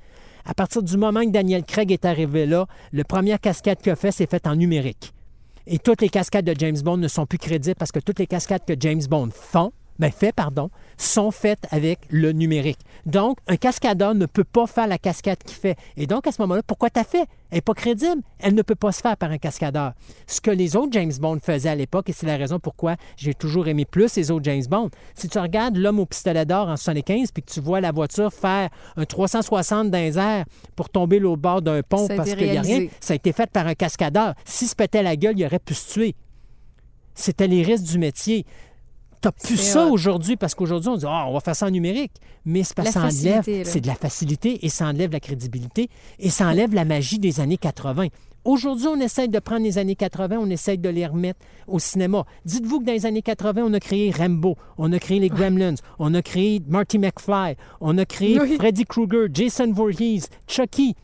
À 0.45 0.55
partir 0.55 0.83
du 0.83 0.97
moment 0.97 1.21
que 1.21 1.31
Daniel 1.31 1.63
Craig 1.63 1.93
est 1.93 2.05
arrivé 2.05 2.47
là, 2.47 2.67
le 2.91 3.05
première 3.05 3.41
cascade 3.41 3.79
qu'il 3.81 3.93
a 3.93 3.97
fait, 3.97 4.11
c'est 4.11 4.29
fait 4.29 4.45
en 4.49 4.57
numérique. 4.57 5.13
Et 5.69 5.79
toutes 5.79 6.01
les 6.03 6.09
cascades 6.09 6.45
de 6.45 6.55
James 6.59 6.81
Bond 6.83 6.97
ne 6.97 7.07
sont 7.07 7.25
plus 7.25 7.39
crédibles 7.39 7.77
parce 7.77 7.93
que 7.93 8.01
toutes 8.01 8.19
les 8.19 8.27
cascades 8.27 8.65
que 8.67 8.75
James 8.79 9.03
Bond 9.09 9.29
font, 9.33 9.71
ben 10.03 10.13
fait, 10.13 10.33
pardon, 10.33 10.71
sont 10.99 11.31
faites 11.31 11.67
avec 11.71 12.01
le 12.09 12.33
numérique. 12.33 12.81
Donc, 13.07 13.39
un 13.47 13.57
cascadeur 13.57 14.15
ne 14.15 14.27
peut 14.27 14.45
pas 14.45 14.67
faire 14.67 14.87
la 14.87 14.99
cascade 14.99 15.39
qu'il 15.45 15.57
fait. 15.57 15.77
Et 15.97 16.07
donc, 16.07 16.27
à 16.27 16.33
ce 16.33 16.43
moment-là, 16.43 16.63
pourquoi 16.67 16.91
t'as 16.91 17.05
fait? 17.05 17.27
Elle 17.51 17.59
n'est 17.59 17.61
pas 17.61 17.75
crédible. 17.75 18.21
Elle 18.41 18.55
ne 18.55 18.63
peut 18.63 18.75
pas 18.75 18.93
se 18.93 19.01
faire 19.01 19.17
par 19.17 19.31
un 19.31 19.39
cascadeur. 19.39 19.93
Ce 20.27 20.41
que 20.41 20.51
les 20.51 20.77
autres 20.77 20.93
James 20.93 21.13
Bond 21.21 21.39
faisaient 21.41 21.69
à 21.69 21.75
l'époque, 21.75 22.09
et 22.09 22.13
c'est 22.13 22.27
la 22.27 22.37
raison 22.37 22.59
pourquoi 22.59 22.97
j'ai 23.17 23.35
toujours 23.35 23.69
aimé 23.69 23.85
plus 23.85 24.17
les 24.17 24.31
autres 24.31 24.45
James 24.45 24.65
Bond, 24.69 24.91
si 25.15 25.29
tu 25.29 25.39
regardes 25.39 25.77
L'homme 25.77 26.01
au 26.01 26.07
pistolet 26.07 26.47
d'or 26.47 26.69
en 26.69 26.77
75, 26.77 27.31
puis 27.31 27.43
que 27.43 27.51
tu 27.51 27.61
vois 27.61 27.81
la 27.81 27.93
voiture 27.93 28.33
faire 28.33 28.69
un 28.97 29.05
360 29.05 29.91
dans 29.91 29.99
les 29.99 30.19
airs 30.19 30.45
pour 30.77 30.91
tomber 30.91 31.19
l'autre 31.19 31.43
bord 31.43 31.63
d'un 31.63 31.83
pont 31.83 32.09
Ça 32.09 32.17
parce 32.17 32.35
qu'il 32.35 32.51
n'y 32.51 32.57
a 32.57 32.63
rien, 32.63 32.87
ça 33.01 33.13
a 33.13 33.17
été 33.17 33.33
fait 33.33 33.51
par 33.51 33.67
un 33.67 33.75
cascadeur. 33.75 34.35
S'il 34.45 34.69
se 34.69 34.75
pétait 34.75 35.03
la 35.03 35.17
gueule, 35.17 35.39
il 35.39 35.47
aurait 35.47 35.59
pu 35.59 35.75
se 35.75 35.93
tuer. 35.93 36.15
C'était 37.15 37.47
les 37.47 37.63
risques 37.63 37.85
du 37.85 37.99
métier. 37.99 38.47
T'as 39.23 39.31
plus 39.33 39.57
C'est 39.57 39.73
ça 39.73 39.87
aujourd'hui 39.87 40.37
parce 40.37 40.55
qu'aujourd'hui, 40.55 40.89
on 40.91 40.97
dit 40.97 41.07
Ah, 41.09 41.27
on 41.29 41.33
va 41.33 41.41
faire 41.41 41.57
ça 41.57 41.67
en 41.67 41.71
numérique. 41.71 42.13
Mais 42.45 42.65
c'est 42.65 42.75
parce 42.75 42.91
que 42.91 42.99
La 42.99 43.11
ça 43.11 43.17
enlève, 43.17 43.65
c'est 43.65 43.81
de 43.81 43.87
la 43.87 43.95
facilité 43.95 44.67
et 44.67 44.69
ça 44.69 44.87
enlève 44.87 45.13
la 45.13 45.21
crédibilité 45.21 45.89
et 46.19 46.29
ça 46.29 46.47
enlève 46.49 46.75
la 46.75 46.85
magie 46.85 47.19
des 47.21 47.41
années 47.41 47.57
80. 47.57 48.09
Aujourd'hui, 48.45 48.89
on 48.89 48.97
essaie 48.99 49.29
de 49.29 49.39
prendre 49.39 49.63
les 49.63 49.79
années 49.79 49.95
80, 49.95 50.37
on 50.41 50.51
essaie 50.51 50.77
de 50.77 50.89
les 50.89 51.07
remettre 51.07 51.39
au 51.69 51.79
cinéma. 51.79 52.25
Dites-vous 52.45 52.81
que 52.81 52.87
dans 52.87 52.93
les 52.93 53.07
années 53.07 53.23
80, 53.23 53.63
on 53.65 53.73
a 53.73 53.79
créé 53.79 54.11
Rambo, 54.11 54.57
on 54.79 54.93
a 54.93 54.99
créé 54.99 55.21
les 55.21 55.29
Gremlins, 55.29 55.77
on 56.01 56.13
a 56.15 56.23
créé 56.23 56.61
Marty 56.67 56.99
McFly, 56.99 57.55
on 57.81 57.97
a 57.99 58.05
créé 58.05 58.41
Oui. 58.41 58.57
Freddy 58.57 58.85
Krueger, 58.85 59.29
Jason 59.33 59.73
Voorhees, 59.73 60.25
Chucky. 60.49 60.97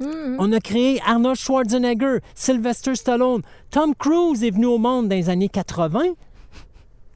Mhm. 0.00 0.36
On 0.38 0.52
a 0.52 0.60
créé 0.60 1.00
Arnold 1.06 1.36
Schwarzenegger, 1.36 2.18
Sylvester 2.34 2.94
Stallone. 2.94 3.40
Tom 3.70 3.94
Cruise 3.94 4.44
est 4.44 4.50
venu 4.50 4.66
au 4.66 4.78
monde 4.78 5.08
dans 5.08 5.16
les 5.16 5.30
années 5.30 5.48
80. 5.48 6.00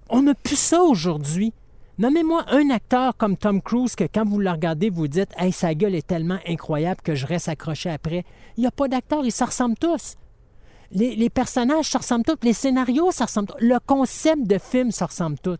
On 0.08 0.22
n'a 0.22 0.34
plus 0.34 0.58
ça 0.58 0.82
aujourd'hui. 0.82 1.52
Nommez-moi 1.98 2.44
un 2.48 2.70
acteur 2.70 3.16
comme 3.16 3.36
Tom 3.36 3.60
Cruise 3.60 3.96
que 3.96 4.04
quand 4.04 4.24
vous 4.24 4.38
le 4.38 4.50
regardez, 4.50 4.90
vous 4.90 5.08
dites 5.08 5.30
Hey, 5.36 5.50
sa 5.50 5.74
gueule 5.74 5.94
est 5.94 6.06
tellement 6.06 6.38
incroyable 6.46 7.00
que 7.02 7.14
je 7.14 7.26
reste 7.26 7.48
accroché 7.48 7.90
après. 7.90 8.24
Il 8.56 8.60
n'y 8.60 8.66
a 8.66 8.70
pas 8.70 8.86
d'acteurs, 8.86 9.24
ils 9.24 9.32
se 9.32 9.42
ressemblent 9.42 9.78
tous. 9.78 10.14
Les, 10.92 11.30
personnages 11.30 11.86
se 11.86 11.98
ressemblent 11.98 12.24
tous, 12.24 12.36
les 12.44 12.52
scénarios 12.52 13.10
se 13.10 13.24
ressemblent 13.24 13.48
tous, 13.48 13.58
le 13.60 13.78
concept 13.84 14.46
de 14.46 14.58
film 14.58 14.92
se 14.92 15.02
ressemble 15.02 15.38
tous. 15.38 15.58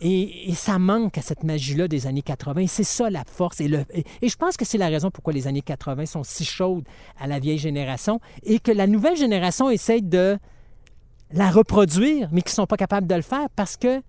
Et, 0.00 0.52
ça 0.54 0.78
manque 0.78 1.18
à 1.18 1.22
cette 1.22 1.42
magie-là 1.42 1.88
des 1.88 2.06
années 2.06 2.22
80. 2.22 2.66
C'est 2.68 2.84
ça 2.84 3.10
la 3.10 3.24
force. 3.24 3.60
Et, 3.60 3.70
et- 4.20 4.28
je 4.28 4.36
pense 4.36 4.56
que 4.56 4.64
c'est 4.64 4.78
la 4.78 4.88
raison 4.88 5.10
pourquoi 5.10 5.32
les 5.32 5.48
années 5.48 5.62
80 5.62 6.06
sont 6.06 6.22
si 6.22 6.44
chaudes 6.44 6.84
à 7.18 7.26
la 7.26 7.40
vieille 7.40 7.58
génération 7.58 8.20
et 8.44 8.60
que 8.60 8.70
la 8.70 8.86
nouvelle 8.86 9.16
génération 9.16 9.70
essaie 9.70 10.00
de 10.00 10.38
la 11.32 11.50
reproduire, 11.50 12.28
mais 12.32 12.42
qui 12.42 12.50
ne 12.50 12.54
sont 12.54 12.66
pas 12.66 12.76
capables 12.76 13.06
de 13.06 13.14
le 13.14 13.22
faire 13.22 13.48
parce 13.56 13.76
qu'ils 13.76 14.02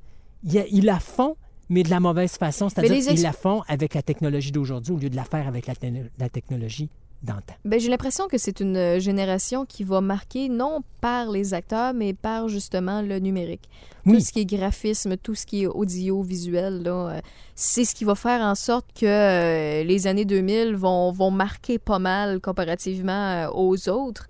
la 0.85 0.99
font, 0.99 1.35
mais 1.69 1.83
de 1.83 1.89
la 1.89 1.99
mauvaise 1.99 2.33
façon. 2.33 2.69
C'est-à-dire 2.69 3.05
qu'ils 3.05 3.21
la 3.21 3.33
font 3.33 3.61
avec 3.67 3.93
la 3.93 4.01
technologie 4.01 4.51
d'aujourd'hui 4.51 4.93
au 4.93 4.97
lieu 4.97 5.09
de 5.09 5.15
la 5.15 5.23
faire 5.23 5.47
avec 5.47 5.67
la, 5.67 5.75
te- 5.75 5.87
la 6.19 6.29
technologie 6.29 6.89
d'antan. 7.23 7.53
Ben, 7.63 7.79
j'ai 7.79 7.87
l'impression 7.89 8.27
que 8.27 8.37
c'est 8.37 8.59
une 8.59 8.75
euh, 8.75 8.99
génération 8.99 9.65
qui 9.65 9.85
va 9.85 10.01
marquer 10.01 10.49
non 10.49 10.81
par 10.99 11.31
les 11.31 11.53
acteurs, 11.53 11.93
mais 11.93 12.13
par 12.13 12.49
justement 12.49 13.01
le 13.01 13.17
numérique. 13.19 13.69
Oui. 14.05 14.15
Tout 14.15 14.19
ce 14.19 14.33
qui 14.33 14.41
est 14.41 14.45
graphisme, 14.45 15.15
tout 15.15 15.33
ce 15.33 15.45
qui 15.45 15.63
est 15.63 15.67
audio, 15.67 16.21
visuel, 16.21 16.83
euh, 16.85 17.21
c'est 17.55 17.85
ce 17.85 17.95
qui 17.95 18.03
va 18.03 18.15
faire 18.15 18.41
en 18.41 18.55
sorte 18.55 18.87
que 18.93 19.05
euh, 19.05 19.83
les 19.85 20.05
années 20.05 20.25
2000 20.25 20.75
vont, 20.75 21.13
vont 21.13 21.31
marquer 21.31 21.79
pas 21.79 21.99
mal 21.99 22.41
comparativement 22.41 23.45
euh, 23.45 23.47
aux 23.53 23.87
autres. 23.87 24.27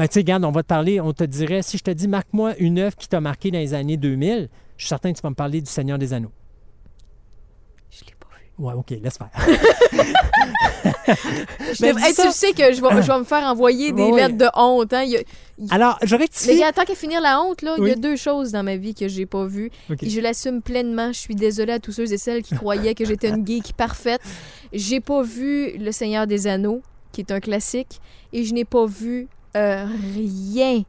Ben, 0.00 0.08
tu 0.08 0.14
sais, 0.14 0.20
regarde, 0.20 0.46
on 0.46 0.50
va 0.50 0.62
te 0.62 0.66
parler, 0.66 0.98
on 0.98 1.12
te 1.12 1.24
dirait, 1.24 1.60
si 1.60 1.76
je 1.76 1.82
te 1.82 1.90
dis, 1.90 2.08
marque-moi 2.08 2.54
une 2.56 2.78
œuvre 2.78 2.96
qui 2.96 3.06
t'a 3.06 3.20
marqué 3.20 3.50
dans 3.50 3.58
les 3.58 3.74
années 3.74 3.98
2000, 3.98 4.48
je 4.78 4.82
suis 4.82 4.88
certain 4.88 5.12
que 5.12 5.18
tu 5.18 5.22
vas 5.22 5.28
me 5.28 5.34
parler 5.34 5.60
du 5.60 5.70
Seigneur 5.70 5.98
des 5.98 6.14
Anneaux. 6.14 6.32
Je 7.90 8.06
l'ai 8.06 8.14
pas 8.18 8.26
vu. 8.34 8.64
Ouais, 8.64 8.72
OK, 8.72 8.88
laisse 9.02 9.18
faire. 9.18 9.28
Je 11.74 11.82
Ben, 11.82 11.98
Hey, 11.98 12.14
tu 12.14 12.30
sais 12.32 12.52
que 12.52 12.72
je 12.72 12.80
vais, 12.80 13.02
je 13.02 13.06
vais 13.12 13.18
me 13.18 13.24
faire 13.24 13.42
envoyer 13.44 13.92
des 13.92 14.04
Ouais, 14.04 14.22
lettres 14.22 14.38
de 14.38 14.46
honte. 14.54 14.90
Hein? 14.94 15.02
Il 15.02 15.10
y 15.10 15.16
a- 15.18 15.74
Alors, 15.74 15.98
je 16.02 16.16
Mais 16.16 16.22
rectifie. 16.22 16.58
gars, 16.58 16.72
tant 16.72 16.84
qu'à 16.84 16.94
finir 16.94 17.20
la 17.20 17.42
honte, 17.42 17.60
là, 17.60 17.74
il 17.76 17.86
y 17.86 17.90
a 17.90 17.94
deux 17.96 18.16
choses 18.16 18.52
dans 18.52 18.62
ma 18.62 18.76
vie 18.76 18.94
que 18.94 19.06
j'ai 19.06 19.26
pas 19.26 19.44
vues. 19.44 19.70
Et 20.00 20.08
je 20.08 20.20
l'assume 20.20 20.62
pleinement. 20.62 21.08
Je 21.12 21.18
suis 21.18 21.34
désolée 21.34 21.74
à 21.74 21.78
tous 21.78 21.92
ceux 21.92 22.10
et 22.10 22.16
celles 22.16 22.42
qui 22.42 22.54
croyaient 22.54 22.94
que 22.94 23.04
j'étais 23.04 23.28
une 23.28 23.46
geek 23.46 23.74
parfaite. 23.74 24.22
J'ai 24.72 25.00
pas 25.00 25.22
vu 25.22 25.76
Le 25.76 25.92
Seigneur 25.92 26.26
des 26.26 26.46
Anneaux, 26.46 26.80
qui 27.12 27.20
est 27.20 27.32
un 27.32 27.40
classique, 27.40 28.00
et 28.32 28.44
je 28.44 28.54
n'ai 28.54 28.64
pas 28.64 28.86
vu 28.86 29.28
euh, 29.56 29.86
rien, 30.14 30.82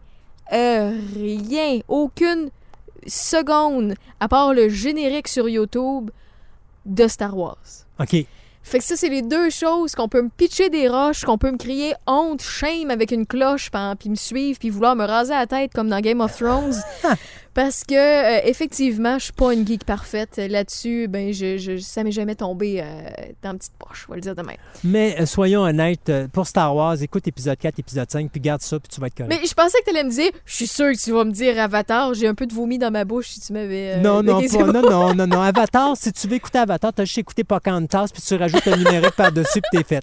euh, 0.54 1.00
rien, 1.16 1.80
aucune 1.88 2.50
seconde, 3.08 3.96
à 4.20 4.28
part 4.28 4.54
le 4.54 4.70
générique 4.70 5.28
sur 5.28 5.50
YouTube 5.50 6.12
de 6.86 7.08
Star 7.08 7.38
Wars. 7.38 7.58
OK. 8.00 8.26
Fait 8.64 8.78
que 8.78 8.84
ça, 8.84 8.96
c'est 8.96 9.10
les 9.10 9.24
deux 9.24 9.50
choses 9.50 9.96
qu'on 9.96 10.08
peut 10.08 10.22
me 10.22 10.30
pitcher 10.30 10.70
des 10.70 10.88
roches, 10.88 11.26
qu'on 11.26 11.38
peut 11.38 11.52
me 11.52 11.58
crier 11.58 11.94
honte, 12.06 12.42
shame 12.44 12.92
avec 12.92 13.12
une 13.12 13.26
cloche, 13.26 13.72
puis 14.00 14.10
me 14.10 14.16
suivre, 14.16 14.60
puis 14.60 14.70
vouloir 14.70 14.96
me 14.96 15.04
raser 15.04 15.34
la 15.34 15.48
tête 15.48 15.74
comme 15.74 15.90
dans 15.90 16.00
Game 16.00 16.22
of 16.22 16.38
Thrones. 16.38 16.76
Parce 17.54 17.84
que, 17.84 17.94
euh, 17.96 18.42
effectivement, 18.46 19.20
je 19.20 19.26
suis 19.26 19.34
pas 19.34 19.54
une 19.54 19.68
geek 19.68 19.84
parfaite. 19.84 20.38
Là-dessus, 20.38 21.08
ben, 21.10 21.34
je, 21.34 21.58
je, 21.58 21.78
ça 21.78 22.04
m'est 22.04 22.12
jamais 22.12 22.36
tombé 22.36 22.82
euh, 22.82 23.02
dans 23.42 23.52
la 23.52 23.58
petite 23.58 23.74
poche, 23.78 24.06
on 24.08 24.12
va 24.12 24.16
le 24.16 24.22
dire 24.22 24.36
demain. 24.36 24.54
Mais 24.84 25.18
euh, 25.20 25.26
soyons 25.26 25.62
honnêtes, 25.62 26.10
euh, 26.10 26.28
pour 26.32 26.48
Star 26.48 26.74
Wars, 26.74 27.02
écoute 27.02 27.28
épisode 27.28 27.58
4, 27.58 27.80
épisode 27.80 28.10
5, 28.10 28.32
puis 28.32 28.40
garde 28.40 28.62
ça, 28.62 28.80
puis 28.80 28.90
tu 28.90 29.02
vas 29.02 29.08
être 29.08 29.16
correct. 29.16 29.30
Mais 29.42 29.46
je 29.46 29.54
pensais 29.54 29.78
que 29.80 29.84
tu 29.84 29.90
allais 29.90 30.06
me 30.06 30.12
dire, 30.12 30.32
je 30.46 30.56
suis 30.56 30.68
sûre 30.68 30.92
que 30.94 30.98
tu 30.98 31.12
vas 31.12 31.26
me 31.26 31.32
dire 31.32 31.60
Avatar, 31.60 32.14
j'ai 32.14 32.28
un 32.28 32.36
peu 32.36 32.46
de 32.46 32.54
vomi 32.54 32.78
dans 32.78 32.92
ma 32.92 33.04
bouche 33.04 33.28
si 33.30 33.42
tu 33.42 33.52
m'avais. 33.54 33.98
non, 34.00 34.24
non, 34.24 34.42
pas, 34.42 34.58
non, 34.64 34.82
non, 34.82 35.14
non, 35.14 35.28
non. 35.28 35.42
Avatar, 35.42 35.98
si 35.98 36.14
tu 36.14 36.28
veux 36.28 36.36
écouter 36.36 36.60
Avatar, 36.60 36.94
t'as 36.94 37.04
juste 37.04 37.18
écouté 37.18 37.44
Pocahontas, 37.44 38.08
puis 38.14 38.22
tu 38.22 38.36
rajoutes 38.36 38.68
un 38.68 38.78
numérique 38.78 39.16
par-dessus, 39.16 39.60
puis 39.62 39.80
t'es 39.80 39.84
fait. 39.84 40.02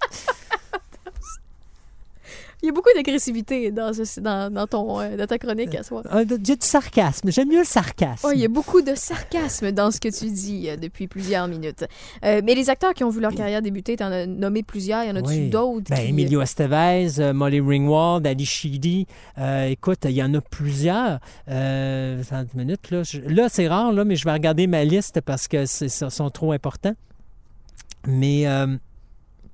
Il 2.61 2.65
y 2.65 2.69
a 2.69 2.73
beaucoup 2.73 2.89
d'agressivité 2.93 3.71
dans, 3.71 3.93
ce- 3.93 4.19
dans, 4.19 4.51
dans, 4.53 4.67
ton, 4.67 4.99
euh, 4.99 5.15
dans 5.15 5.27
ta 5.27 5.37
chronique 5.37 5.73
à 5.75 5.83
soi. 5.83 6.03
Ah, 6.09 6.23
J'ai 6.27 6.37
du 6.57 6.65
sarcasme. 6.65 7.31
J'aime 7.31 7.47
mieux 7.47 7.59
le 7.59 7.63
sarcasme. 7.63 8.27
Oh, 8.27 8.31
il 8.33 8.39
y 8.41 8.45
a 8.45 8.49
beaucoup 8.49 8.81
de 8.81 8.95
sarcasme 8.95 9.71
dans 9.71 9.91
ce 9.91 9.99
que 10.01 10.09
tu 10.09 10.29
dis 10.29 10.69
euh, 10.69 10.75
depuis 10.75 11.07
plusieurs 11.07 11.47
minutes. 11.47 11.85
Euh, 12.25 12.41
mais 12.43 12.55
les 12.55 12.69
acteurs 12.69 12.93
qui 12.93 13.05
ont 13.05 13.09
vu 13.09 13.21
leur 13.21 13.33
carrière 13.33 13.61
débuter, 13.61 13.95
tu 13.95 14.03
en 14.03 14.11
as 14.11 14.25
nommé 14.25 14.61
plusieurs. 14.63 15.03
Il 15.05 15.07
y 15.07 15.11
en 15.11 15.15
a-tu 15.15 15.27
Oui. 15.29 15.49
d'autres? 15.49 15.89
Ben, 15.89 15.95
qui- 15.99 16.09
Emilio 16.09 16.41
Estevez, 16.41 17.31
Molly 17.33 17.61
Ringwald, 17.61 18.27
Ali 18.27 18.45
Sheedy. 18.45 19.05
Écoute, 19.67 19.99
il 20.03 20.11
y 20.11 20.21
en 20.23 20.33
a 20.33 20.41
plusieurs. 20.41 21.19
Euh, 21.47 22.21
attends 22.21 22.45
une 22.53 22.59
minute, 22.65 22.91
là. 22.91 23.03
Je- 23.03 23.21
là, 23.21 23.47
c'est 23.49 23.69
rare, 23.69 23.93
là, 23.93 24.03
mais 24.03 24.17
je 24.17 24.25
vais 24.25 24.33
regarder 24.33 24.67
ma 24.67 24.83
liste 24.83 25.21
parce 25.21 25.47
que 25.47 25.65
c'est- 25.65 25.87
ça 25.87 26.09
sont 26.09 26.29
trop 26.29 26.51
importants. 26.51 26.95
Mais 28.05 28.43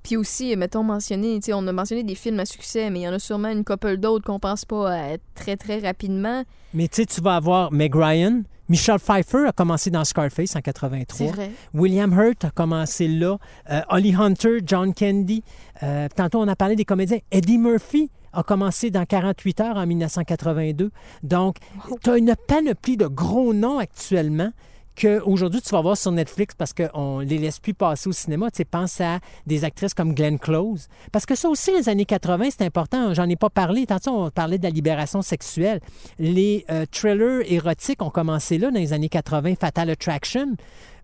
Puis 0.06 0.16
aussi, 0.16 0.54
mettons, 0.54 0.84
mentionné, 0.84 1.40
tu 1.40 1.46
sais, 1.46 1.52
on 1.52 1.66
a 1.66 1.72
mentionné 1.72 2.04
des 2.04 2.14
films 2.14 2.38
à 2.38 2.46
succès, 2.46 2.90
mais 2.90 3.00
il 3.00 3.02
y 3.02 3.08
en 3.08 3.12
a 3.12 3.18
sûrement 3.18 3.48
une 3.48 3.64
couple 3.64 3.96
d'autres 3.96 4.24
qu'on 4.24 4.38
pense 4.38 4.64
pas 4.64 4.92
à 4.94 5.16
très, 5.34 5.56
très 5.56 5.80
rapidement. 5.80 6.44
Mais 6.74 6.86
tu 6.86 7.02
sais, 7.02 7.06
tu 7.06 7.20
vas 7.20 7.34
avoir 7.34 7.72
Meg 7.72 7.92
Ryan. 7.92 8.42
Michelle 8.68 9.00
Pfeiffer 9.00 9.46
a 9.48 9.52
commencé 9.52 9.90
dans 9.90 10.04
Scarface 10.04 10.50
en 10.50 10.60
C'est 10.60 10.62
83. 10.62 11.32
vrai. 11.32 11.50
William 11.74 12.12
Hurt 12.12 12.44
a 12.44 12.50
commencé 12.50 13.08
là. 13.08 13.38
Euh, 13.68 13.80
Holly 13.88 14.14
Hunter, 14.14 14.58
John 14.64 14.94
Candy. 14.94 15.42
Euh, 15.82 16.06
tantôt, 16.14 16.38
on 16.38 16.46
a 16.46 16.54
parlé 16.54 16.76
des 16.76 16.84
comédiens. 16.84 17.18
Eddie 17.32 17.58
Murphy 17.58 18.08
a 18.32 18.44
commencé 18.44 18.92
dans 18.92 19.06
48 19.06 19.60
heures 19.60 19.76
en 19.76 19.86
1982. 19.88 20.92
Donc, 21.24 21.56
tu 22.04 22.10
as 22.10 22.16
une 22.16 22.32
panoplie 22.46 22.96
de 22.96 23.08
gros 23.08 23.52
noms 23.52 23.80
actuellement 23.80 24.52
qu'aujourd'hui, 24.96 25.60
tu 25.60 25.70
vas 25.70 25.80
voir 25.80 25.96
sur 25.96 26.10
Netflix 26.10 26.54
parce 26.56 26.72
qu'on 26.72 27.20
les 27.20 27.38
laisse 27.38 27.58
plus 27.58 27.74
passer 27.74 28.08
au 28.08 28.12
cinéma. 28.12 28.50
Tu 28.50 28.58
sais, 28.58 28.64
pense 28.64 29.00
à 29.00 29.20
des 29.46 29.64
actrices 29.64 29.94
comme 29.94 30.14
Glenn 30.14 30.38
Close. 30.38 30.88
Parce 31.12 31.26
que 31.26 31.34
ça 31.34 31.48
aussi, 31.48 31.70
les 31.72 31.88
années 31.88 32.04
80, 32.04 32.48
c'est 32.50 32.64
important. 32.64 33.14
J'en 33.14 33.28
ai 33.28 33.36
pas 33.36 33.50
parlé. 33.50 33.86
Tantôt, 33.86 34.10
on 34.10 34.30
parlait 34.30 34.58
de 34.58 34.64
la 34.64 34.70
libération 34.70 35.22
sexuelle. 35.22 35.80
Les 36.18 36.64
euh, 36.70 36.86
thrillers 36.90 37.42
érotiques 37.52 38.02
ont 38.02 38.10
commencé 38.10 38.58
là 38.58 38.70
dans 38.70 38.80
les 38.80 38.92
années 38.92 39.08
80. 39.08 39.54
Fatal 39.60 39.90
Attraction 39.90 40.56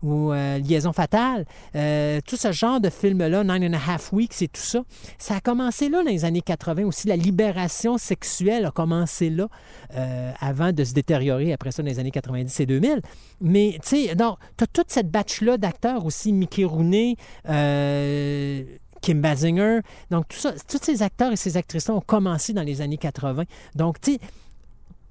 ou 0.02 0.32
euh, 0.32 0.58
Liaison 0.58 0.92
fatale, 0.92 1.44
euh, 1.76 2.20
tout 2.26 2.36
ce 2.36 2.52
genre 2.52 2.80
de 2.80 2.90
films-là, 2.90 3.44
Nine 3.44 3.72
and 3.72 3.78
a 3.78 3.92
Half 3.92 4.12
Weeks 4.12 4.42
et 4.42 4.48
tout 4.48 4.60
ça, 4.60 4.82
ça 5.18 5.36
a 5.36 5.40
commencé 5.40 5.88
là 5.88 6.02
dans 6.02 6.10
les 6.10 6.24
années 6.24 6.42
80 6.42 6.84
aussi. 6.84 7.08
La 7.08 7.16
libération 7.16 7.98
sexuelle 7.98 8.64
a 8.66 8.70
commencé 8.70 9.30
là 9.30 9.48
euh, 9.94 10.32
avant 10.40 10.72
de 10.72 10.84
se 10.84 10.92
détériorer 10.92 11.52
après 11.52 11.70
ça 11.70 11.82
dans 11.82 11.88
les 11.88 11.98
années 11.98 12.10
90 12.10 12.60
et 12.60 12.66
2000. 12.66 13.00
Mais 13.40 13.78
tu 13.82 14.06
sais, 14.06 14.14
non, 14.14 14.36
tu 14.56 14.64
as 14.64 14.66
toute 14.66 14.90
cette 14.90 15.10
batch-là 15.10 15.58
d'acteurs 15.58 16.04
aussi, 16.04 16.32
Mickey 16.32 16.64
Rooney, 16.64 17.16
Kim 19.02 19.20
Basinger. 19.20 19.80
Donc, 20.10 20.28
tout 20.28 20.38
ça, 20.38 20.52
tous 20.52 20.78
ces 20.80 21.02
acteurs 21.02 21.32
et 21.32 21.36
ces 21.36 21.56
actrices-là 21.58 21.94
ont 21.94 22.00
commencé 22.00 22.52
dans 22.54 22.62
les 22.62 22.80
années 22.80 22.96
80. 22.96 23.44
Donc, 23.74 24.00
tu 24.00 24.12
sais, 24.12 24.20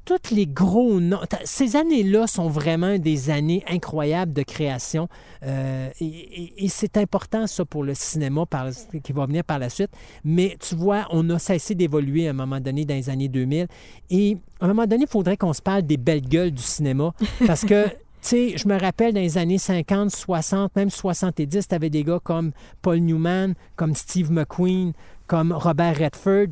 tous 0.06 0.34
les 0.34 0.48
gros 0.48 1.00
noms. 1.00 1.20
Ces 1.44 1.76
années-là 1.76 2.28
sont 2.28 2.50
vraiment 2.50 2.98
des 2.98 3.30
années 3.30 3.64
incroyables 3.70 4.34
de 4.34 4.44
création. 4.44 5.08
euh, 5.44 5.90
et 6.00 6.06
et- 6.06 6.66
et 6.66 6.68
c'est 6.68 6.98
important, 6.98 7.48
ça, 7.48 7.66
pour 7.66 7.84
le 7.84 7.94
cinéma 7.94 8.46
par, 8.46 8.68
qui 9.04 9.12
va 9.14 9.26
venir 9.26 9.44
par 9.44 9.58
la 9.60 9.70
suite. 9.70 9.90
Mais 10.24 10.58
tu 10.60 10.76
vois, 10.76 11.08
on 11.12 11.28
a 11.30 11.40
cessé 11.40 11.74
d'évoluer 11.76 12.28
à 12.28 12.32
un 12.32 12.34
moment 12.34 12.60
donné 12.60 12.86
dans 12.86 12.94
les 12.96 13.10
années 13.10 13.28
2000. 13.30 13.68
Et 14.10 14.38
à 14.60 14.66
un 14.66 14.68
moment 14.70 14.86
donné, 14.86 15.04
il 15.08 15.10
faudrait 15.12 15.38
qu'on 15.38 15.54
se 15.54 15.62
parle 15.62 15.84
des 15.84 15.98
belles 15.98 16.22
gueules 16.28 16.52
du 16.52 16.62
cinéma. 16.64 17.14
Parce 17.48 17.66
que. 17.66 17.86
Tu 18.24 18.28
sais, 18.28 18.54
je 18.56 18.68
me 18.68 18.80
rappelle 18.80 19.16
dans 19.16 19.20
les 19.20 19.40
années 19.40 19.58
50, 19.58 20.12
60, 20.12 20.76
même 20.76 20.92
70, 20.92 21.68
tu 21.68 21.74
avais 21.74 21.90
des 21.90 22.04
gars 22.04 22.20
comme 22.24 22.52
Paul 22.84 23.00
Newman, 23.00 23.56
comme 23.76 23.96
Steve 23.96 24.32
McQueen, 24.32 24.94
comme 25.26 25.52
Robert 25.52 25.98
Redford. 25.98 26.50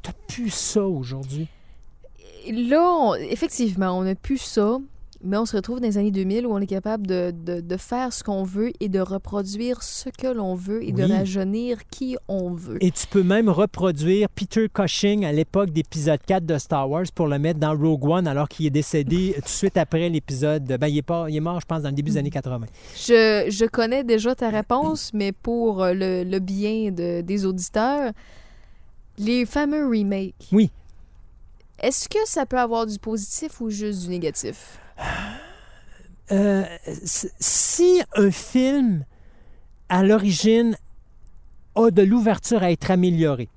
T'as 0.00 0.12
plus 0.26 0.48
ça 0.48 0.82
aujourd'hui. 0.86 1.48
Là, 2.50 2.82
on- 3.00 3.14
effectivement, 3.14 3.96
on 3.98 4.02
n'a 4.04 4.14
plus 4.14 4.38
ça, 4.38 4.78
mais 5.24 5.36
on 5.36 5.46
se 5.46 5.54
retrouve 5.54 5.78
dans 5.78 5.86
les 5.86 5.98
années 5.98 6.10
2000 6.10 6.46
où 6.48 6.52
on 6.52 6.58
est 6.58 6.66
capable 6.66 7.06
de, 7.06 7.32
de, 7.32 7.60
de 7.60 7.76
faire 7.76 8.12
ce 8.12 8.24
qu'on 8.24 8.42
veut 8.42 8.72
et 8.80 8.88
de 8.88 8.98
reproduire 8.98 9.80
ce 9.84 10.08
que 10.08 10.26
l'on 10.26 10.56
veut 10.56 10.82
et 10.82 10.90
de 10.90 11.04
rajeunir 11.12 11.78
qui 11.92 12.16
on 12.26 12.50
veut. 12.50 12.82
Et 12.82 12.90
tu 12.90 13.06
peux 13.06 13.22
même 13.22 13.48
reproduire 13.48 14.28
Peter 14.30 14.66
Cushing 14.68 15.24
à 15.24 15.30
l'époque 15.30 15.70
d'épisode 15.70 16.18
4 16.26 16.44
de 16.44 16.58
Star 16.58 16.90
Wars 16.90 17.04
pour 17.14 17.28
le 17.28 17.38
mettre 17.38 17.60
dans 17.60 17.76
Rogue 17.78 18.04
One 18.04 18.26
alors 18.26 18.48
qu'il 18.48 18.66
est 18.66 18.70
décédé 18.70 19.32
tout 19.36 19.42
de 19.42 19.48
suite 19.48 19.76
après 19.76 20.08
l'épisode. 20.08 20.64
Ben, 20.80 20.88
il, 20.88 20.98
est 20.98 21.02
pas, 21.02 21.26
il 21.28 21.36
est 21.36 21.40
mort, 21.40 21.60
je 21.60 21.66
pense, 21.66 21.82
dans 21.82 21.90
le 21.90 21.94
début 21.94 22.10
des 22.10 22.16
années 22.16 22.30
80. 22.30 22.66
Je, 22.96 23.46
je 23.48 23.64
connais 23.66 24.02
déjà 24.02 24.34
ta 24.34 24.48
réponse, 24.50 25.12
mais 25.14 25.30
pour 25.30 25.84
euh, 25.84 25.94
le, 25.94 26.24
le 26.24 26.38
bien 26.40 26.90
de- 26.90 27.20
des 27.20 27.46
auditeurs, 27.46 28.10
les 29.18 29.46
fameux 29.46 29.86
remakes. 29.86 30.48
Oui. 30.50 30.70
Est-ce 31.82 32.08
que 32.08 32.18
ça 32.26 32.46
peut 32.46 32.58
avoir 32.58 32.86
du 32.86 32.98
positif 32.98 33.60
ou 33.60 33.68
juste 33.68 34.02
du 34.02 34.08
négatif? 34.08 34.78
Euh, 36.30 36.64
si 37.40 38.00
un 38.14 38.30
film, 38.30 39.04
à 39.88 40.04
l'origine, 40.04 40.78
a 41.74 41.90
de 41.90 42.02
l'ouverture 42.02 42.62
à 42.62 42.70
être 42.70 42.90
amélioré, 42.90 43.48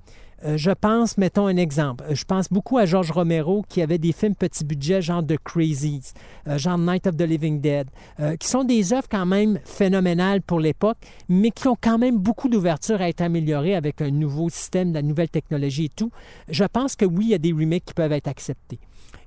je 0.56 0.72
pense, 0.72 1.18
mettons 1.18 1.48
un 1.48 1.58
exemple, 1.58 2.06
euh, 2.10 2.16
je 2.16 2.24
pense 2.24 2.50
beaucoup 2.50 2.78
à 2.78 2.86
George 2.86 3.12
Romero 3.12 3.64
qui 3.68 3.82
avait 3.82 3.98
des 3.98 4.12
films 4.12 4.36
petit 4.36 4.64
budget, 4.64 5.02
genre 5.02 5.26
The 5.26 5.38
Crazies, 5.44 6.14
euh, 6.48 6.58
genre 6.58 6.78
Night 6.78 7.08
of 7.08 7.18
the 7.18 7.22
Living 7.22 7.62
Dead, 7.62 7.88
euh, 8.20 8.36
qui 8.36 8.48
sont 8.48 8.64
des 8.64 8.94
œuvres 8.94 9.08
quand 9.10 9.26
même 9.26 9.60
phénoménales 9.66 10.42
pour 10.42 10.60
l'époque, 10.60 10.98
mais 11.30 11.52
qui 11.52 11.68
ont 11.68 11.78
quand 11.80 11.98
même 11.98 12.18
beaucoup 12.18 12.50
d'ouverture 12.50 13.02
à 13.02 13.10
être 13.10 13.22
améliorées 13.22 13.76
avec 13.76 14.02
un 14.02 14.12
nouveau 14.12 14.50
système, 14.50 14.90
de 14.90 14.96
la 14.96 15.02
nouvelle 15.02 15.30
technologie 15.30 15.86
et 15.86 15.90
tout. 15.90 16.12
Je 16.50 16.64
pense 16.64 16.96
que 16.96 17.06
oui, 17.06 17.26
il 17.26 17.30
y 17.32 17.36
a 17.36 17.40
des 17.40 17.52
remakes 17.52 17.86
qui 17.86 17.94
peuvent 17.94 18.12
être 18.12 18.28
acceptés. 18.28 18.80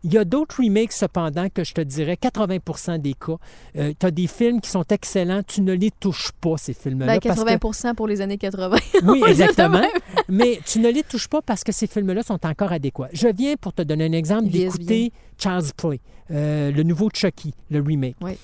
Il 0.05 0.13
y 0.13 0.19
a 0.19 0.25
d'autres 0.25 0.63
remakes, 0.63 0.93
cependant, 0.93 1.49
que 1.49 1.65
je 1.65 1.75
te 1.75 1.81
dirais 1.81 2.17
80% 2.21 2.99
des 2.99 3.15
cas. 3.15 3.37
tu 3.75 4.07
as 4.07 4.11
des 4.11 4.27
films 4.27 4.61
qui 4.61 4.71
sont 4.71 4.85
excellents, 4.91 5.43
tu 5.43 5.61
ne 5.61 5.73
les 5.73 5.91
touches 5.91 6.33
pas, 6.41 6.57
ces 6.57 6.73
films-là. 6.75 7.07
Ben, 7.07 7.21
parce 7.21 7.41
que- 7.41 7.45
80 7.45 7.95
pour 7.95 8.07
les 8.07 8.21
années 8.21 8.39
80. 8.39 8.77
oui, 9.05 9.23
exactement. 9.27 9.83
Mais 10.29 10.61
tu 10.65 10.79
ne 10.79 10.89
les 10.89 11.03
touches 11.03 11.29
pas 11.29 11.43
parce 11.43 11.65
que 11.65 11.73
ces 11.73 11.87
films-là 11.87 12.23
sont 12.23 12.45
encore 12.47 12.73
adéquats. 12.73 13.09
Je 13.13 13.29
viens 13.29 13.57
pour 13.57 13.73
te 13.73 13.83
donner 13.83 14.05
un 14.07 14.13
exemple 14.13 14.49
d'écouter 14.49 15.13
Child's 15.39 15.73
Play, 15.73 16.01
euh, 16.31 16.71
le 16.71 16.83
nouveau 16.83 17.11
Chucky, 17.13 17.55
le 17.71 17.81
remake. 17.81 18.17
Oui. 18.21 18.39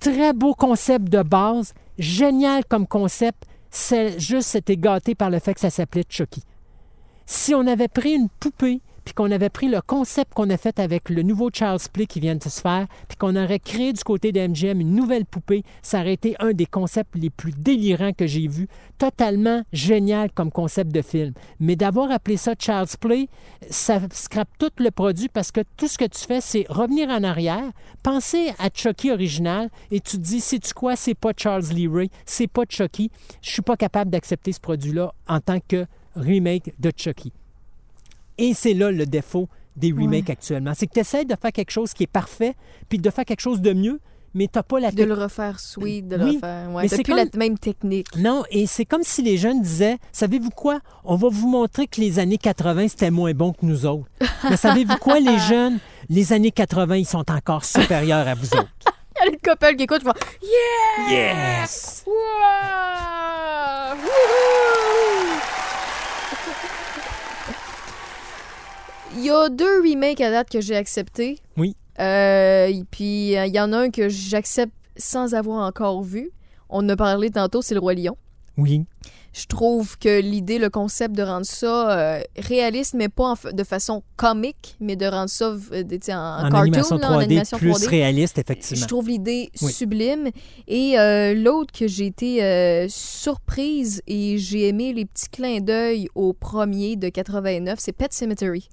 Très 0.00 0.32
beau 0.32 0.54
concept 0.54 1.08
de 1.08 1.22
base, 1.22 1.72
génial 1.98 2.64
comme 2.64 2.86
concept. 2.86 3.44
C'est 3.70 4.18
juste 4.18 4.54
été 4.54 4.76
gâté 4.76 5.14
par 5.14 5.30
le 5.30 5.38
fait 5.38 5.54
que 5.54 5.60
ça 5.60 5.70
s'appelait 5.70 6.04
Chucky. 6.08 6.42
Si 7.26 7.54
on 7.54 7.66
avait 7.66 7.88
pris 7.88 8.12
une 8.12 8.28
poupée, 8.28 8.80
puis 9.06 9.14
qu'on 9.14 9.30
avait 9.30 9.50
pris 9.50 9.68
le 9.68 9.80
concept 9.80 10.34
qu'on 10.34 10.50
a 10.50 10.56
fait 10.56 10.80
avec 10.80 11.10
le 11.10 11.22
nouveau 11.22 11.48
Charles 11.52 11.78
Play 11.92 12.06
qui 12.06 12.18
vient 12.18 12.34
de 12.34 12.42
se 12.42 12.60
faire, 12.60 12.88
puis 13.08 13.16
qu'on 13.16 13.36
aurait 13.36 13.60
créé 13.60 13.92
du 13.92 14.02
côté 14.02 14.32
de 14.32 14.40
MGM 14.40 14.80
une 14.80 14.96
nouvelle 14.96 15.24
poupée, 15.24 15.62
ça 15.80 16.00
aurait 16.00 16.14
été 16.14 16.34
un 16.40 16.52
des 16.52 16.66
concepts 16.66 17.14
les 17.14 17.30
plus 17.30 17.52
délirants 17.52 18.12
que 18.12 18.26
j'ai 18.26 18.48
vus. 18.48 18.66
Totalement 18.98 19.62
génial 19.72 20.32
comme 20.32 20.50
concept 20.50 20.90
de 20.90 21.02
film. 21.02 21.34
Mais 21.60 21.76
d'avoir 21.76 22.10
appelé 22.10 22.36
ça 22.36 22.54
Charles 22.58 22.88
Play, 23.00 23.28
ça 23.70 24.00
scrape 24.12 24.50
tout 24.58 24.72
le 24.78 24.90
produit 24.90 25.28
parce 25.28 25.52
que 25.52 25.60
tout 25.76 25.86
ce 25.86 25.98
que 25.98 26.06
tu 26.06 26.24
fais, 26.26 26.40
c'est 26.40 26.66
revenir 26.68 27.08
en 27.08 27.22
arrière, 27.22 27.70
penser 28.02 28.52
à 28.58 28.70
Chucky 28.74 29.12
original 29.12 29.70
et 29.92 30.00
tu 30.00 30.16
te 30.16 30.22
dis, 30.22 30.40
sais-tu 30.40 30.74
quoi, 30.74 30.96
c'est 30.96 31.14
pas 31.14 31.30
Charles 31.36 31.66
Lee 31.70 31.86
Ray, 31.86 32.10
c'est 32.24 32.48
pas 32.48 32.64
Chucky. 32.68 33.12
Je 33.40 33.50
suis 33.50 33.62
pas 33.62 33.76
capable 33.76 34.10
d'accepter 34.10 34.50
ce 34.50 34.60
produit-là 34.60 35.14
en 35.28 35.38
tant 35.38 35.60
que 35.60 35.86
remake 36.16 36.74
de 36.80 36.90
Chucky. 36.96 37.32
Et 38.38 38.54
c'est 38.54 38.74
là 38.74 38.90
le 38.90 39.06
défaut 39.06 39.48
des 39.76 39.92
remakes 39.92 40.30
actuellement. 40.30 40.72
C'est 40.74 40.86
que 40.86 40.94
tu 40.94 41.00
essaies 41.00 41.24
de 41.24 41.34
faire 41.40 41.52
quelque 41.52 41.70
chose 41.70 41.92
qui 41.92 42.04
est 42.04 42.06
parfait, 42.08 42.54
puis 42.88 42.98
de 42.98 43.10
faire 43.10 43.24
quelque 43.24 43.40
chose 43.40 43.60
de 43.60 43.72
mieux, 43.74 44.00
mais 44.34 44.46
tu 44.46 44.58
n'as 44.58 44.62
pas 44.62 44.80
la 44.80 44.90
De 44.90 45.04
le 45.04 45.14
refaire 45.14 45.60
sweet, 45.60 46.08
de 46.08 46.16
le 46.16 46.24
Oui, 46.24 46.34
refaire. 46.36 46.70
Ouais, 46.70 46.82
mais 46.84 46.88
t'as 46.88 46.96
c'est 46.96 47.02
plus 47.02 47.14
comme- 47.14 47.28
la 47.32 47.38
même 47.38 47.58
technique. 47.58 48.06
Non, 48.16 48.42
et 48.50 48.66
c'est 48.66 48.84
comme 48.84 49.02
si 49.02 49.22
les 49.22 49.36
jeunes 49.38 49.62
disaient 49.62 49.98
Savez-vous 50.12 50.50
quoi? 50.50 50.80
On 51.04 51.16
va 51.16 51.28
vous 51.30 51.48
montrer 51.48 51.86
que 51.86 52.00
les 52.00 52.18
années 52.18 52.38
80, 52.38 52.88
c'était 52.88 53.10
moins 53.10 53.32
bon 53.32 53.52
que 53.52 53.64
nous 53.64 53.84
autres. 53.86 54.08
Mais 54.48 54.56
savez-vous 54.56 54.96
quoi, 54.98 55.20
les 55.20 55.38
jeunes? 55.48 55.78
Les 56.08 56.32
années 56.32 56.50
80, 56.52 56.96
ils 56.96 57.06
sont 57.06 57.30
encore 57.30 57.64
supérieurs 57.64 58.28
à 58.28 58.34
vous 58.34 58.46
autres. 58.54 58.68
Il 59.18 59.24
y 59.24 59.28
a 59.28 59.30
les 59.30 59.38
couples 59.38 59.76
qui 59.76 59.86
je 59.90 60.46
Yeah! 61.10 61.38
Yes 61.38 62.04
Wow! 62.06 62.12
Wouhou! 63.96 64.65
Il 69.16 69.24
y 69.24 69.30
a 69.30 69.48
deux 69.48 69.80
remakes 69.80 70.20
à 70.20 70.30
date 70.30 70.50
que 70.50 70.60
j'ai 70.60 70.76
acceptés. 70.76 71.38
Oui. 71.56 71.74
Euh, 72.00 72.70
puis, 72.90 73.36
euh, 73.36 73.46
il 73.46 73.54
y 73.54 73.60
en 73.60 73.72
a 73.72 73.78
un 73.78 73.90
que 73.90 74.08
j'accepte 74.08 74.74
sans 74.96 75.34
avoir 75.34 75.66
encore 75.66 76.02
vu. 76.02 76.30
On 76.68 76.78
en 76.84 76.88
a 76.90 76.96
parlé 76.96 77.30
tantôt, 77.30 77.62
c'est 77.62 77.74
le 77.74 77.80
Roi 77.80 77.94
Lion. 77.94 78.16
Oui. 78.58 78.84
Je 79.32 79.44
trouve 79.46 79.98
que 79.98 80.20
l'idée, 80.20 80.58
le 80.58 80.70
concept 80.70 81.14
de 81.14 81.22
rendre 81.22 81.44
ça 81.44 81.90
euh, 81.98 82.20
réaliste, 82.38 82.94
mais 82.94 83.10
pas 83.10 83.34
en 83.34 83.36
de 83.52 83.64
façon 83.64 84.02
comique, 84.16 84.76
mais 84.80 84.96
de 84.96 85.04
rendre 85.04 85.28
ça 85.28 85.54
euh, 85.72 85.82
en, 86.08 86.46
En, 86.46 86.50
cartoon, 86.50 86.58
animation 86.58 86.96
là, 86.96 87.08
3D, 87.08 87.12
en 87.14 87.18
animation 87.18 87.58
plus 87.58 87.70
3D. 87.72 87.88
réaliste, 87.88 88.36
Je 88.36 88.40
effectivement. 88.40 88.86
trouve 88.86 89.08
l'idée 89.08 89.50
Oui. 89.60 89.72
sublime. 89.72 90.30
Et 90.68 90.98
euh, 90.98 91.34
l'autre 91.34 91.72
que 91.78 91.86
j'ai 91.86 92.06
été 92.06 92.86
surprise 92.88 94.02
et 94.06 94.38
j'ai 94.38 94.68
aimé 94.68 94.94
les 94.94 95.04
petits 95.04 95.28
clins 95.28 95.60
d'œil 95.60 96.08
au 96.14 96.32
premier 96.32 96.96
de 96.96 97.08
89, 97.10 97.78
c'est 97.78 97.92
Pet 97.92 98.12
Cemetery. 98.14 98.68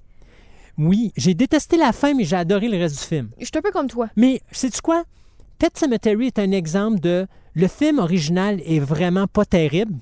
Oui, 0.78 1.12
j'ai 1.16 1.34
détesté 1.34 1.76
la 1.76 1.92
fin, 1.92 2.14
mais 2.14 2.24
j'ai 2.24 2.36
adoré 2.36 2.68
le 2.68 2.78
reste 2.78 3.00
du 3.00 3.04
film. 3.04 3.28
Je 3.38 3.44
suis 3.44 3.52
un 3.56 3.62
peu 3.62 3.70
comme 3.70 3.88
toi. 3.88 4.08
Mais 4.16 4.40
sais-tu 4.50 4.80
quoi? 4.80 5.04
Pet 5.58 5.76
Cemetery 5.76 6.26
est 6.26 6.38
un 6.38 6.50
exemple 6.50 7.00
de 7.00 7.26
le 7.54 7.68
film 7.68 8.00
original 8.00 8.60
est 8.66 8.80
vraiment 8.80 9.28
pas 9.28 9.44
terrible 9.44 9.94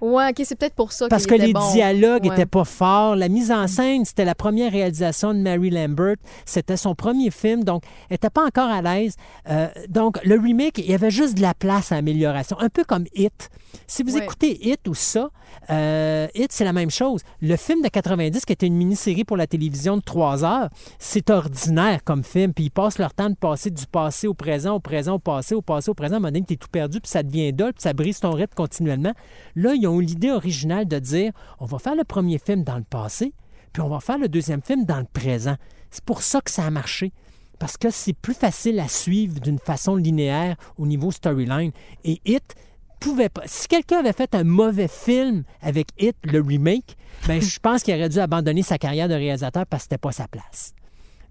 Ouais, 0.00 0.28
ok, 0.30 0.42
c'est 0.44 0.56
peut-être 0.58 0.74
pour 0.74 0.92
ça 0.92 1.08
parce 1.08 1.26
que 1.26 1.34
les 1.34 1.52
bon. 1.52 1.72
dialogues 1.72 2.24
Ouais. 2.24 2.32
étaient 2.32 2.46
pas 2.46 2.64
forts. 2.64 3.16
La 3.16 3.28
mise 3.28 3.50
en 3.50 3.66
scène, 3.66 4.04
c'était 4.04 4.24
la 4.24 4.34
première 4.34 4.70
réalisation 4.72 5.34
de 5.34 5.38
Mary 5.40 5.70
Lambert. 5.70 6.16
C'était 6.44 6.76
son 6.76 6.94
premier 6.94 7.30
film, 7.30 7.64
donc 7.64 7.82
elle 8.08 8.14
n'était 8.14 8.30
pas 8.30 8.44
encore 8.46 8.68
à 8.70 8.82
l'aise. 8.82 9.16
Euh, 9.50 9.68
donc 9.88 10.18
le 10.24 10.38
remake, 10.38 10.78
il 10.78 10.90
y 10.90 10.94
avait 10.94 11.10
juste 11.10 11.36
de 11.36 11.42
la 11.42 11.54
place 11.54 11.92
à 11.92 11.96
amélioration, 11.96 12.58
un 12.60 12.68
peu 12.68 12.84
comme 12.84 13.04
Hit. 13.14 13.50
Si 13.86 14.02
vous 14.02 14.16
Ouais. 14.16 14.22
écoutez 14.24 14.66
Hit 14.68 14.86
ou 14.88 14.94
ça, 14.94 15.28
euh, 15.70 16.26
Hit, 16.34 16.52
c'est 16.52 16.64
la 16.64 16.72
même 16.72 16.90
chose. 16.90 17.20
Le 17.40 17.56
film 17.56 17.82
de 17.82 17.88
90, 17.88 18.44
qui 18.44 18.52
était 18.52 18.66
une 18.66 18.76
mini-série 18.76 19.24
pour 19.24 19.36
la 19.36 19.46
télévision 19.46 19.96
de 19.96 20.02
trois 20.02 20.44
heures, 20.44 20.68
c'est 20.98 21.28
ordinaire 21.30 22.02
comme 22.04 22.24
film. 22.24 22.52
Puis 22.54 22.64
ils 22.64 22.70
passent 22.70 22.98
leur 22.98 23.12
temps 23.14 23.30
de 23.30 23.34
passer 23.36 23.70
du 23.70 23.86
passé 23.86 24.26
au 24.26 24.34
présent, 24.34 24.74
au 24.76 24.80
présent, 24.80 25.14
au 25.14 25.18
passé, 25.18 25.54
au 25.54 25.62
passé, 25.62 25.90
au 25.90 25.94
présent. 25.94 26.14
À 26.14 26.16
un 26.16 26.20
moment 26.20 26.32
donné, 26.32 26.44
tu 26.46 26.54
es 26.54 26.56
tout 26.56 26.68
perdu, 26.70 27.00
puis 27.00 27.10
ça 27.10 27.22
devient 27.22 27.52
dole, 27.52 27.72
puis 27.72 27.82
ça 27.82 27.92
brise 27.92 28.20
ton 28.20 28.30
rythme 28.32 28.54
continuellement. 28.54 29.12
Là, 29.56 29.74
ils 29.74 29.86
ont 29.86 29.87
eu 29.92 30.02
l'idée 30.02 30.30
originale 30.30 30.86
de 30.86 30.98
dire 30.98 31.32
on 31.58 31.66
va 31.66 31.78
faire 31.78 31.94
le 31.94 32.04
premier 32.04 32.38
film 32.38 32.64
dans 32.64 32.76
le 32.76 32.84
passé, 32.84 33.32
puis 33.72 33.82
on 33.82 33.88
va 33.88 34.00
faire 34.00 34.18
le 34.18 34.28
deuxième 34.28 34.62
film 34.62 34.84
dans 34.84 34.98
le 34.98 35.06
présent. 35.12 35.56
C'est 35.90 36.04
pour 36.04 36.22
ça 36.22 36.40
que 36.40 36.50
ça 36.50 36.64
a 36.64 36.70
marché. 36.70 37.12
Parce 37.58 37.76
que 37.76 37.90
c'est 37.90 38.12
plus 38.12 38.34
facile 38.34 38.78
à 38.78 38.88
suivre 38.88 39.40
d'une 39.40 39.58
façon 39.58 39.96
linéaire 39.96 40.56
au 40.76 40.86
niveau 40.86 41.10
storyline. 41.10 41.72
Et 42.04 42.20
Hit 42.24 42.54
pouvait 43.00 43.28
pas. 43.28 43.42
Si 43.46 43.68
quelqu'un 43.68 43.98
avait 43.98 44.12
fait 44.12 44.34
un 44.34 44.44
mauvais 44.44 44.88
film 44.88 45.42
avec 45.60 45.88
Hit, 45.98 46.16
le 46.24 46.40
remake, 46.40 46.96
ben, 47.26 47.40
je 47.40 47.58
pense 47.58 47.82
qu'il 47.82 47.94
aurait 47.94 48.08
dû 48.08 48.18
abandonner 48.18 48.62
sa 48.62 48.78
carrière 48.78 49.08
de 49.08 49.14
réalisateur 49.14 49.66
parce 49.66 49.82
que 49.82 49.84
c'était 49.84 49.98
pas 49.98 50.12
sa 50.12 50.28
place. 50.28 50.74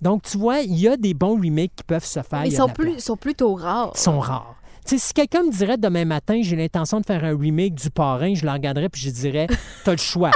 Donc, 0.01 0.23
tu 0.23 0.37
vois, 0.37 0.59
il 0.59 0.77
y 0.77 0.87
a 0.87 0.97
des 0.97 1.13
bons 1.13 1.35
remakes 1.41 1.73
qui 1.75 1.83
peuvent 1.83 2.05
se 2.05 2.21
faire. 2.21 2.41
Mais 2.41 2.49
ils 2.49 2.55
sont, 2.55 2.69
plus, 2.69 2.99
sont 2.99 3.17
plutôt 3.17 3.55
rares. 3.55 3.91
Ils 3.95 3.99
sont 3.99 4.19
rares. 4.19 4.55
Si 4.95 5.13
quelqu'un 5.13 5.43
me 5.43 5.51
dirait 5.51 5.77
demain 5.77 6.05
matin, 6.05 6.39
j'ai 6.41 6.55
l'intention 6.55 7.01
de 7.01 7.05
faire 7.05 7.25
un 7.25 7.38
remake 7.38 7.75
du 7.75 7.89
parrain, 7.89 8.33
je 8.33 8.45
le 8.45 8.51
regarderais 8.51 8.88
puis 8.88 9.01
je 9.01 9.09
dirais, 9.09 9.47
t'as 9.83 9.91
le 9.91 9.97
choix. 9.97 10.31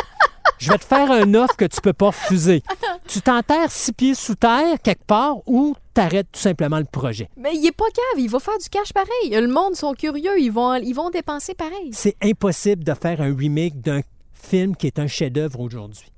Je 0.58 0.70
vais 0.70 0.78
te 0.78 0.84
faire 0.84 1.10
un 1.10 1.34
offre 1.34 1.56
que 1.56 1.66
tu 1.66 1.80
peux 1.80 1.94
pas 1.94 2.08
refuser. 2.08 2.62
Tu 3.08 3.22
t'enterres 3.22 3.72
six 3.72 3.94
pieds 3.94 4.14
sous 4.14 4.36
terre 4.36 4.78
quelque 4.84 5.06
part 5.06 5.38
ou 5.48 5.74
t'arrêtes 5.94 6.28
tout 6.34 6.40
simplement 6.40 6.78
le 6.80 6.86
projet. 6.86 7.30
Mais 7.38 7.56
il 7.56 7.66
est 7.66 7.72
pas 7.72 7.86
cave, 7.86 8.22
il 8.22 8.30
va 8.30 8.40
faire 8.40 8.58
du 8.58 8.70
cash 8.70 8.94
pareil. 8.94 9.32
Le 9.32 9.48
monde 9.48 9.76
sont 9.76 9.94
curieux, 9.94 10.40
ils 10.40 10.52
vont, 10.52 10.76
ils 10.76 10.94
vont 10.94 11.10
dépenser 11.10 11.56
pareil. 11.56 11.90
C'est 11.94 12.18
impossible 12.22 12.84
de 12.84 12.94
faire 12.94 13.22
un 13.22 13.36
remake 13.36 13.80
d'un 13.82 14.02
film 14.34 14.76
qui 14.76 14.88
est 14.88 15.00
un 15.00 15.08
chef-d'œuvre 15.08 15.62
aujourd'hui. 15.62 16.12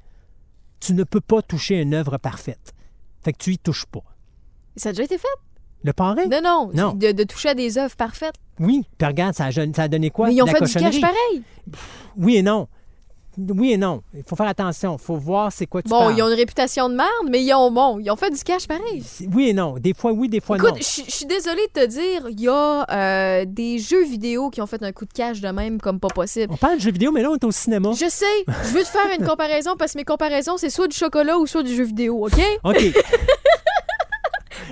Tu 0.80 0.94
ne 0.94 1.04
peux 1.04 1.22
pas 1.22 1.42
toucher 1.42 1.80
une 1.82 1.94
œuvre 1.94 2.18
parfaite. 2.18 2.74
Fait 3.24 3.32
que 3.32 3.38
tu 3.38 3.52
y 3.52 3.58
touches 3.60 3.86
pas. 3.86 4.04
Ça 4.76 4.90
a 4.90 4.92
déjà 4.92 5.04
été 5.04 5.18
fait? 5.18 5.28
Le 5.84 5.94
parrain? 5.94 6.26
Non, 6.32 6.40
non. 6.44 6.70
Non. 6.74 6.94
De, 6.94 7.12
de 7.12 7.24
toucher 7.24 7.50
à 7.50 7.54
des 7.56 7.78
œuvres 7.78 7.96
parfaites. 7.96 8.36
Oui. 8.60 8.84
Puis 8.98 9.08
regarde, 9.08 9.34
ça 9.36 9.46
a, 9.46 9.52
ça 9.52 9.84
a 9.84 9.88
donné 9.88 10.10
quoi? 10.10 10.28
Mais 10.28 10.36
ils 10.36 10.42
ont 10.42 10.48
fait 10.48 10.62
du 10.64 10.74
cash 10.74 11.02
pareil. 11.02 11.44
Oui 12.18 12.38
et 12.38 12.42
non. 12.42 12.68
Oui 13.38 13.72
et 13.72 13.78
non. 13.78 14.04
Il 14.14 14.22
faut 14.28 14.36
faire 14.36 14.46
attention. 14.48 14.96
Il 15.00 15.04
faut 15.04 15.16
voir 15.18 15.52
c'est 15.52 15.66
quoi 15.66 15.82
tu 15.82 15.90
Bon, 15.90 15.98
parles. 16.02 16.14
ils 16.16 16.22
ont 16.22 16.28
une 16.28 16.36
réputation 16.36 16.88
de 16.88 16.94
merde, 16.94 17.10
mais 17.32 17.44
ils 17.44 17.52
ont, 17.56 17.72
bon, 17.72 17.98
ils 17.98 18.12
ont 18.12 18.16
fait 18.16 18.30
du 18.30 18.40
cash 18.44 18.68
pareil. 18.68 19.04
Oui 19.34 19.50
et 19.50 19.54
non. 19.54 19.74
Des 19.80 19.96
fois 19.96 20.12
oui, 20.12 20.30
des 20.30 20.40
fois 20.40 20.56
Écoute, 20.58 20.70
non. 20.74 20.78
je 20.78 21.02
je 21.06 21.12
suis 21.12 21.26
désolée 21.26 21.66
de 21.76 21.82
te 21.82 21.86
dire, 21.88 22.28
il 22.30 22.40
y 22.40 22.48
a 22.48 22.86
euh, 22.92 23.46
des 23.48 23.80
jeux 23.80 24.04
vidéo 24.06 24.52
qui 24.52 24.62
ont 24.62 24.68
fait 24.68 24.84
un 24.84 24.92
coup 24.92 25.06
de 25.06 25.14
cash 25.14 25.42
de 25.42 25.48
même 25.50 25.82
comme 25.82 26.00
pas 26.00 26.10
possible. 26.10 26.54
On 26.54 26.58
parle 26.58 26.76
de 26.76 26.82
jeux 26.82 26.92
vidéo, 26.92 27.12
mais 27.12 27.24
là, 27.24 27.32
on 27.32 27.36
est 27.36 27.44
au 27.44 27.52
cinéma. 27.52 27.90
Je 27.94 28.08
sais, 28.08 28.26
je 28.48 28.70
veux 28.70 28.84
te 28.84 28.88
faire 28.90 29.10
une 29.20 29.26
comparaison 29.28 29.72
parce 29.80 29.94
que 29.94 29.98
mes 29.98 30.06
comparaisons, 30.06 30.58
c'est 30.58 30.70
soit 30.70 30.88
du 30.88 30.96
chocolat 30.96 31.40
ou 31.40 31.48
soit 31.48 31.64
du 31.64 31.76
jeu 31.76 31.84
vidéo, 31.86 32.28
OK? 32.28 32.40
OK. 32.64 32.78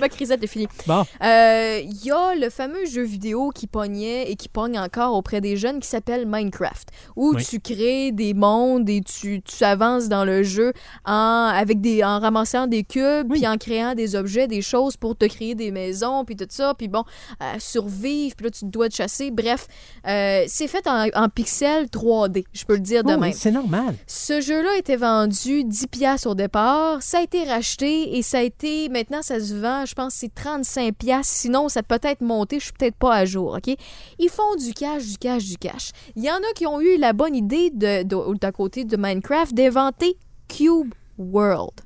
Ma 0.02 0.08
crisette 0.08 0.42
est 0.42 0.46
finie. 0.48 0.68
Bon. 0.86 1.04
Euh, 1.22 1.80
Il 1.82 2.04
y 2.04 2.10
a 2.10 2.34
le 2.34 2.50
fameux 2.50 2.84
jeu 2.86 3.02
vidéo 3.04 3.50
qui 3.54 3.66
pognait 3.66 4.30
et 4.30 4.34
qui 4.36 4.48
pogne 4.48 4.78
encore 4.78 5.16
auprès 5.16 5.40
des 5.40 5.56
jeunes 5.56 5.78
qui 5.80 5.88
s'appelle 5.88 6.26
Minecraft, 6.26 6.88
où 7.16 7.34
Oui. 7.36 7.44
tu 7.48 7.60
crées 7.60 8.10
des 8.12 8.34
mondes 8.34 8.88
et 8.90 9.00
tu, 9.00 9.40
tu 9.42 9.62
avances 9.64 10.08
dans 10.08 10.24
le 10.24 10.42
jeu 10.42 10.72
en, 11.06 11.50
avec 11.54 11.80
des, 11.80 12.02
en 12.02 12.18
ramassant 12.18 12.66
des 12.66 12.82
cubes, 12.82 13.30
Oui. 13.30 13.38
puis 13.38 13.46
en 13.48 13.56
créant 13.56 13.94
des 13.94 14.16
objets, 14.16 14.48
des 14.48 14.60
choses 14.60 14.96
pour 14.96 15.16
te 15.16 15.24
créer 15.26 15.54
des 15.54 15.70
maisons, 15.70 16.24
puis 16.24 16.34
tout 16.36 16.46
ça, 16.50 16.74
puis 16.76 16.88
bon, 16.88 17.04
euh, 17.40 17.54
survivre, 17.60 18.34
puis 18.36 18.44
là 18.46 18.50
tu 18.50 18.64
dois 18.66 18.88
te 18.88 18.96
chasser. 18.96 19.30
Bref, 19.30 19.68
euh, 20.08 20.44
c'est 20.48 20.66
fait 20.68 20.86
en, 20.88 21.06
en 21.14 21.28
pixels 21.28 21.86
3D, 21.86 22.44
je 22.52 22.64
peux 22.64 22.74
le 22.74 22.80
dire 22.80 23.04
de 23.04 23.12
Oh, 23.14 23.18
même. 23.18 23.32
c'est 23.32 23.52
normal. 23.52 23.94
Ce 24.08 24.40
jeu-là 24.40 24.76
était 24.78 24.96
vendu 24.96 25.62
10 25.64 25.86
pièces 25.86 26.26
au 26.26 26.34
départ. 26.34 27.02
Ça 27.02 27.18
a 27.18 27.22
été 27.22 27.44
racheté 27.44 28.16
et 28.18 28.22
ça 28.22 28.38
a 28.38 28.42
été... 28.42 28.88
Maintenant, 28.88 29.22
ça 29.22 29.38
se 29.38 29.54
vend, 29.54 29.84
je 29.86 29.91
pense, 29.94 30.14
c'est 30.14 30.34
35 30.34 30.94
pièces. 30.94 31.28
Sinon, 31.28 31.68
ça 31.68 31.82
peut 31.82 32.00
être 32.02 32.20
monté. 32.20 32.58
Je 32.58 32.64
suis 32.64 32.72
peut-être 32.72 32.96
pas 32.96 33.14
à 33.14 33.24
jour, 33.24 33.56
OK? 33.56 33.74
Ils 34.18 34.28
font 34.28 34.56
du 34.56 34.72
cash, 34.74 35.06
du 35.06 35.18
cash, 35.18 35.44
du 35.44 35.56
cash. 35.56 35.92
Il 36.16 36.24
y 36.24 36.30
en 36.30 36.36
a 36.36 36.52
qui 36.54 36.66
ont 36.66 36.80
eu 36.80 36.96
la 36.96 37.12
bonne 37.12 37.34
idée 37.34 37.70
de, 37.70 38.50
côté 38.50 38.84
de 38.84 38.96
Minecraft 38.96 39.54
d'inventer 39.54 40.16
Cube 40.48 40.94
World. 41.18 41.80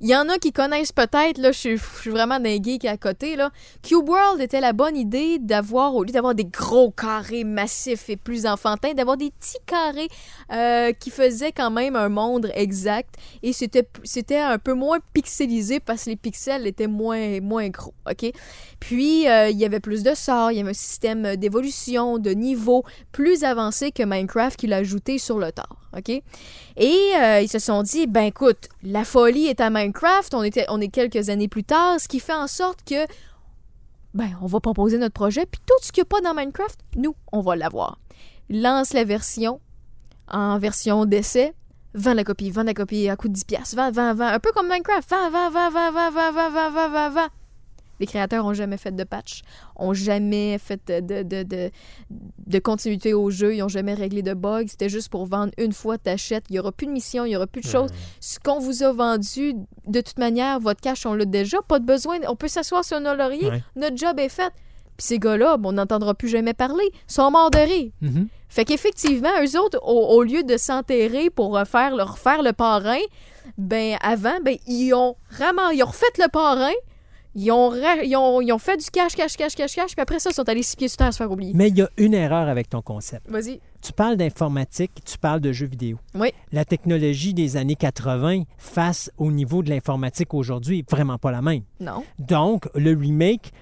Il 0.00 0.08
y 0.08 0.14
en 0.14 0.28
a 0.28 0.38
qui 0.38 0.52
connaissent 0.52 0.92
peut-être, 0.92 1.38
là, 1.38 1.50
je 1.50 1.58
suis, 1.58 1.76
je 1.76 2.00
suis 2.00 2.10
vraiment 2.10 2.38
d'un 2.38 2.62
geek 2.62 2.84
à 2.84 2.96
côté, 2.96 3.34
là. 3.34 3.50
Cube 3.82 4.08
World 4.08 4.40
était 4.40 4.60
la 4.60 4.72
bonne 4.72 4.96
idée 4.96 5.40
d'avoir, 5.40 5.96
au 5.96 6.04
lieu 6.04 6.12
d'avoir 6.12 6.36
des 6.36 6.44
gros 6.44 6.92
carrés 6.92 7.42
massifs 7.42 8.08
et 8.08 8.16
plus 8.16 8.46
enfantins, 8.46 8.94
d'avoir 8.94 9.16
des 9.16 9.32
petits 9.32 9.58
carrés 9.66 10.08
euh, 10.52 10.92
qui 10.92 11.10
faisaient 11.10 11.50
quand 11.50 11.72
même 11.72 11.96
un 11.96 12.08
monde 12.08 12.48
exact. 12.54 13.16
Et 13.42 13.52
c'était, 13.52 13.88
c'était 14.04 14.38
un 14.38 14.58
peu 14.58 14.74
moins 14.74 14.98
pixelisé 15.12 15.80
parce 15.80 16.04
que 16.04 16.10
les 16.10 16.16
pixels 16.16 16.68
étaient 16.68 16.86
moins, 16.86 17.40
moins 17.40 17.68
gros, 17.68 17.94
OK? 18.08 18.30
Puis, 18.78 19.28
euh, 19.28 19.48
il 19.48 19.58
y 19.58 19.64
avait 19.64 19.80
plus 19.80 20.04
de 20.04 20.14
sorts, 20.14 20.52
il 20.52 20.58
y 20.58 20.60
avait 20.60 20.70
un 20.70 20.74
système 20.74 21.34
d'évolution, 21.34 22.18
de 22.18 22.30
niveau 22.30 22.84
plus 23.10 23.42
avancé 23.42 23.90
que 23.90 24.04
Minecraft 24.04 24.56
qu'il 24.56 24.72
a 24.72 24.76
ajouté 24.76 25.18
sur 25.18 25.38
le 25.38 25.50
tard, 25.50 25.76
OK? 25.96 26.08
Et 26.76 27.10
euh, 27.20 27.40
ils 27.40 27.48
se 27.48 27.58
sont 27.58 27.82
dit, 27.82 28.06
ben 28.06 28.22
écoute, 28.22 28.68
la 28.84 29.04
folie 29.04 29.46
est 29.46 29.60
à 29.60 29.68
Minecraft, 29.68 29.87
on, 30.32 30.42
était, 30.42 30.66
on 30.68 30.80
est 30.80 30.88
quelques 30.88 31.28
années 31.28 31.48
plus 31.48 31.64
tard, 31.64 32.00
ce 32.00 32.08
qui 32.08 32.20
fait 32.20 32.34
en 32.34 32.46
sorte 32.46 32.84
que 32.84 33.06
ben, 34.14 34.30
on 34.40 34.46
va 34.46 34.60
proposer 34.60 34.98
notre 34.98 35.12
projet, 35.12 35.46
puis 35.46 35.60
tout 35.66 35.74
ce 35.82 35.92
qu'il 35.92 36.02
n'y 36.02 36.06
a 36.06 36.08
pas 36.08 36.20
dans 36.20 36.34
Minecraft, 36.34 36.78
nous, 36.96 37.14
on 37.32 37.40
va 37.40 37.56
l'avoir. 37.56 37.98
Lance 38.48 38.92
la 38.92 39.04
version 39.04 39.60
en 40.28 40.58
version 40.58 41.04
d'essai, 41.04 41.52
vends 41.94 42.14
la 42.14 42.24
copie, 42.24 42.50
vends 42.50 42.62
la 42.62 42.74
copie 42.74 43.08
à 43.08 43.16
coût 43.16 43.28
de 43.28 43.34
10 43.34 43.44
piastres, 43.44 43.76
vends, 43.76 43.92
vends, 43.92 44.14
vends, 44.14 44.26
un 44.26 44.38
peu 44.40 44.50
comme 44.52 44.68
Minecraft, 44.68 45.08
vends, 45.08 45.30
vends, 45.30 45.50
vends, 45.50 45.70
vends, 45.70 45.92
vends, 45.92 46.10
vends, 46.10 46.32
vends, 46.32 46.50
vends, 46.50 46.70
vends, 46.70 46.90
vends, 46.90 47.10
vends. 47.10 47.28
Les 48.00 48.06
créateurs 48.06 48.44
ont 48.46 48.54
jamais 48.54 48.76
fait 48.76 48.94
de 48.94 49.04
patch, 49.04 49.42
ont 49.76 49.92
jamais 49.94 50.58
fait 50.58 50.80
de, 50.88 51.22
de, 51.22 51.42
de, 51.42 51.70
de 52.46 52.58
continuité 52.58 53.14
au 53.14 53.30
jeu, 53.30 53.54
ils 53.54 53.62
ont 53.62 53.68
jamais 53.68 53.94
réglé 53.94 54.22
de 54.22 54.34
bugs. 54.34 54.66
C'était 54.68 54.88
juste 54.88 55.08
pour 55.08 55.26
vendre 55.26 55.52
une 55.58 55.72
fois, 55.72 55.98
t'achètes. 55.98 56.44
Il 56.50 56.56
y 56.56 56.58
aura 56.58 56.72
plus 56.72 56.86
de 56.86 56.92
mission, 56.92 57.24
il 57.24 57.30
y 57.32 57.36
aura 57.36 57.46
plus 57.46 57.62
de 57.62 57.68
choses. 57.68 57.90
Ce 58.20 58.38
qu'on 58.38 58.58
vous 58.58 58.82
a 58.82 58.92
vendu, 58.92 59.54
de 59.86 60.00
toute 60.00 60.18
manière, 60.18 60.60
votre 60.60 60.80
cash, 60.80 61.06
on 61.06 61.14
l'a 61.14 61.24
déjà. 61.24 61.58
Pas 61.62 61.78
de 61.78 61.84
besoin. 61.84 62.18
On 62.28 62.36
peut 62.36 62.48
s'asseoir 62.48 62.84
sur 62.84 63.00
nos 63.00 63.14
lauriers. 63.14 63.48
Ouais. 63.50 63.62
Notre 63.76 63.96
job 63.96 64.18
est 64.18 64.28
fait. 64.28 64.52
Puis 64.96 65.06
ces 65.06 65.18
gars-là, 65.18 65.56
on 65.62 65.72
n'entendra 65.72 66.14
plus 66.14 66.28
jamais 66.28 66.54
parler. 66.54 66.90
Sont 67.06 67.30
morts 67.30 67.50
de 67.50 67.58
rire. 67.58 67.90
Mhm. 68.00 68.28
Fait 68.48 68.64
qu'effectivement, 68.64 69.28
eux 69.44 69.58
autres, 69.60 69.78
au, 69.82 70.16
au 70.16 70.22
lieu 70.22 70.42
de 70.42 70.56
s'enterrer 70.56 71.30
pour 71.30 71.52
leur 71.52 72.12
refaire 72.12 72.42
le 72.42 72.52
parrain, 72.52 72.98
ben 73.58 73.96
avant, 74.02 74.38
ben 74.42 74.56
ils 74.66 74.92
ont 74.94 75.16
vraiment, 75.30 75.68
ils 75.70 75.82
ont 75.82 75.86
refait 75.86 76.06
le 76.18 76.28
parrain, 76.28 76.72
ils 77.34 77.50
ont, 77.52 77.72
ils 78.02 78.16
ont, 78.16 78.40
ils 78.40 78.52
ont 78.52 78.58
fait 78.58 78.76
du 78.76 78.90
cash, 78.90 79.14
cash, 79.14 79.36
cash, 79.36 79.54
cash, 79.54 79.74
cash, 79.74 79.92
puis 79.92 80.00
après 80.02 80.18
ça, 80.18 80.30
ils 80.30 80.34
sont 80.34 80.48
allés 80.48 80.62
six 80.62 80.76
pieds 80.76 80.88
sur 80.88 80.96
terre 80.96 81.12
se 81.12 81.18
faire 81.18 81.30
oublier. 81.30 81.52
Mais 81.54 81.68
il 81.68 81.76
y 81.76 81.82
a 81.82 81.88
une 81.96 82.14
erreur 82.14 82.48
avec 82.48 82.68
ton 82.68 82.82
concept. 82.82 83.28
Vas-y. 83.28 83.60
Tu 83.80 83.92
parles 83.92 84.16
d'informatique, 84.16 84.90
tu 85.04 85.18
parles 85.18 85.40
de 85.40 85.52
jeux 85.52 85.66
vidéo. 85.66 85.98
Oui. 86.14 86.32
La 86.50 86.64
technologie 86.64 87.34
des 87.34 87.56
années 87.56 87.76
80 87.76 88.42
face 88.56 89.10
au 89.18 89.30
niveau 89.30 89.62
de 89.62 89.70
l'informatique 89.70 90.34
aujourd'hui 90.34 90.80
est 90.80 90.90
vraiment 90.90 91.18
pas 91.18 91.30
la 91.30 91.42
même. 91.42 91.62
Non. 91.78 92.02
Donc, 92.18 92.68
le 92.74 92.90
remake, 92.90 93.52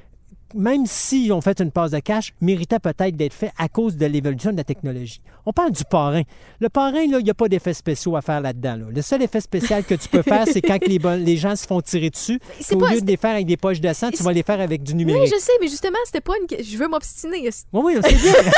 même 0.54 0.86
s'ils 0.86 1.32
ont 1.32 1.40
fait 1.40 1.60
une 1.60 1.70
passe 1.70 1.90
de 1.90 1.98
cash, 1.98 2.32
méritait 2.40 2.78
peut-être 2.78 3.16
d'être 3.16 3.34
fait 3.34 3.52
à 3.58 3.68
cause 3.68 3.96
de 3.96 4.06
l'évolution 4.06 4.52
de 4.52 4.56
la 4.56 4.64
technologie. 4.64 5.20
On 5.44 5.52
parle 5.52 5.72
du 5.72 5.84
parrain. 5.84 6.22
Le 6.60 6.68
parrain, 6.68 7.06
là, 7.06 7.18
il 7.18 7.24
n'y 7.24 7.30
a 7.30 7.34
pas 7.34 7.48
d'effet 7.48 7.74
spéciaux 7.74 8.16
à 8.16 8.22
faire 8.22 8.40
là-dedans. 8.40 8.76
là. 8.76 8.84
Le 8.94 9.02
seul 9.02 9.22
effet 9.22 9.40
spécial 9.40 9.84
que 9.84 9.94
tu 9.94 10.08
peux 10.08 10.22
faire, 10.22 10.44
c'est 10.46 10.60
quand 10.62 10.78
les, 10.86 11.36
gens 11.36 11.56
se 11.56 11.66
font 11.66 11.80
tirer 11.80 12.10
dessus. 12.10 12.40
C'est 12.60 12.74
Au 12.74 12.78
pas- 12.78 12.92
lieu 12.94 13.00
de 13.00 13.06
les 13.06 13.16
faire 13.16 13.32
avec 13.34 13.46
des 13.46 13.56
poches 13.56 13.80
de 13.80 13.92
sang, 13.92 14.10
tu 14.10 14.22
vas 14.22 14.32
les 14.32 14.42
faire 14.42 14.60
avec 14.60 14.82
du 14.82 14.92
Oui, 14.92 14.98
numérique. 14.98 15.32
je 15.34 15.40
sais, 15.40 15.52
mais 15.60 15.68
justement, 15.68 15.98
c'était 16.04 16.20
pas 16.20 16.34
une. 16.40 16.64
Je 16.64 16.76
veux 16.78 16.88
m'obstiner. 16.88 17.50
Oui, 17.72 17.94
oui, 17.96 18.00
c'est 18.02 18.14
bien. 18.14 18.32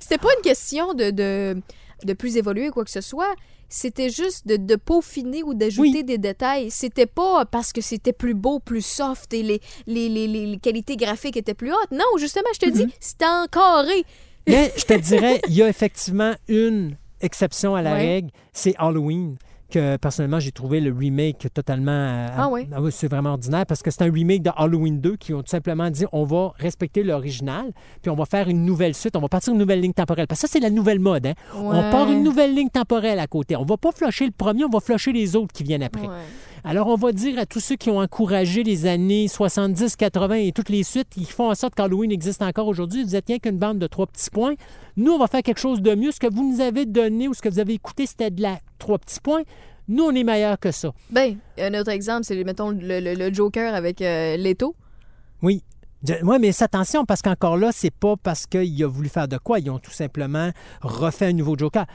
C'était 0.00 0.18
pas 0.18 0.28
une 0.36 0.42
question 0.42 0.94
de, 0.94 1.10
de, 1.10 1.60
de 2.04 2.12
plus 2.14 2.36
évoluer 2.36 2.68
ou 2.68 2.72
quoi 2.72 2.84
que 2.84 2.90
ce 2.90 3.00
soit. 3.00 3.34
C'était 3.68 4.08
juste 4.10 4.46
de, 4.46 4.56
de 4.56 4.76
peaufiner 4.76 5.42
ou 5.42 5.52
d'ajouter 5.54 5.98
Oui. 5.98 6.04
des 6.04 6.18
détails. 6.18 6.70
C'était 6.70 7.06
pas 7.06 7.44
parce 7.44 7.72
que 7.72 7.80
c'était 7.80 8.12
plus 8.12 8.34
beau, 8.34 8.58
plus 8.60 8.84
soft 8.84 9.32
et 9.34 9.42
les, 9.42 9.60
les, 9.86 10.08
les, 10.08 10.26
les- 10.26 10.46
les 10.46 10.58
qualités 10.58 10.96
graphiques 10.96 11.36
étaient 11.36 11.54
plus 11.54 11.70
hautes. 11.72 11.90
Non, 11.90 12.04
justement, 12.18 12.48
je 12.54 12.58
te 12.60 12.70
dis, 12.70 12.86
c'était 13.00 13.26
encarré. 13.26 14.04
Mais 14.46 14.72
je 14.76 14.84
te 14.84 14.94
dirais, 14.94 15.40
il 15.48 15.54
y 15.54 15.62
a 15.62 15.68
effectivement 15.68 16.34
une 16.48 16.96
exception 17.20 17.74
à 17.74 17.82
la 17.82 17.92
Ouais. 17.92 18.06
règle, 18.06 18.30
c'est 18.52 18.74
Halloween. 18.78 19.36
Que 19.70 19.98
personnellement, 19.98 20.40
j'ai 20.40 20.50
trouvé 20.50 20.80
le 20.80 20.90
remake 20.92 21.46
totalement. 21.52 21.90
euh, 21.92 22.26
Ah 22.38 22.48
ouais? 22.48 22.66
oui, 22.80 22.90
c'est 22.90 23.06
vraiment 23.08 23.30
ordinaire 23.32 23.66
parce 23.66 23.82
que 23.82 23.90
c'est 23.90 24.00
un 24.02 24.10
remake 24.10 24.42
de 24.42 24.50
Halloween 24.56 24.98
2 24.98 25.16
qui 25.16 25.34
ont 25.34 25.42
tout 25.42 25.50
simplement 25.50 25.90
dit 25.90 26.06
on 26.12 26.24
va 26.24 26.52
respecter 26.58 27.02
l'original, 27.02 27.72
puis 28.00 28.10
on 28.10 28.14
va 28.14 28.24
faire 28.24 28.48
une 28.48 28.64
nouvelle 28.64 28.94
suite, 28.94 29.14
on 29.14 29.20
va 29.20 29.28
partir 29.28 29.52
une 29.52 29.58
nouvelle 29.58 29.80
ligne 29.82 29.92
temporelle. 29.92 30.26
Parce 30.26 30.40
que 30.40 30.46
ça, 30.48 30.52
c'est 30.54 30.60
la 30.60 30.70
nouvelle 30.70 31.00
mode. 31.00 31.26
Hein? 31.26 31.34
On 31.54 31.90
part 31.90 32.10
une 32.10 32.22
nouvelle 32.22 32.54
ligne 32.54 32.70
temporelle 32.70 33.18
à 33.18 33.26
côté. 33.26 33.56
On 33.56 33.64
va 33.66 33.76
pas 33.76 33.92
flusher 33.92 34.24
le 34.24 34.32
premier, 34.32 34.64
on 34.64 34.70
va 34.70 34.80
flusher 34.80 35.12
les 35.12 35.36
autres 35.36 35.52
qui 35.52 35.64
viennent 35.64 35.82
après. 35.82 36.06
Ouais. 36.08 36.14
Alors, 36.64 36.88
on 36.88 36.96
va 36.96 37.12
dire 37.12 37.38
à 37.38 37.46
tous 37.46 37.60
ceux 37.60 37.76
qui 37.76 37.88
ont 37.90 37.98
encouragé 38.00 38.62
les 38.62 38.86
années 38.86 39.28
70, 39.28 39.96
80 39.96 40.34
et 40.36 40.52
toutes 40.52 40.68
les 40.68 40.82
suites, 40.82 41.08
qui 41.10 41.24
font 41.24 41.50
en 41.50 41.54
sorte 41.54 41.74
qu'Halloween 41.74 42.10
existe 42.12 42.42
encore 42.42 42.66
aujourd'hui, 42.66 43.04
vous 43.04 43.16
êtes 43.16 43.26
rien 43.28 43.38
qu'une 43.38 43.58
bande 43.58 43.78
de 43.78 43.86
trois 43.86 44.06
petits 44.06 44.30
points. 44.30 44.54
Nous, 44.96 45.12
on 45.12 45.18
va 45.18 45.26
faire 45.28 45.42
quelque 45.42 45.60
chose 45.60 45.80
de 45.80 45.94
mieux. 45.94 46.12
Ce 46.12 46.20
que 46.20 46.32
vous 46.32 46.50
nous 46.52 46.60
avez 46.60 46.84
donné 46.86 47.28
ou 47.28 47.34
ce 47.34 47.40
que 47.42 47.48
vous 47.48 47.58
avez 47.60 47.74
écouté, 47.74 48.06
c'était 48.06 48.30
de 48.30 48.42
la 48.42 48.58
trois 48.78 48.98
petits 48.98 49.20
points. 49.20 49.42
Nous, 49.88 50.04
on 50.04 50.10
est 50.14 50.24
meilleur 50.24 50.58
que 50.58 50.70
ça. 50.70 50.92
Ben, 51.10 51.36
un 51.58 51.72
autre 51.74 51.90
exemple, 51.90 52.24
c'est, 52.24 52.42
mettons, 52.44 52.70
le, 52.70 53.00
le- 53.00 53.14
le 53.14 53.32
Joker 53.32 53.74
avec 53.74 54.02
euh, 54.02 54.36
Leto. 54.36 54.74
Oui. 55.42 55.62
Oui, 56.22 56.36
mais 56.40 56.62
attention, 56.62 57.04
parce 57.04 57.22
qu'encore 57.22 57.56
là, 57.56 57.70
c'est 57.72 57.90
pas 57.90 58.14
parce 58.22 58.46
qu'il 58.46 58.84
a 58.84 58.86
voulu 58.86 59.08
faire 59.08 59.26
de 59.26 59.36
quoi. 59.36 59.58
Ils 59.58 59.68
ont 59.70 59.80
tout 59.80 59.90
simplement 59.90 60.50
refait 60.80 61.26
un 61.26 61.32
nouveau 61.32 61.56
Joker. 61.58 61.86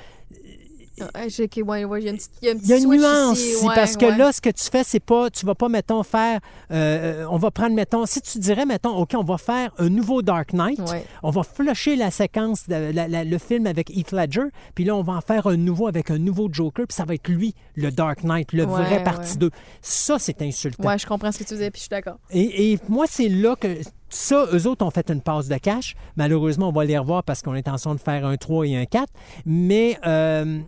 Ouais, 0.99 1.85
ouais, 1.85 2.01
il 2.01 2.05
y 2.05 2.07
a 2.07 2.11
une 2.11 2.17
petite, 2.17 2.31
il 2.41 2.45
y 2.45 2.49
a 2.49 2.53
un 2.53 2.55
petit 2.57 2.65
Il 2.65 2.69
y 2.69 2.73
a 2.73 2.77
une 2.77 2.83
switch 2.83 3.01
nuance, 3.01 3.39
ici, 3.39 3.65
ouais, 3.65 3.75
parce 3.75 3.97
que 3.97 4.05
là, 4.05 4.31
ce 4.31 4.41
que 4.41 4.49
tu 4.49 4.63
fais, 4.71 4.83
c'est 4.83 4.99
pas, 4.99 5.29
tu 5.29 5.45
vas 5.45 5.55
pas, 5.55 5.69
mettons, 5.69 6.03
faire, 6.03 6.39
euh, 6.71 7.25
on 7.29 7.37
va 7.37 7.51
prendre, 7.51 7.75
mettons, 7.75 8.05
si 8.05 8.21
tu 8.21 8.37
dirais, 8.39 8.65
mettons, 8.65 8.95
OK, 8.97 9.11
on 9.15 9.23
va 9.23 9.37
faire 9.37 9.71
un 9.77 9.89
nouveau 9.89 10.21
Dark 10.21 10.53
Knight, 10.53 10.79
on 11.23 11.29
va 11.31 11.43
flusher 11.43 11.95
la 11.95 12.11
séquence, 12.11 12.67
de- 12.67 12.91
la- 12.93 13.07
la- 13.07 13.23
le 13.23 13.37
film 13.37 13.67
avec 13.67 13.89
Heath 13.89 14.11
Ledger, 14.11 14.45
puis 14.75 14.83
là, 14.83 14.95
on 14.95 15.01
va 15.03 15.13
en 15.13 15.21
faire 15.21 15.47
un 15.47 15.57
nouveau 15.57 15.87
avec 15.87 16.11
un 16.11 16.17
nouveau 16.17 16.47
Joker, 16.51 16.85
puis 16.87 16.95
ça 16.95 17.05
va 17.05 17.15
être 17.15 17.27
lui, 17.27 17.55
le 17.75 17.91
Dark 17.91 18.23
Knight, 18.23 18.53
le 18.53 18.63
vrai 18.65 19.03
partie 19.03 19.33
ouais. 19.33 19.37
2. 19.39 19.51
Ça, 19.81 20.17
c'est 20.19 20.41
insultant. 20.41 20.87
Ouais, 20.87 20.97
je 20.97 21.05
comprends 21.07 21.31
ce 21.31 21.39
que 21.39 21.43
tu 21.43 21.53
disais, 21.53 21.71
puis 21.71 21.79
je 21.79 21.83
suis 21.83 21.89
d'accord. 21.89 22.17
Et, 22.31 22.73
et 22.73 22.79
moi, 22.89 23.05
c'est 23.09 23.29
là 23.29 23.55
que 23.55 23.77
ça, 24.09 24.45
eux 24.53 24.67
autres 24.67 24.85
ont 24.85 24.91
fait 24.91 25.09
une 25.09 25.21
passe 25.21 25.47
de 25.47 25.57
cash. 25.57 25.95
Malheureusement, 26.15 26.69
on 26.69 26.71
va 26.71 26.85
les 26.85 26.97
revoir 26.97 27.23
parce 27.23 27.41
qu'on 27.41 27.57
en 27.57 27.61
train 27.61 27.95
de 27.95 27.99
faire 27.99 28.25
un 28.25 28.37
3 28.37 28.67
et 28.67 28.75
un 28.77 28.85
4. 28.85 29.11
Mais 29.45 29.97
euh, 30.05 30.59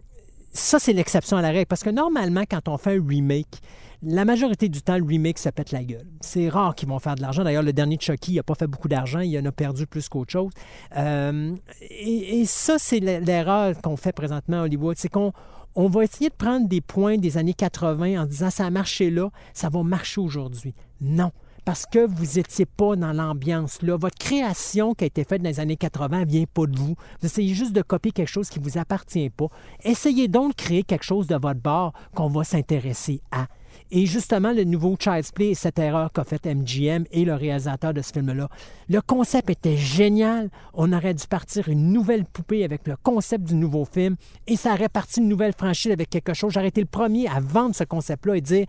ça, 0.56 0.80
c'est 0.80 0.94
l'exception 0.94 1.38
à 1.38 1.42
la 1.42 1.50
règle. 1.50 1.68
Parce 1.68 1.84
que 1.84 1.90
normalement, 1.90 2.44
quand 2.50 2.68
on 2.68 2.78
fait 2.78 2.98
un 2.98 3.06
remake, 3.08 3.60
la 4.02 4.26
majorité 4.26 4.70
du 4.70 4.82
temps, 4.82 4.98
le 4.98 5.04
remake 5.04 5.38
se 5.38 5.50
pète 5.50 5.72
la 5.72 5.84
gueule. 5.84 6.08
C'est 6.22 6.50
rare 6.50 6.76
qu'ils 6.76 6.90
vont 6.90 7.00
faire 7.00 7.16
de 7.16 7.22
l'argent. 7.22 7.44
D'ailleurs, 7.44 7.64
le 7.64 7.74
dernier 7.74 7.98
Chucky, 8.00 8.36
n'a 8.36 8.44
pas 8.44 8.56
fait 8.56 8.68
beaucoup 8.68 8.88
d'argent. 8.88 9.20
Il 9.20 9.38
en 9.40 9.46
a 9.46 9.52
perdu 9.52 9.86
plus 9.86 10.08
qu'autre 10.10 10.32
chose. 10.32 10.52
Euh, 10.98 11.56
et, 11.82 12.42
et 12.42 12.46
ça, 12.46 12.78
c'est 12.80 13.00
l'erreur 13.00 13.76
qu'on 13.82 13.98
fait 13.98 14.14
présentement 14.14 14.62
à 14.62 14.64
Hollywood. 14.64 14.96
C'est 14.98 15.10
qu'on 15.10 15.34
on 15.76 15.90
va 15.90 16.04
essayer 16.04 16.30
de 16.30 16.36
prendre 16.36 16.68
des 16.68 16.82
points 16.82 17.18
des 17.18 17.38
années 17.38 17.54
80 17.54 18.22
en 18.22 18.26
disant 18.26 18.50
ça 18.50 18.66
a 18.66 18.70
marché 18.70 19.12
là, 19.12 19.30
ça 19.54 19.70
va 19.70 19.84
marcher 19.84 20.22
aujourd'hui. 20.22 20.74
Non. 21.02 21.32
Parce 21.66 21.88
que 21.88 22.06
vous 22.06 22.38
n'étiez 22.38 22.68
pas 22.68 22.96
dans 22.96 23.12
l'ambiance 23.12 23.82
là. 23.82 23.98
Votre 23.98 24.18
création 24.18 24.94
qui 24.94 25.04
a 25.04 25.08
été 25.08 25.24
faite 25.24 25.42
dans 25.42 25.50
les 25.50 25.60
années 25.60 25.78
80 25.78 26.22
ne 26.22 26.26
vient 26.26 26.46
pas 26.46 26.68
de 26.68 26.78
vous. 26.78 26.96
Vous 27.20 27.26
essayez 27.26 27.56
juste 27.56 27.74
de 27.74 27.82
copier 27.82 28.12
quelque 28.12 28.30
chose 28.30 28.50
qui 28.50 28.60
ne 28.60 28.64
vous 28.64 28.78
appartient 28.78 29.32
pas. 29.32 29.48
Essayez 29.84 30.28
donc 30.28 30.56
de 30.56 30.62
créer 30.62 30.84
quelque 30.84 31.04
chose 31.04 31.26
de 31.26 31.36
votre 31.36 31.60
bord 31.60 31.94
qu'on 32.14 32.28
va 32.28 32.44
s'intéresser 32.44 33.22
à. 33.32 33.48
Et 33.92 34.06
justement, 34.06 34.52
le 34.52 34.64
nouveau 34.64 34.96
Child's 35.00 35.32
Play 35.32 35.50
et 35.50 35.56
cette 35.56 35.80
erreur 35.80 36.12
qu'a 36.12 36.24
faite 36.24 36.46
MGM 36.46 37.06
et 37.12 37.26
le 37.26 37.34
réalisateur 37.34 37.94
de 37.94 38.02
ce 38.02 38.12
film-là. 38.14 38.50
Le 38.90 39.02
concept 39.02 39.50
était 39.50 39.78
génial. 39.78 40.50
On 40.74 40.92
aurait 40.94 41.14
dû 41.14 41.28
partir 41.28 41.70
une 41.70 41.92
nouvelle 41.92 42.26
poupée 42.26 42.64
avec 42.64 42.88
le 42.88 42.96
concept 42.96 43.44
du 43.44 43.56
nouveau 43.56 43.86
film 43.86 44.16
et 44.48 44.56
ça 44.56 44.74
aurait 44.74 44.90
parti 44.90 45.20
une 45.20 45.28
nouvelle 45.28 45.54
franchise 45.54 45.92
avec 45.92 46.10
quelque 46.10 46.34
chose. 46.34 46.54
J'aurais 46.54 46.70
été 46.70 46.82
le 46.82 46.88
premier 46.88 47.28
à 47.28 47.40
vendre 47.40 47.76
ce 47.76 47.84
concept-là 47.84 48.36
et 48.36 48.42
dire 48.42 48.66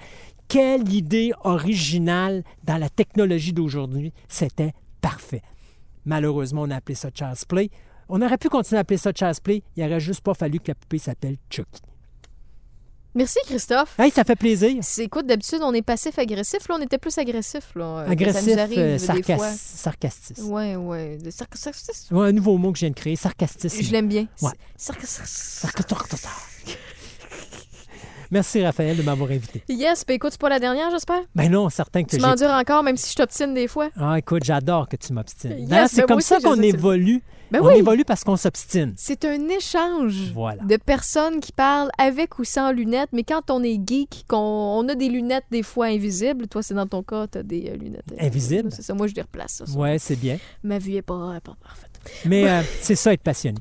quelle 0.48 0.92
idée 0.92 1.32
originale 1.44 2.42
dans 2.64 2.76
la 2.78 2.88
technologie 2.88 3.52
d'aujourd'hui. 3.52 4.12
C'était 4.28 4.72
parfait. 5.00 5.42
Malheureusement, 6.04 6.62
on 6.62 6.70
a 6.70 6.76
appelé 6.76 6.94
ça 6.94 7.08
Child's 7.12 7.44
Play. 7.44 7.70
On 8.08 8.22
aurait 8.22 8.38
pu 8.38 8.48
continuer 8.48 8.78
à 8.78 8.80
appeler 8.82 8.98
ça 8.98 9.10
Child's 9.12 9.40
Play. 9.40 9.62
Il 9.76 9.82
n'aurait 9.84 9.98
juste 10.00 10.20
pas 10.20 10.34
fallu 10.34 10.60
que 10.60 10.68
la 10.68 10.74
poupée 10.76 10.98
s'appelle 10.98 11.36
Chucky. 11.50 11.80
Merci, 13.14 13.38
Christophe. 13.46 13.98
Hey, 13.98 14.10
ça 14.10 14.24
fait 14.24 14.36
plaisir. 14.36 14.78
Écoute, 14.98 15.26
d'habitude, 15.26 15.60
on 15.62 15.72
est 15.72 15.80
passif-agressif. 15.80 16.68
Là, 16.68 16.76
on 16.78 16.82
était 16.82 16.98
plus 16.98 17.16
agressif. 17.16 17.72
Là, 17.74 17.84
euh, 18.00 18.10
Agressif, 18.10 18.42
ça 18.44 18.52
nous 18.54 18.60
arrive 18.60 18.78
euh, 18.78 18.92
des 18.98 18.98
sarcas- 18.98 19.36
fois. 19.36 19.48
sarcastique. 19.50 20.36
Sarc- 20.36 21.56
sarc- 21.56 22.12
Ouais, 22.12 22.28
un 22.28 22.32
nouveau 22.32 22.58
mot 22.58 22.72
que 22.72 22.78
je 22.78 22.80
viens 22.84 22.90
de 22.90 22.94
créer, 22.94 23.16
sarcastisme. 23.16 23.82
Je 23.82 23.90
l'aime 23.90 24.08
bien. 24.08 24.28
Ouais. 24.42 24.50
Sarc- 24.78 25.00
sarc- 25.06 25.26
Sarcastique. 25.26 26.78
Merci 28.30 28.64
Raphaël 28.64 28.96
de 28.96 29.02
m'avoir 29.02 29.30
invité. 29.30 29.62
Yes, 29.68 30.04
ben 30.06 30.14
écoute, 30.14 30.30
c'est 30.32 30.40
pas 30.40 30.48
la 30.48 30.58
dernière, 30.58 30.90
j'espère. 30.90 31.20
Ben 31.34 31.50
non, 31.50 31.68
certain 31.70 32.02
que 32.02 32.10
Tu 32.10 32.18
m'endures 32.20 32.50
encore, 32.50 32.82
même 32.82 32.96
si 32.96 33.10
je 33.10 33.16
t'obstine 33.16 33.54
des 33.54 33.68
fois. 33.68 33.88
Ah, 33.96 34.18
écoute, 34.18 34.44
j'adore 34.44 34.88
que 34.88 34.96
tu 34.96 35.12
m'obstines. 35.12 35.68
Yes, 35.68 35.92
c'est 35.92 36.02
ben 36.02 36.06
comme 36.06 36.20
ça 36.20 36.40
qu'on 36.40 36.60
évolue. 36.60 37.22
Ben 37.52 37.60
on 37.62 37.68
oui. 37.68 37.76
évolue 37.76 38.04
parce 38.04 38.24
qu'on 38.24 38.36
s'obstine. 38.36 38.92
C'est 38.96 39.24
un 39.24 39.48
échange 39.48 40.32
Voilà. 40.34 40.64
de 40.64 40.76
personnes 40.78 41.38
qui 41.38 41.52
parlent 41.52 41.90
avec 41.96 42.40
ou 42.40 42.44
sans 42.44 42.72
lunettes, 42.72 43.10
mais 43.12 43.22
quand 43.22 43.50
on 43.52 43.62
est 43.62 43.78
geek, 43.86 44.24
qu'on 44.26 44.36
on 44.36 44.88
a 44.88 44.96
des 44.96 45.08
lunettes 45.08 45.44
des 45.52 45.62
fois 45.62 45.86
invisibles, 45.86 46.48
toi 46.48 46.60
c'est 46.64 46.74
dans 46.74 46.88
ton 46.88 47.04
cas, 47.04 47.28
t'as 47.28 47.44
des 47.44 47.70
euh, 47.70 47.76
lunettes 47.76 48.02
Invisibles? 48.18 48.70
C'est 48.72 48.82
ça, 48.82 48.94
moi 48.94 49.06
je 49.06 49.14
les 49.14 49.22
replace. 49.22 49.52
Ça, 49.58 49.66
ça. 49.66 49.78
Ouais, 49.78 49.96
c'est 50.00 50.16
bien. 50.16 50.38
Ma 50.64 50.80
vue 50.80 50.94
est 50.96 51.02
pas, 51.02 51.38
pas 51.44 51.56
parfaite. 51.62 51.90
Mais 52.24 52.50
euh, 52.50 52.62
c'est 52.80 52.96
ça 52.96 53.12
être 53.12 53.22
passionné. 53.22 53.58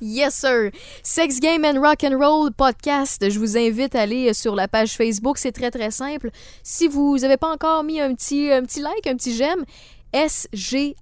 Yes, 0.00 0.34
sir. 0.34 0.70
Sex 1.02 1.40
Game 1.40 1.64
and 1.64 1.80
Rock 1.80 2.04
and 2.04 2.18
Roll 2.18 2.50
podcast. 2.52 3.28
Je 3.28 3.38
vous 3.38 3.58
invite 3.58 3.94
à 3.94 4.02
aller 4.02 4.32
sur 4.32 4.54
la 4.54 4.66
page 4.66 4.96
Facebook. 4.96 5.36
C'est 5.36 5.52
très, 5.52 5.70
très 5.70 5.90
simple. 5.90 6.30
Si 6.62 6.88
vous 6.88 7.18
n'avez 7.18 7.36
pas 7.36 7.52
encore 7.52 7.84
mis 7.84 8.00
un 8.00 8.14
petit, 8.14 8.50
un 8.50 8.62
petit 8.62 8.80
like, 8.80 9.06
un 9.06 9.16
petit 9.16 9.34
j'aime, 9.34 9.64
S-G-R-N-R. 10.12 10.94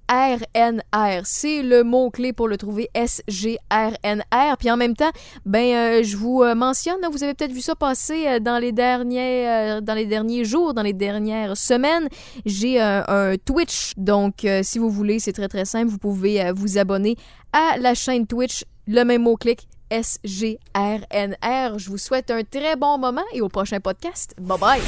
C'est 1.24 1.62
le 1.62 1.82
mot-clé 1.82 2.32
pour 2.32 2.49
le 2.49 2.57
trouver, 2.57 2.90
S-G-R-N-R. 2.94 4.57
Puis 4.59 4.70
en 4.70 4.76
même 4.76 4.94
temps, 4.94 5.11
ben, 5.46 5.74
euh, 5.74 6.03
je 6.03 6.16
vous 6.16 6.42
euh, 6.42 6.55
mentionne, 6.55 6.99
vous 7.11 7.22
avez 7.24 7.34
peut-être 7.34 7.53
vu 7.53 7.61
ça 7.61 7.74
passer 7.74 8.26
euh, 8.26 8.40
dans 8.40 8.59
les 8.59 8.72
derniers, 8.72 9.78
dans 9.82 9.94
les 9.94 10.07
derniers 10.07 10.44
jours, 10.44 10.74
dans 10.74 10.82
les 10.82 10.92
dernières 10.92 11.57
semaines. 11.57 12.09
J'ai 12.44 12.80
un 12.80 13.36
Twitch. 13.44 13.92
Donc, 13.96 14.46
si 14.62 14.78
vous 14.78 14.90
voulez, 14.90 15.18
c'est 15.18 15.32
très 15.32 15.49
très 15.49 15.64
simple. 15.64 15.88
Vous 15.88 15.99
pouvez 15.99 16.53
vous 16.53 16.78
abonner 16.78 17.16
à 17.53 17.78
la 17.78 17.94
chaîne 17.94 18.26
Twitch. 18.26 18.64
Le 18.91 19.05
même 19.05 19.22
mot-clic, 19.22 19.68
S-G-R-N-R. 19.91 21.78
Je 21.78 21.91
vous 21.91 21.99
souhaite 21.99 22.30
un 22.30 22.43
très 22.43 22.74
bon 22.74 22.97
moment 22.97 23.24
et 23.34 23.43
au 23.43 23.51
prochain 23.51 23.80
podcast. 23.80 24.34
Bye 24.41 24.59
bye! 24.59 24.80